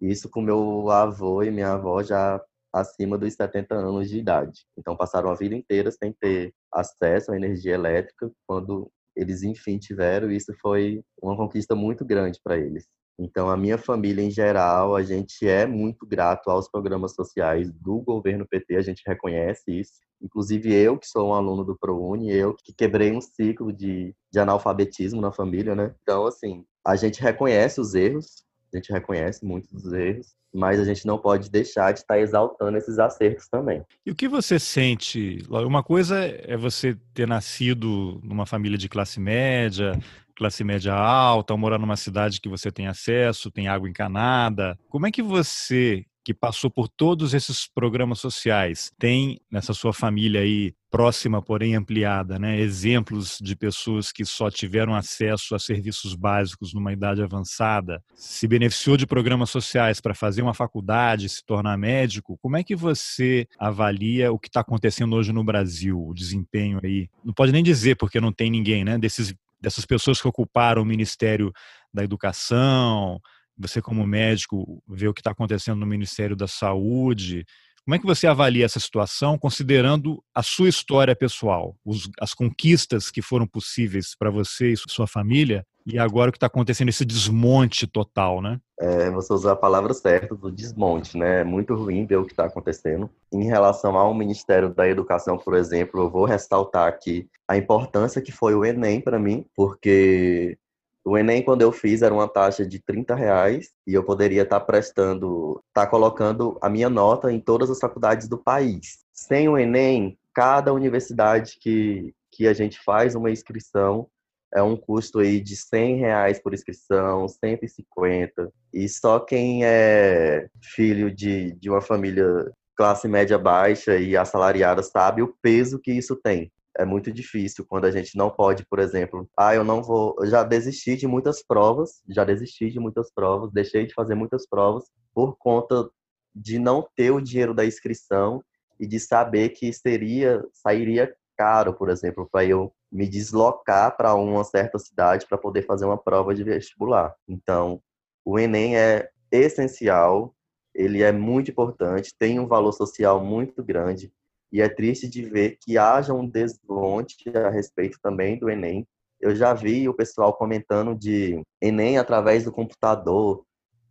Isso 0.00 0.28
com 0.28 0.42
meu 0.42 0.90
avô 0.90 1.42
e 1.42 1.50
minha 1.50 1.72
avó 1.72 2.02
já 2.02 2.40
acima 2.72 3.16
dos 3.16 3.32
70 3.34 3.74
anos 3.74 4.10
de 4.10 4.18
idade. 4.18 4.66
Então 4.76 4.96
passaram 4.96 5.30
a 5.30 5.34
vida 5.34 5.54
inteira 5.54 5.90
sem 5.90 6.12
ter 6.12 6.52
acesso 6.72 7.32
à 7.32 7.36
energia 7.36 7.74
elétrica. 7.74 8.30
Quando 8.46 8.90
eles 9.16 9.42
enfim 9.42 9.78
tiveram, 9.78 10.30
isso 10.30 10.52
foi 10.60 11.02
uma 11.22 11.36
conquista 11.36 11.74
muito 11.74 12.04
grande 12.04 12.40
para 12.42 12.58
eles. 12.58 12.86
Então, 13.18 13.48
a 13.48 13.56
minha 13.56 13.78
família 13.78 14.22
em 14.22 14.30
geral, 14.30 14.96
a 14.96 15.02
gente 15.02 15.46
é 15.46 15.66
muito 15.66 16.04
grato 16.04 16.50
aos 16.50 16.68
programas 16.68 17.14
sociais 17.14 17.70
do 17.72 18.00
governo 18.00 18.46
PT, 18.46 18.76
a 18.76 18.82
gente 18.82 19.02
reconhece 19.06 19.62
isso. 19.68 19.92
Inclusive 20.20 20.72
eu, 20.72 20.98
que 20.98 21.06
sou 21.06 21.28
um 21.28 21.34
aluno 21.34 21.64
do 21.64 21.76
ProUni, 21.78 22.32
eu 22.32 22.54
que 22.54 22.72
quebrei 22.72 23.12
um 23.12 23.20
ciclo 23.20 23.72
de, 23.72 24.14
de 24.32 24.38
analfabetismo 24.38 25.20
na 25.20 25.30
família, 25.30 25.74
né? 25.74 25.94
Então, 26.02 26.26
assim, 26.26 26.64
a 26.84 26.96
gente 26.96 27.20
reconhece 27.20 27.80
os 27.80 27.94
erros, 27.94 28.44
a 28.72 28.76
gente 28.76 28.92
reconhece 28.92 29.44
muitos 29.44 29.70
dos 29.70 29.92
erros, 29.92 30.34
mas 30.52 30.80
a 30.80 30.84
gente 30.84 31.04
não 31.06 31.18
pode 31.18 31.50
deixar 31.50 31.92
de 31.92 32.00
estar 32.00 32.18
exaltando 32.18 32.78
esses 32.78 32.98
acertos 32.98 33.48
também. 33.48 33.82
E 34.06 34.10
o 34.10 34.14
que 34.14 34.28
você 34.28 34.58
sente? 34.58 35.38
Uma 35.48 35.82
coisa 35.82 36.16
é 36.18 36.56
você 36.56 36.96
ter 37.12 37.26
nascido 37.26 38.20
numa 38.22 38.46
família 38.46 38.78
de 38.78 38.88
classe 38.88 39.18
média, 39.20 39.98
classe 40.34 40.64
média 40.64 40.94
alta, 40.94 41.54
ou 41.54 41.58
morar 41.58 41.78
numa 41.78 41.96
cidade 41.96 42.40
que 42.40 42.48
você 42.48 42.70
tem 42.70 42.86
acesso, 42.86 43.50
tem 43.50 43.68
água 43.68 43.88
encanada. 43.88 44.78
Como 44.88 45.06
é 45.06 45.10
que 45.10 45.22
você, 45.22 46.04
que 46.24 46.34
passou 46.34 46.70
por 46.70 46.88
todos 46.88 47.34
esses 47.34 47.68
programas 47.72 48.18
sociais, 48.18 48.90
tem 48.98 49.40
nessa 49.50 49.74
sua 49.74 49.92
família 49.92 50.40
aí 50.40 50.74
próxima, 50.94 51.42
porém 51.42 51.74
ampliada, 51.74 52.38
né, 52.38 52.60
exemplos 52.60 53.38
de 53.42 53.56
pessoas 53.56 54.12
que 54.12 54.24
só 54.24 54.48
tiveram 54.48 54.94
acesso 54.94 55.52
a 55.56 55.58
serviços 55.58 56.14
básicos 56.14 56.72
numa 56.72 56.92
idade 56.92 57.20
avançada, 57.20 58.00
se 58.14 58.46
beneficiou 58.46 58.96
de 58.96 59.04
programas 59.04 59.50
sociais 59.50 60.00
para 60.00 60.14
fazer 60.14 60.40
uma 60.40 60.54
faculdade, 60.54 61.28
se 61.28 61.44
tornar 61.44 61.76
médico, 61.76 62.38
como 62.40 62.56
é 62.56 62.62
que 62.62 62.76
você 62.76 63.44
avalia 63.58 64.30
o 64.30 64.38
que 64.38 64.46
está 64.46 64.60
acontecendo 64.60 65.16
hoje 65.16 65.32
no 65.32 65.42
Brasil, 65.42 66.00
o 66.00 66.14
desempenho 66.14 66.78
aí? 66.80 67.08
Não 67.24 67.34
pode 67.34 67.50
nem 67.50 67.64
dizer 67.64 67.96
porque 67.96 68.20
não 68.20 68.30
tem 68.30 68.48
ninguém, 68.48 68.84
né, 68.84 68.96
desses 68.96 69.34
dessas 69.64 69.86
pessoas 69.86 70.20
que 70.20 70.28
ocuparam 70.28 70.82
o 70.82 70.84
Ministério 70.84 71.52
da 71.92 72.04
Educação, 72.04 73.20
você 73.56 73.80
como 73.80 74.06
médico 74.06 74.82
vê 74.86 75.08
o 75.08 75.14
que 75.14 75.20
está 75.20 75.30
acontecendo 75.30 75.80
no 75.80 75.86
Ministério 75.86 76.36
da 76.36 76.46
Saúde. 76.46 77.44
Como 77.84 77.94
é 77.94 77.98
que 77.98 78.06
você 78.06 78.26
avalia 78.26 78.64
essa 78.64 78.80
situação, 78.80 79.36
considerando 79.36 80.22
a 80.34 80.42
sua 80.42 80.70
história 80.70 81.14
pessoal, 81.14 81.76
os, 81.84 82.10
as 82.18 82.32
conquistas 82.32 83.10
que 83.10 83.20
foram 83.20 83.46
possíveis 83.46 84.16
para 84.18 84.30
você 84.30 84.72
e 84.72 84.76
sua 84.88 85.06
família, 85.06 85.66
e 85.86 85.98
agora 85.98 86.30
o 86.30 86.32
que 86.32 86.38
está 86.38 86.46
acontecendo, 86.46 86.88
esse 86.88 87.04
desmonte 87.04 87.86
total, 87.86 88.40
né? 88.40 88.58
É, 88.80 89.10
você 89.10 89.32
usou 89.34 89.50
a 89.50 89.56
palavra 89.56 89.92
certa 89.92 90.34
do 90.34 90.50
desmonte, 90.50 91.18
né? 91.18 91.42
É 91.42 91.44
muito 91.44 91.74
ruim 91.74 92.06
ver 92.06 92.16
o 92.16 92.24
que 92.24 92.32
está 92.32 92.46
acontecendo. 92.46 93.10
Em 93.30 93.44
relação 93.44 93.98
ao 93.98 94.14
Ministério 94.14 94.72
da 94.72 94.88
Educação, 94.88 95.36
por 95.36 95.54
exemplo, 95.54 96.00
eu 96.00 96.10
vou 96.10 96.24
ressaltar 96.24 96.88
aqui 96.88 97.28
a 97.46 97.54
importância 97.54 98.22
que 98.22 98.32
foi 98.32 98.54
o 98.54 98.64
Enem 98.64 99.02
para 99.02 99.18
mim, 99.18 99.44
porque 99.54 100.56
o 101.04 101.18
Enem, 101.18 101.42
quando 101.42 101.60
eu 101.60 101.70
fiz, 101.70 102.00
era 102.00 102.14
uma 102.14 102.26
taxa 102.26 102.64
de 102.64 102.78
30 102.78 103.14
reais 103.14 103.70
e 103.86 103.92
eu 103.92 104.02
poderia 104.02 104.42
estar 104.42 104.58
tá 104.58 104.64
prestando, 104.64 105.62
estar 105.68 105.84
tá 105.84 105.86
colocando 105.86 106.56
a 106.62 106.70
minha 106.70 106.88
nota 106.88 107.30
em 107.30 107.38
todas 107.38 107.70
as 107.70 107.78
faculdades 107.78 108.26
do 108.26 108.38
país. 108.38 109.04
Sem 109.12 109.46
o 109.46 109.58
Enem, 109.58 110.18
cada 110.34 110.72
universidade 110.72 111.58
que, 111.60 112.14
que 112.30 112.48
a 112.48 112.54
gente 112.54 112.80
faz 112.82 113.14
uma 113.14 113.30
inscrição 113.30 114.08
é 114.52 114.62
um 114.62 114.76
custo 114.76 115.18
aí 115.18 115.40
de 115.40 115.56
100 115.56 115.96
reais 115.96 116.38
por 116.38 116.54
inscrição, 116.54 117.28
150. 117.28 118.50
E 118.72 118.88
só 118.88 119.20
quem 119.20 119.64
é 119.64 120.46
filho 120.62 121.10
de, 121.10 121.52
de 121.52 121.68
uma 121.68 121.82
família 121.82 122.50
classe 122.76 123.06
média 123.08 123.36
baixa 123.36 123.96
e 123.96 124.16
assalariada 124.16 124.82
sabe 124.82 125.22
o 125.22 125.34
peso 125.42 125.78
que 125.78 125.92
isso 125.92 126.16
tem 126.16 126.50
é 126.78 126.84
muito 126.84 127.12
difícil 127.12 127.64
quando 127.66 127.84
a 127.84 127.90
gente 127.90 128.16
não 128.16 128.30
pode, 128.30 128.64
por 128.66 128.78
exemplo, 128.78 129.28
ah, 129.36 129.54
eu 129.54 129.64
não 129.64 129.82
vou, 129.82 130.16
eu 130.18 130.26
já 130.26 130.42
desisti 130.42 130.96
de 130.96 131.06
muitas 131.06 131.42
provas, 131.42 132.02
já 132.08 132.24
desisti 132.24 132.70
de 132.70 132.80
muitas 132.80 133.12
provas, 133.12 133.52
deixei 133.52 133.86
de 133.86 133.94
fazer 133.94 134.14
muitas 134.14 134.46
provas 134.48 134.84
por 135.14 135.36
conta 135.36 135.88
de 136.34 136.58
não 136.58 136.86
ter 136.96 137.10
o 137.12 137.20
dinheiro 137.20 137.54
da 137.54 137.64
inscrição 137.64 138.42
e 138.78 138.86
de 138.86 138.98
saber 138.98 139.50
que 139.50 139.72
seria 139.72 140.44
sairia 140.52 141.14
caro, 141.36 141.74
por 141.74 141.90
exemplo, 141.90 142.28
para 142.30 142.44
eu 142.44 142.72
me 142.90 143.08
deslocar 143.08 143.96
para 143.96 144.14
uma 144.14 144.44
certa 144.44 144.78
cidade 144.78 145.26
para 145.26 145.38
poder 145.38 145.62
fazer 145.62 145.84
uma 145.84 145.98
prova 145.98 146.34
de 146.34 146.44
vestibular. 146.44 147.14
Então, 147.28 147.80
o 148.24 148.38
ENEM 148.38 148.76
é 148.76 149.10
essencial, 149.30 150.34
ele 150.74 151.02
é 151.02 151.12
muito 151.12 151.50
importante, 151.50 152.14
tem 152.18 152.38
um 152.38 152.46
valor 152.46 152.72
social 152.72 153.22
muito 153.22 153.62
grande 153.62 154.12
e 154.54 154.60
é 154.60 154.68
triste 154.68 155.08
de 155.08 155.20
ver 155.24 155.58
que 155.60 155.76
haja 155.76 156.14
um 156.14 156.24
desmonte 156.24 157.28
a 157.36 157.50
respeito 157.50 157.98
também 158.00 158.38
do 158.38 158.48
Enem. 158.48 158.86
Eu 159.20 159.34
já 159.34 159.52
vi 159.52 159.88
o 159.88 159.94
pessoal 159.94 160.32
comentando 160.32 160.94
de 160.94 161.42
Enem 161.60 161.98
através 161.98 162.44
do 162.44 162.52
computador, 162.52 163.44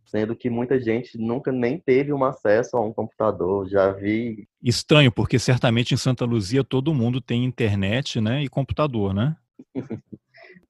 sendo 0.06 0.34
que 0.34 0.48
muita 0.48 0.80
gente 0.80 1.18
nunca 1.18 1.52
nem 1.52 1.78
teve 1.78 2.14
um 2.14 2.24
acesso 2.24 2.78
a 2.78 2.80
um 2.80 2.94
computador. 2.94 3.68
Já 3.68 3.92
vi. 3.92 4.48
Estranho, 4.62 5.12
porque 5.12 5.38
certamente 5.38 5.92
em 5.92 5.98
Santa 5.98 6.24
Luzia 6.24 6.64
todo 6.64 6.94
mundo 6.94 7.20
tem 7.20 7.44
internet 7.44 8.18
né, 8.18 8.42
e 8.42 8.48
computador, 8.48 9.12
né? 9.12 9.36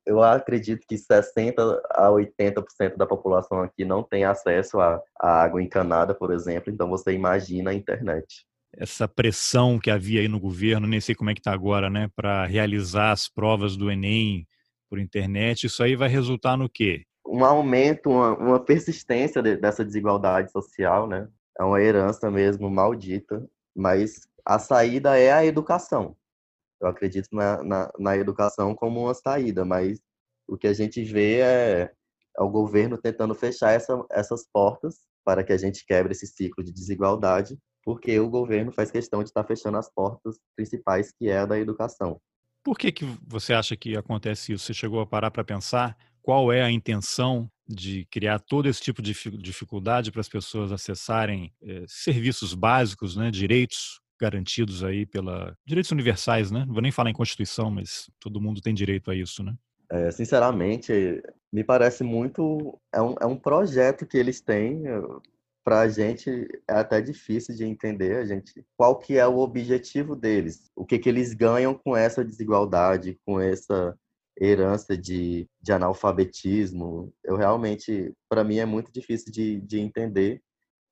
eu 0.05 0.21
acredito 0.21 0.85
que 0.89 0.99
60 0.99 1.63
a 1.91 2.09
80% 2.09 2.97
da 2.97 3.07
população 3.07 3.63
aqui 3.63 3.85
não 3.85 4.03
tem 4.03 4.25
acesso 4.25 4.81
à 4.81 5.01
água 5.21 5.63
encanada, 5.63 6.13
por 6.13 6.33
exemplo, 6.33 6.73
então 6.73 6.89
você 6.89 7.13
imagina 7.13 7.71
a 7.71 7.75
internet 7.75 8.45
essa 8.79 9.07
pressão 9.09 9.79
que 9.79 9.91
havia 9.91 10.21
aí 10.21 10.29
no 10.29 10.41
governo, 10.41 10.87
nem 10.87 11.01
sei 11.01 11.15
como 11.15 11.31
é 11.31 11.35
que 11.35 11.41
está 11.41 11.53
agora, 11.53 11.89
né, 11.89 12.09
para 12.15 12.45
realizar 12.47 13.13
as 13.13 13.29
provas 13.29 13.77
do 13.77 13.91
Enem 13.91 14.47
por 14.89 14.99
internet, 14.99 15.67
isso 15.67 15.83
aí 15.83 15.97
vai 15.97 16.09
resultar 16.09 16.57
no 16.57 16.69
quê? 16.69 17.05
Um 17.27 17.45
aumento, 17.45 18.11
uma, 18.11 18.37
uma 18.37 18.61
persistência 18.61 19.43
de, 19.43 19.57
dessa 19.57 19.85
desigualdade 19.85 20.53
social, 20.53 21.09
né? 21.09 21.29
É 21.59 21.65
uma 21.65 21.81
herança 21.81 22.31
mesmo 22.31 22.69
maldita, 22.71 23.49
mas 23.75 24.29
a 24.45 24.59
saída 24.59 25.19
é 25.19 25.33
a 25.33 25.45
educação. 25.45 26.17
Eu 26.81 26.89
acredito 26.89 27.29
na, 27.33 27.63
na, 27.63 27.93
na 27.99 28.17
educação 28.17 28.75
como 28.75 29.05
uma 29.05 29.15
saída, 29.15 29.65
mas 29.65 30.01
o 30.47 30.57
que 30.57 30.67
a 30.67 30.73
gente 30.73 31.03
vê 31.03 31.41
é, 31.41 31.93
é 32.37 32.43
o 32.43 32.51
governo 32.51 32.99
tentando 32.99 33.35
fechar 33.35 33.73
essa, 33.73 34.05
essas 34.11 34.47
portas 34.53 34.99
para 35.25 35.43
que 35.43 35.53
a 35.53 35.57
gente 35.57 35.85
quebre 35.87 36.13
esse 36.13 36.27
ciclo 36.27 36.63
de 36.63 36.73
desigualdade 36.73 37.59
porque 37.85 38.19
o 38.19 38.31
governo 38.31 38.73
faz 38.73 38.91
questão 38.91 39.23
de 39.23 39.29
estar 39.29 39.45
fechando 39.45 39.77
as 39.77 39.91
portas 39.93 40.39
principais, 40.57 41.13
que 41.13 41.29
é 41.29 41.39
a 41.39 41.47
da 41.47 41.59
educação. 41.59 42.21
Por 42.63 42.79
que, 42.79 42.91
que 42.91 43.05
você 43.27 43.53
acha 43.53 43.77
que 43.77 43.97
acontece 43.97 44.53
isso? 44.53 44.65
Você 44.65 44.75
chegou 44.75 45.01
a 45.01 45.07
parar 45.07 45.31
para 45.31 45.45
pensar 45.45 45.97
qual 46.23 46.51
é 46.51 46.63
a 46.63 46.71
intenção 46.71 47.51
de 47.69 48.07
criar 48.11 48.39
todo 48.39 48.69
esse 48.69 48.81
tipo 48.81 49.03
de 49.03 49.13
dificuldade 49.39 50.11
para 50.11 50.21
as 50.21 50.29
pessoas 50.29 50.73
acessarem 50.73 51.53
eh, 51.63 51.85
serviços 51.87 52.55
básicos, 52.55 53.17
né, 53.17 53.31
direitos 53.31 54.01
garantidos 54.21 54.83
aí 54.83 55.05
pela 55.05 55.57
direitos 55.67 55.91
universais, 55.91 56.51
né? 56.51 56.65
Não 56.67 56.73
vou 56.73 56.83
nem 56.83 56.93
falar 56.93 57.11
em 57.11 57.15
constituição, 57.15 57.71
mas 57.71 58.09
todo 58.21 58.41
mundo 58.41 58.61
tem 58.61 58.73
direito 58.73 59.11
a 59.11 59.15
isso, 59.15 59.43
né? 59.43 59.55
É, 59.91 60.11
sinceramente, 60.11 61.23
me 61.53 61.63
parece 61.63 62.03
muito 62.03 62.79
é 62.93 63.03
um, 63.03 63.15
é 63.21 63.27
um 63.27 63.37
projeto 63.37 64.07
que 64.07 64.17
eles 64.17 64.41
têm 64.41 64.85
para 65.65 65.81
a 65.81 65.89
gente 65.89 66.31
é 66.69 66.75
até 66.75 67.01
difícil 67.01 67.57
de 67.57 67.65
entender 67.65 68.19
a 68.19 68.25
gente 68.27 68.65
qual 68.77 68.99
que 68.99 69.17
é 69.17 69.27
o 69.27 69.39
objetivo 69.39 70.15
deles, 70.15 70.71
o 70.77 70.85
que 70.85 70.99
que 70.99 71.09
eles 71.09 71.33
ganham 71.33 71.75
com 71.75 71.97
essa 71.97 72.23
desigualdade, 72.23 73.19
com 73.25 73.41
essa 73.41 73.99
herança 74.39 74.97
de, 74.97 75.49
de 75.63 75.73
analfabetismo. 75.73 77.13
Eu 77.25 77.37
realmente, 77.37 78.13
para 78.29 78.45
mim, 78.45 78.59
é 78.59 78.67
muito 78.67 78.93
difícil 78.93 79.33
de, 79.33 79.61
de 79.63 79.81
entender 79.81 80.43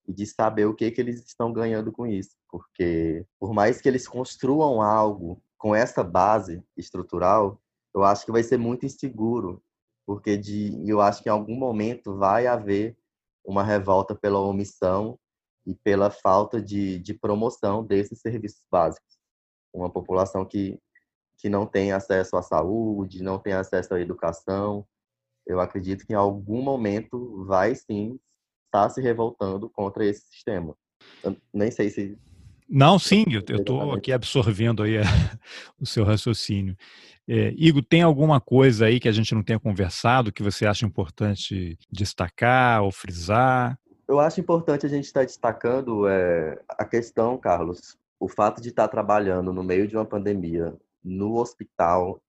e 0.08 0.12
de 0.12 0.26
saber 0.26 0.64
o 0.64 0.74
que 0.74 0.90
que 0.90 1.00
eles 1.00 1.22
estão 1.24 1.52
ganhando 1.52 1.92
com 1.92 2.06
isso, 2.06 2.36
porque 2.48 3.24
por 3.38 3.52
mais 3.52 3.80
que 3.80 3.88
eles 3.88 4.08
construam 4.08 4.80
algo 4.80 5.40
com 5.58 5.74
essa 5.74 6.02
base 6.02 6.62
estrutural, 6.76 7.60
eu 7.94 8.02
acho 8.02 8.24
que 8.24 8.32
vai 8.32 8.42
ser 8.42 8.58
muito 8.58 8.86
inseguro, 8.86 9.62
porque 10.06 10.36
de, 10.36 10.72
eu 10.88 11.00
acho 11.00 11.22
que 11.22 11.28
em 11.28 11.32
algum 11.32 11.54
momento 11.54 12.16
vai 12.16 12.46
haver 12.46 12.96
uma 13.44 13.62
revolta 13.62 14.14
pela 14.14 14.38
omissão 14.38 15.18
e 15.66 15.74
pela 15.74 16.10
falta 16.10 16.60
de, 16.60 16.98
de 16.98 17.14
promoção 17.14 17.84
desses 17.84 18.20
serviços 18.20 18.64
básicos. 18.70 19.18
Uma 19.72 19.90
população 19.90 20.44
que, 20.44 20.78
que 21.38 21.48
não 21.48 21.66
tem 21.66 21.92
acesso 21.92 22.36
à 22.36 22.42
saúde, 22.42 23.22
não 23.22 23.38
tem 23.38 23.52
acesso 23.52 23.94
à 23.94 24.00
educação, 24.00 24.86
eu 25.46 25.60
acredito 25.60 26.06
que 26.06 26.12
em 26.12 26.16
algum 26.16 26.62
momento 26.62 27.44
vai 27.44 27.74
sim 27.74 28.18
estar 28.66 28.88
se 28.90 29.00
revoltando 29.00 29.68
contra 29.68 30.04
esse 30.04 30.26
sistema. 30.26 30.76
Eu 31.22 31.36
nem 31.52 31.70
sei 31.70 31.90
se. 31.90 32.18
Não, 32.74 32.98
sim, 32.98 33.26
eu 33.30 33.58
estou 33.58 33.92
aqui 33.92 34.10
absorvendo 34.10 34.82
aí 34.82 34.94
o 35.78 35.84
seu 35.84 36.04
raciocínio. 36.04 36.74
É, 37.28 37.52
Igor, 37.54 37.84
tem 37.84 38.00
alguma 38.00 38.40
coisa 38.40 38.86
aí 38.86 38.98
que 38.98 39.10
a 39.10 39.12
gente 39.12 39.34
não 39.34 39.42
tenha 39.42 39.60
conversado 39.60 40.32
que 40.32 40.42
você 40.42 40.64
acha 40.64 40.86
importante 40.86 41.78
destacar 41.90 42.82
ou 42.82 42.90
frisar? 42.90 43.78
Eu 44.08 44.18
acho 44.18 44.40
importante 44.40 44.86
a 44.86 44.88
gente 44.88 45.04
estar 45.04 45.22
destacando 45.22 46.08
é, 46.08 46.58
a 46.66 46.86
questão, 46.86 47.36
Carlos, 47.36 47.98
o 48.18 48.26
fato 48.26 48.62
de 48.62 48.70
estar 48.70 48.88
trabalhando 48.88 49.52
no 49.52 49.62
meio 49.62 49.86
de 49.86 49.94
uma 49.94 50.06
pandemia, 50.06 50.74
no 51.04 51.36
hospital 51.36 52.22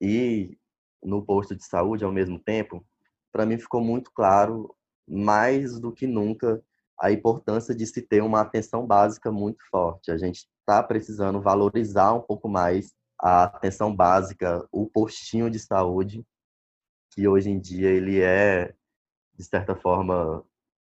e 0.00 0.56
no 1.02 1.20
posto 1.22 1.56
de 1.56 1.64
saúde 1.64 2.04
ao 2.04 2.12
mesmo 2.12 2.38
tempo, 2.38 2.86
para 3.32 3.44
mim 3.44 3.58
ficou 3.58 3.80
muito 3.80 4.12
claro, 4.12 4.72
mais 5.08 5.80
do 5.80 5.90
que 5.90 6.06
nunca, 6.06 6.62
a 7.02 7.10
importância 7.10 7.74
de 7.74 7.84
se 7.84 8.00
ter 8.00 8.22
uma 8.22 8.40
atenção 8.40 8.86
básica 8.86 9.32
muito 9.32 9.58
forte. 9.68 10.12
A 10.12 10.16
gente 10.16 10.46
está 10.60 10.80
precisando 10.80 11.40
valorizar 11.40 12.12
um 12.12 12.20
pouco 12.20 12.48
mais 12.48 12.94
a 13.20 13.42
atenção 13.42 13.94
básica, 13.94 14.64
o 14.70 14.86
postinho 14.86 15.50
de 15.50 15.58
saúde, 15.58 16.24
que 17.10 17.26
hoje 17.26 17.50
em 17.50 17.58
dia 17.58 17.90
ele 17.90 18.20
é, 18.20 18.72
de 19.36 19.44
certa 19.44 19.74
forma, 19.74 20.44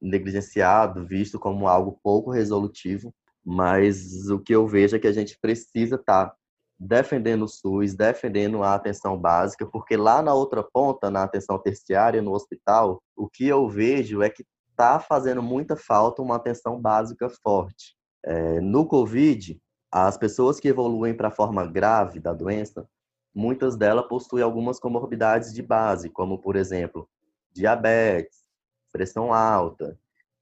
negligenciado, 0.02 1.06
visto 1.06 1.38
como 1.38 1.68
algo 1.68 2.00
pouco 2.02 2.32
resolutivo, 2.32 3.14
mas 3.44 4.30
o 4.30 4.40
que 4.40 4.56
eu 4.56 4.66
vejo 4.66 4.96
é 4.96 5.00
que 5.00 5.08
a 5.08 5.14
gente 5.14 5.38
precisa 5.38 5.96
estar 5.96 6.28
tá 6.28 6.36
defendendo 6.80 7.44
o 7.44 7.48
SUS, 7.50 7.96
defendendo 7.96 8.64
a 8.64 8.76
atenção 8.76 9.20
básica, 9.20 9.66
porque 9.66 9.98
lá 9.98 10.22
na 10.22 10.34
outra 10.34 10.64
ponta, 10.64 11.12
na 11.12 11.24
atenção 11.24 11.60
terciária, 11.60 12.22
no 12.22 12.32
hospital, 12.32 13.04
o 13.14 13.28
que 13.28 13.46
eu 13.46 13.68
vejo 13.68 14.22
é 14.22 14.30
que 14.30 14.46
está 14.78 15.00
fazendo 15.00 15.42
muita 15.42 15.76
falta 15.76 16.22
uma 16.22 16.36
atenção 16.36 16.80
básica 16.80 17.28
forte. 17.28 17.96
É, 18.24 18.62
no 18.62 18.86
Covid, 18.86 19.60
as 19.92 20.18
pessoas 20.18 20.60
que 20.60 20.68
evoluem 20.68 21.18
para 21.18 21.30
a 21.30 21.32
forma 21.32 21.66
grave 21.66 22.20
da 22.20 22.32
doença, 22.32 22.88
muitas 23.34 23.76
delas 23.76 24.08
possuem 24.08 24.44
algumas 24.44 24.80
comorbidades 24.80 25.52
de 25.52 25.64
base, 25.64 26.12
como, 26.12 26.38
por 26.38 26.56
exemplo, 26.56 27.10
diabetes, 27.52 28.44
pressão 28.92 29.34
alta. 29.34 29.98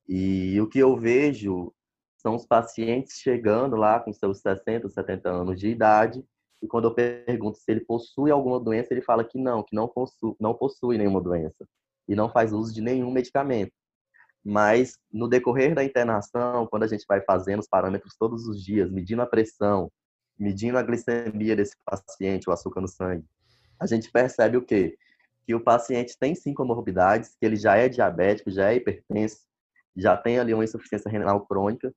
E 0.07 0.59
o 0.59 0.67
que 0.67 0.79
eu 0.79 0.97
vejo 0.97 1.73
são 2.17 2.35
os 2.35 2.45
pacientes 2.45 3.19
chegando 3.19 3.77
lá 3.77 4.01
com 4.01 4.11
seus 4.11 4.41
60, 4.41 4.89
70 4.89 5.29
anos 5.29 5.59
de 5.59 5.69
idade, 5.69 6.25
e 6.61 6.67
quando 6.67 6.85
eu 6.85 6.93
pergunto 6.93 7.57
se 7.57 7.71
ele 7.71 7.81
possui 7.81 8.31
alguma 8.31 8.59
doença, 8.59 8.93
ele 8.93 9.01
fala 9.01 9.23
que 9.23 9.37
não, 9.37 9.63
que 9.63 9.75
não 9.75 9.87
possui, 9.87 10.35
não 10.39 10.53
possui 10.53 10.97
nenhuma 10.97 11.21
doença 11.21 11.65
e 12.07 12.15
não 12.15 12.29
faz 12.29 12.51
uso 12.51 12.73
de 12.73 12.81
nenhum 12.81 13.11
medicamento. 13.11 13.71
Mas 14.45 14.99
no 15.11 15.27
decorrer 15.27 15.73
da 15.73 15.83
internação, 15.83 16.67
quando 16.67 16.83
a 16.83 16.87
gente 16.87 17.03
vai 17.07 17.19
fazendo 17.21 17.61
os 17.61 17.67
parâmetros 17.67 18.15
todos 18.17 18.47
os 18.47 18.63
dias, 18.63 18.91
medindo 18.91 19.23
a 19.23 19.25
pressão, 19.25 19.91
medindo 20.37 20.77
a 20.77 20.83
glicemia 20.83 21.55
desse 21.55 21.75
paciente, 21.83 22.47
o 22.47 22.53
açúcar 22.53 22.81
no 22.81 22.87
sangue, 22.87 23.25
a 23.79 23.87
gente 23.87 24.11
percebe 24.11 24.55
o 24.57 24.61
quê? 24.61 24.95
Que 25.47 25.55
o 25.55 25.59
paciente 25.59 26.15
tem 26.19 26.35
sim 26.35 26.53
comorbidades, 26.53 27.35
que 27.39 27.45
ele 27.45 27.55
já 27.55 27.75
é 27.75 27.89
diabético, 27.89 28.51
já 28.51 28.71
é 28.71 28.75
hipertenso, 28.75 29.39
já 29.95 30.15
tem 30.15 30.37
ali 30.37 30.53
uma 30.53 30.63
insuficiência 30.63 31.09
renal 31.09 31.45
crônica, 31.47 31.91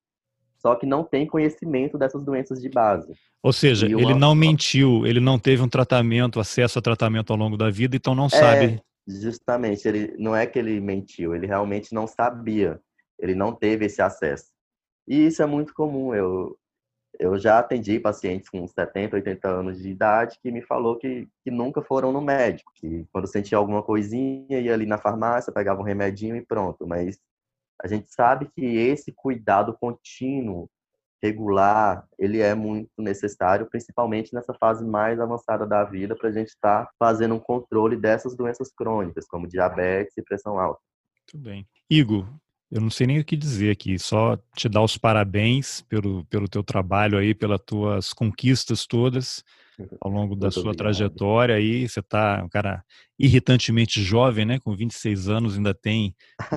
só 0.58 0.74
que 0.74 0.86
não 0.86 1.04
tem 1.04 1.26
conhecimento 1.26 1.98
dessas 1.98 2.24
doenças 2.24 2.60
de 2.60 2.68
base. 2.68 3.12
Ou 3.42 3.52
seja, 3.52 3.86
uma... 3.86 4.00
ele 4.00 4.14
não 4.14 4.34
mentiu, 4.34 5.06
ele 5.06 5.20
não 5.20 5.38
teve 5.38 5.62
um 5.62 5.68
tratamento, 5.68 6.40
acesso 6.40 6.78
a 6.78 6.82
tratamento 6.82 7.32
ao 7.32 7.38
longo 7.38 7.56
da 7.56 7.70
vida, 7.70 7.94
então 7.94 8.14
não 8.14 8.26
é, 8.26 8.30
sabe. 8.30 8.82
Justamente, 9.08 9.88
ele 9.88 10.14
não 10.18 10.36
é 10.36 10.46
que 10.46 10.58
ele 10.58 10.78
mentiu, 10.80 11.34
ele 11.34 11.46
realmente 11.46 11.94
não 11.94 12.06
sabia, 12.06 12.78
ele 13.18 13.34
não 13.34 13.54
teve 13.54 13.86
esse 13.86 14.02
acesso. 14.02 14.52
E 15.06 15.26
isso 15.26 15.42
é 15.42 15.46
muito 15.46 15.72
comum. 15.72 16.14
Eu, 16.14 16.58
eu 17.18 17.38
já 17.38 17.58
atendi 17.58 17.98
pacientes 17.98 18.50
com 18.50 18.66
70, 18.66 19.16
80 19.16 19.48
anos 19.48 19.78
de 19.78 19.88
idade 19.88 20.38
que 20.42 20.52
me 20.52 20.60
falou 20.60 20.98
que, 20.98 21.26
que 21.42 21.50
nunca 21.50 21.80
foram 21.80 22.12
no 22.12 22.20
médico, 22.20 22.70
que 22.74 23.06
quando 23.10 23.26
sentia 23.26 23.56
alguma 23.56 23.82
coisinha 23.82 24.60
ia 24.60 24.74
ali 24.74 24.84
na 24.84 24.98
farmácia, 24.98 25.52
pegava 25.52 25.80
um 25.80 25.84
remedinho 25.84 26.36
e 26.36 26.44
pronto. 26.44 26.86
Mas 26.86 27.18
a 27.82 27.88
gente 27.88 28.12
sabe 28.12 28.50
que 28.54 28.62
esse 28.62 29.10
cuidado 29.12 29.76
contínuo, 29.80 30.68
regular, 31.22 32.06
ele 32.18 32.40
é 32.40 32.54
muito 32.54 32.90
necessário, 32.98 33.68
principalmente 33.70 34.32
nessa 34.32 34.54
fase 34.54 34.84
mais 34.84 35.20
avançada 35.20 35.66
da 35.66 35.84
vida, 35.84 36.16
para 36.16 36.28
a 36.28 36.32
gente 36.32 36.48
estar 36.48 36.86
tá 36.86 36.90
fazendo 36.98 37.34
um 37.34 37.40
controle 37.40 37.96
dessas 37.96 38.36
doenças 38.36 38.72
crônicas, 38.72 39.26
como 39.26 39.48
diabetes 39.48 40.16
e 40.16 40.22
pressão 40.22 40.58
alta. 40.58 40.80
Muito 41.16 41.44
bem. 41.44 41.66
Igor, 41.90 42.26
eu 42.70 42.80
não 42.80 42.90
sei 42.90 43.06
nem 43.06 43.18
o 43.18 43.24
que 43.24 43.36
dizer 43.36 43.70
aqui, 43.70 43.98
só 43.98 44.38
te 44.54 44.68
dar 44.68 44.82
os 44.82 44.98
parabéns 44.98 45.80
pelo, 45.82 46.24
pelo 46.26 46.48
teu 46.48 46.62
trabalho 46.62 47.18
aí, 47.18 47.34
pelas 47.34 47.60
tuas 47.64 48.12
conquistas 48.12 48.86
todas 48.86 49.42
ao 50.00 50.10
longo 50.10 50.36
da 50.36 50.50
sua 50.50 50.60
obrigado. 50.60 50.76
trajetória 50.76 51.54
aí. 51.54 51.88
Você 51.88 52.00
está 52.00 52.42
um 52.44 52.48
cara 52.48 52.84
irritantemente 53.18 54.02
jovem, 54.02 54.44
né? 54.44 54.58
Com 54.58 54.76
26 54.76 55.28
anos 55.28 55.56
ainda 55.56 55.72
tem 55.72 56.14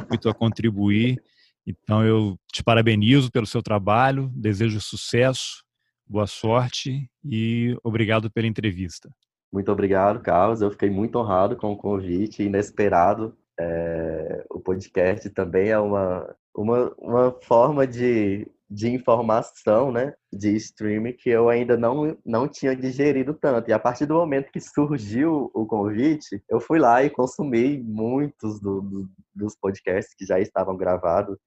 muito 0.09 0.29
a 0.29 0.33
contribuir. 0.33 1.21
Então 1.83 2.05
eu 2.05 2.37
te 2.51 2.63
parabenizo 2.63 3.31
pelo 3.31 3.45
seu 3.45 3.61
trabalho, 3.61 4.31
desejo 4.35 4.79
sucesso, 4.79 5.63
boa 6.05 6.27
sorte 6.27 7.09
e 7.23 7.77
obrigado 7.83 8.29
pela 8.31 8.47
entrevista. 8.47 9.09
Muito 9.51 9.71
obrigado, 9.71 10.21
Carlos. 10.21 10.61
Eu 10.61 10.71
fiquei 10.71 10.89
muito 10.89 11.17
honrado 11.17 11.55
com 11.55 11.71
o 11.71 11.77
convite, 11.77 12.43
inesperado. 12.43 13.35
É, 13.59 14.45
o 14.49 14.59
podcast 14.59 15.29
também 15.31 15.69
é 15.69 15.79
uma, 15.79 16.35
uma, 16.55 16.93
uma 16.97 17.31
forma 17.41 17.85
de 17.85 18.47
de 18.71 18.87
informação, 18.87 19.91
né, 19.91 20.13
de 20.31 20.55
streaming 20.55 21.11
que 21.11 21.29
eu 21.29 21.49
ainda 21.49 21.75
não, 21.75 22.17
não 22.25 22.47
tinha 22.47 22.73
digerido 22.73 23.33
tanto. 23.33 23.69
E 23.69 23.73
a 23.73 23.79
partir 23.79 24.05
do 24.05 24.13
momento 24.13 24.49
que 24.49 24.61
surgiu 24.61 25.51
o 25.53 25.65
convite, 25.65 26.41
eu 26.49 26.61
fui 26.61 26.79
lá 26.79 27.03
e 27.03 27.09
consumi 27.09 27.77
muitos 27.83 28.61
do, 28.61 28.81
do, 28.81 29.09
dos 29.35 29.57
podcasts 29.57 30.15
que 30.15 30.25
já 30.25 30.39
estavam 30.39 30.77
gravados. 30.77 31.37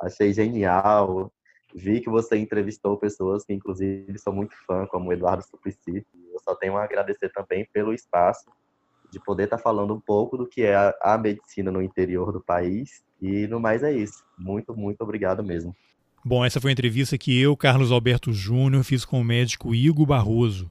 Achei 0.00 0.32
genial. 0.32 1.32
Vi 1.74 2.00
que 2.00 2.10
você 2.10 2.36
entrevistou 2.36 2.96
pessoas 2.96 3.44
que, 3.44 3.52
inclusive, 3.52 4.18
são 4.18 4.32
muito 4.32 4.54
fã, 4.66 4.86
como 4.86 5.10
o 5.10 5.12
Eduardo 5.12 5.44
Suplicy. 5.44 6.04
Eu 6.32 6.40
só 6.42 6.54
tenho 6.54 6.76
a 6.76 6.84
agradecer 6.84 7.30
também 7.30 7.68
pelo 7.72 7.92
espaço 7.92 8.50
de 9.12 9.20
poder 9.20 9.44
estar 9.44 9.58
falando 9.58 9.94
um 9.94 10.00
pouco 10.00 10.36
do 10.36 10.46
que 10.46 10.62
é 10.62 10.74
a, 10.74 10.94
a 11.02 11.18
medicina 11.18 11.70
no 11.70 11.82
interior 11.82 12.32
do 12.32 12.40
país. 12.40 13.02
E 13.20 13.46
no 13.46 13.60
mais 13.60 13.82
é 13.82 13.92
isso. 13.92 14.24
Muito, 14.38 14.74
muito 14.74 15.00
obrigado 15.02 15.44
mesmo. 15.44 15.74
Bom, 16.24 16.44
essa 16.44 16.60
foi 16.60 16.70
a 16.70 16.72
entrevista 16.72 17.16
que 17.16 17.40
eu, 17.40 17.56
Carlos 17.56 17.92
Alberto 17.92 18.32
Júnior, 18.32 18.84
fiz 18.84 19.04
com 19.04 19.20
o 19.20 19.24
médico 19.24 19.74
Igor 19.74 20.06
Barroso. 20.06 20.70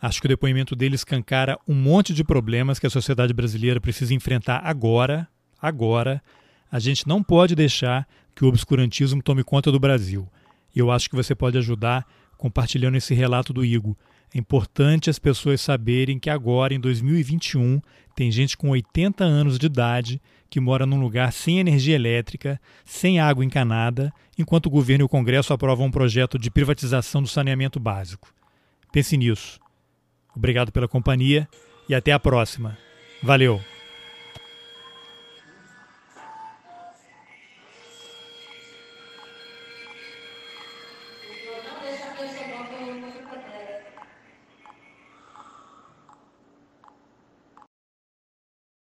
Acho 0.00 0.20
que 0.20 0.26
o 0.26 0.28
depoimento 0.28 0.74
dele 0.74 0.96
escancara 0.96 1.58
um 1.66 1.74
monte 1.74 2.12
de 2.12 2.24
problemas 2.24 2.78
que 2.78 2.86
a 2.86 2.90
sociedade 2.90 3.32
brasileira 3.32 3.80
precisa 3.80 4.12
enfrentar 4.12 4.60
agora. 4.64 5.28
Agora. 5.60 6.22
A 6.70 6.78
gente 6.78 7.06
não 7.06 7.22
pode 7.22 7.54
deixar 7.54 8.08
que 8.34 8.44
o 8.44 8.48
obscurantismo 8.48 9.22
tome 9.22 9.44
conta 9.44 9.70
do 9.70 9.80
Brasil. 9.80 10.28
E 10.74 10.78
eu 10.78 10.90
acho 10.90 11.08
que 11.08 11.16
você 11.16 11.34
pode 11.34 11.58
ajudar 11.58 12.06
compartilhando 12.36 12.96
esse 12.96 13.14
relato 13.14 13.52
do 13.52 13.64
Igor. 13.64 13.94
É 14.34 14.38
importante 14.38 15.10
as 15.10 15.18
pessoas 15.18 15.60
saberem 15.60 16.18
que 16.18 16.30
agora, 16.30 16.74
em 16.74 16.80
2021, 16.80 17.80
tem 18.16 18.30
gente 18.30 18.56
com 18.56 18.70
80 18.70 19.22
anos 19.22 19.58
de 19.58 19.66
idade 19.66 20.20
que 20.48 20.60
mora 20.60 20.84
num 20.84 21.00
lugar 21.00 21.32
sem 21.32 21.58
energia 21.58 21.94
elétrica, 21.94 22.60
sem 22.84 23.20
água 23.20 23.44
encanada, 23.44 24.12
enquanto 24.38 24.66
o 24.66 24.70
governo 24.70 25.04
e 25.04 25.06
o 25.06 25.08
Congresso 25.08 25.52
aprovam 25.52 25.86
um 25.86 25.90
projeto 25.90 26.38
de 26.38 26.50
privatização 26.50 27.22
do 27.22 27.28
saneamento 27.28 27.78
básico. 27.80 28.32
Pense 28.92 29.16
nisso. 29.16 29.58
Obrigado 30.34 30.72
pela 30.72 30.88
companhia 30.88 31.48
e 31.88 31.94
até 31.94 32.12
a 32.12 32.18
próxima. 32.18 32.76
Valeu! 33.22 33.71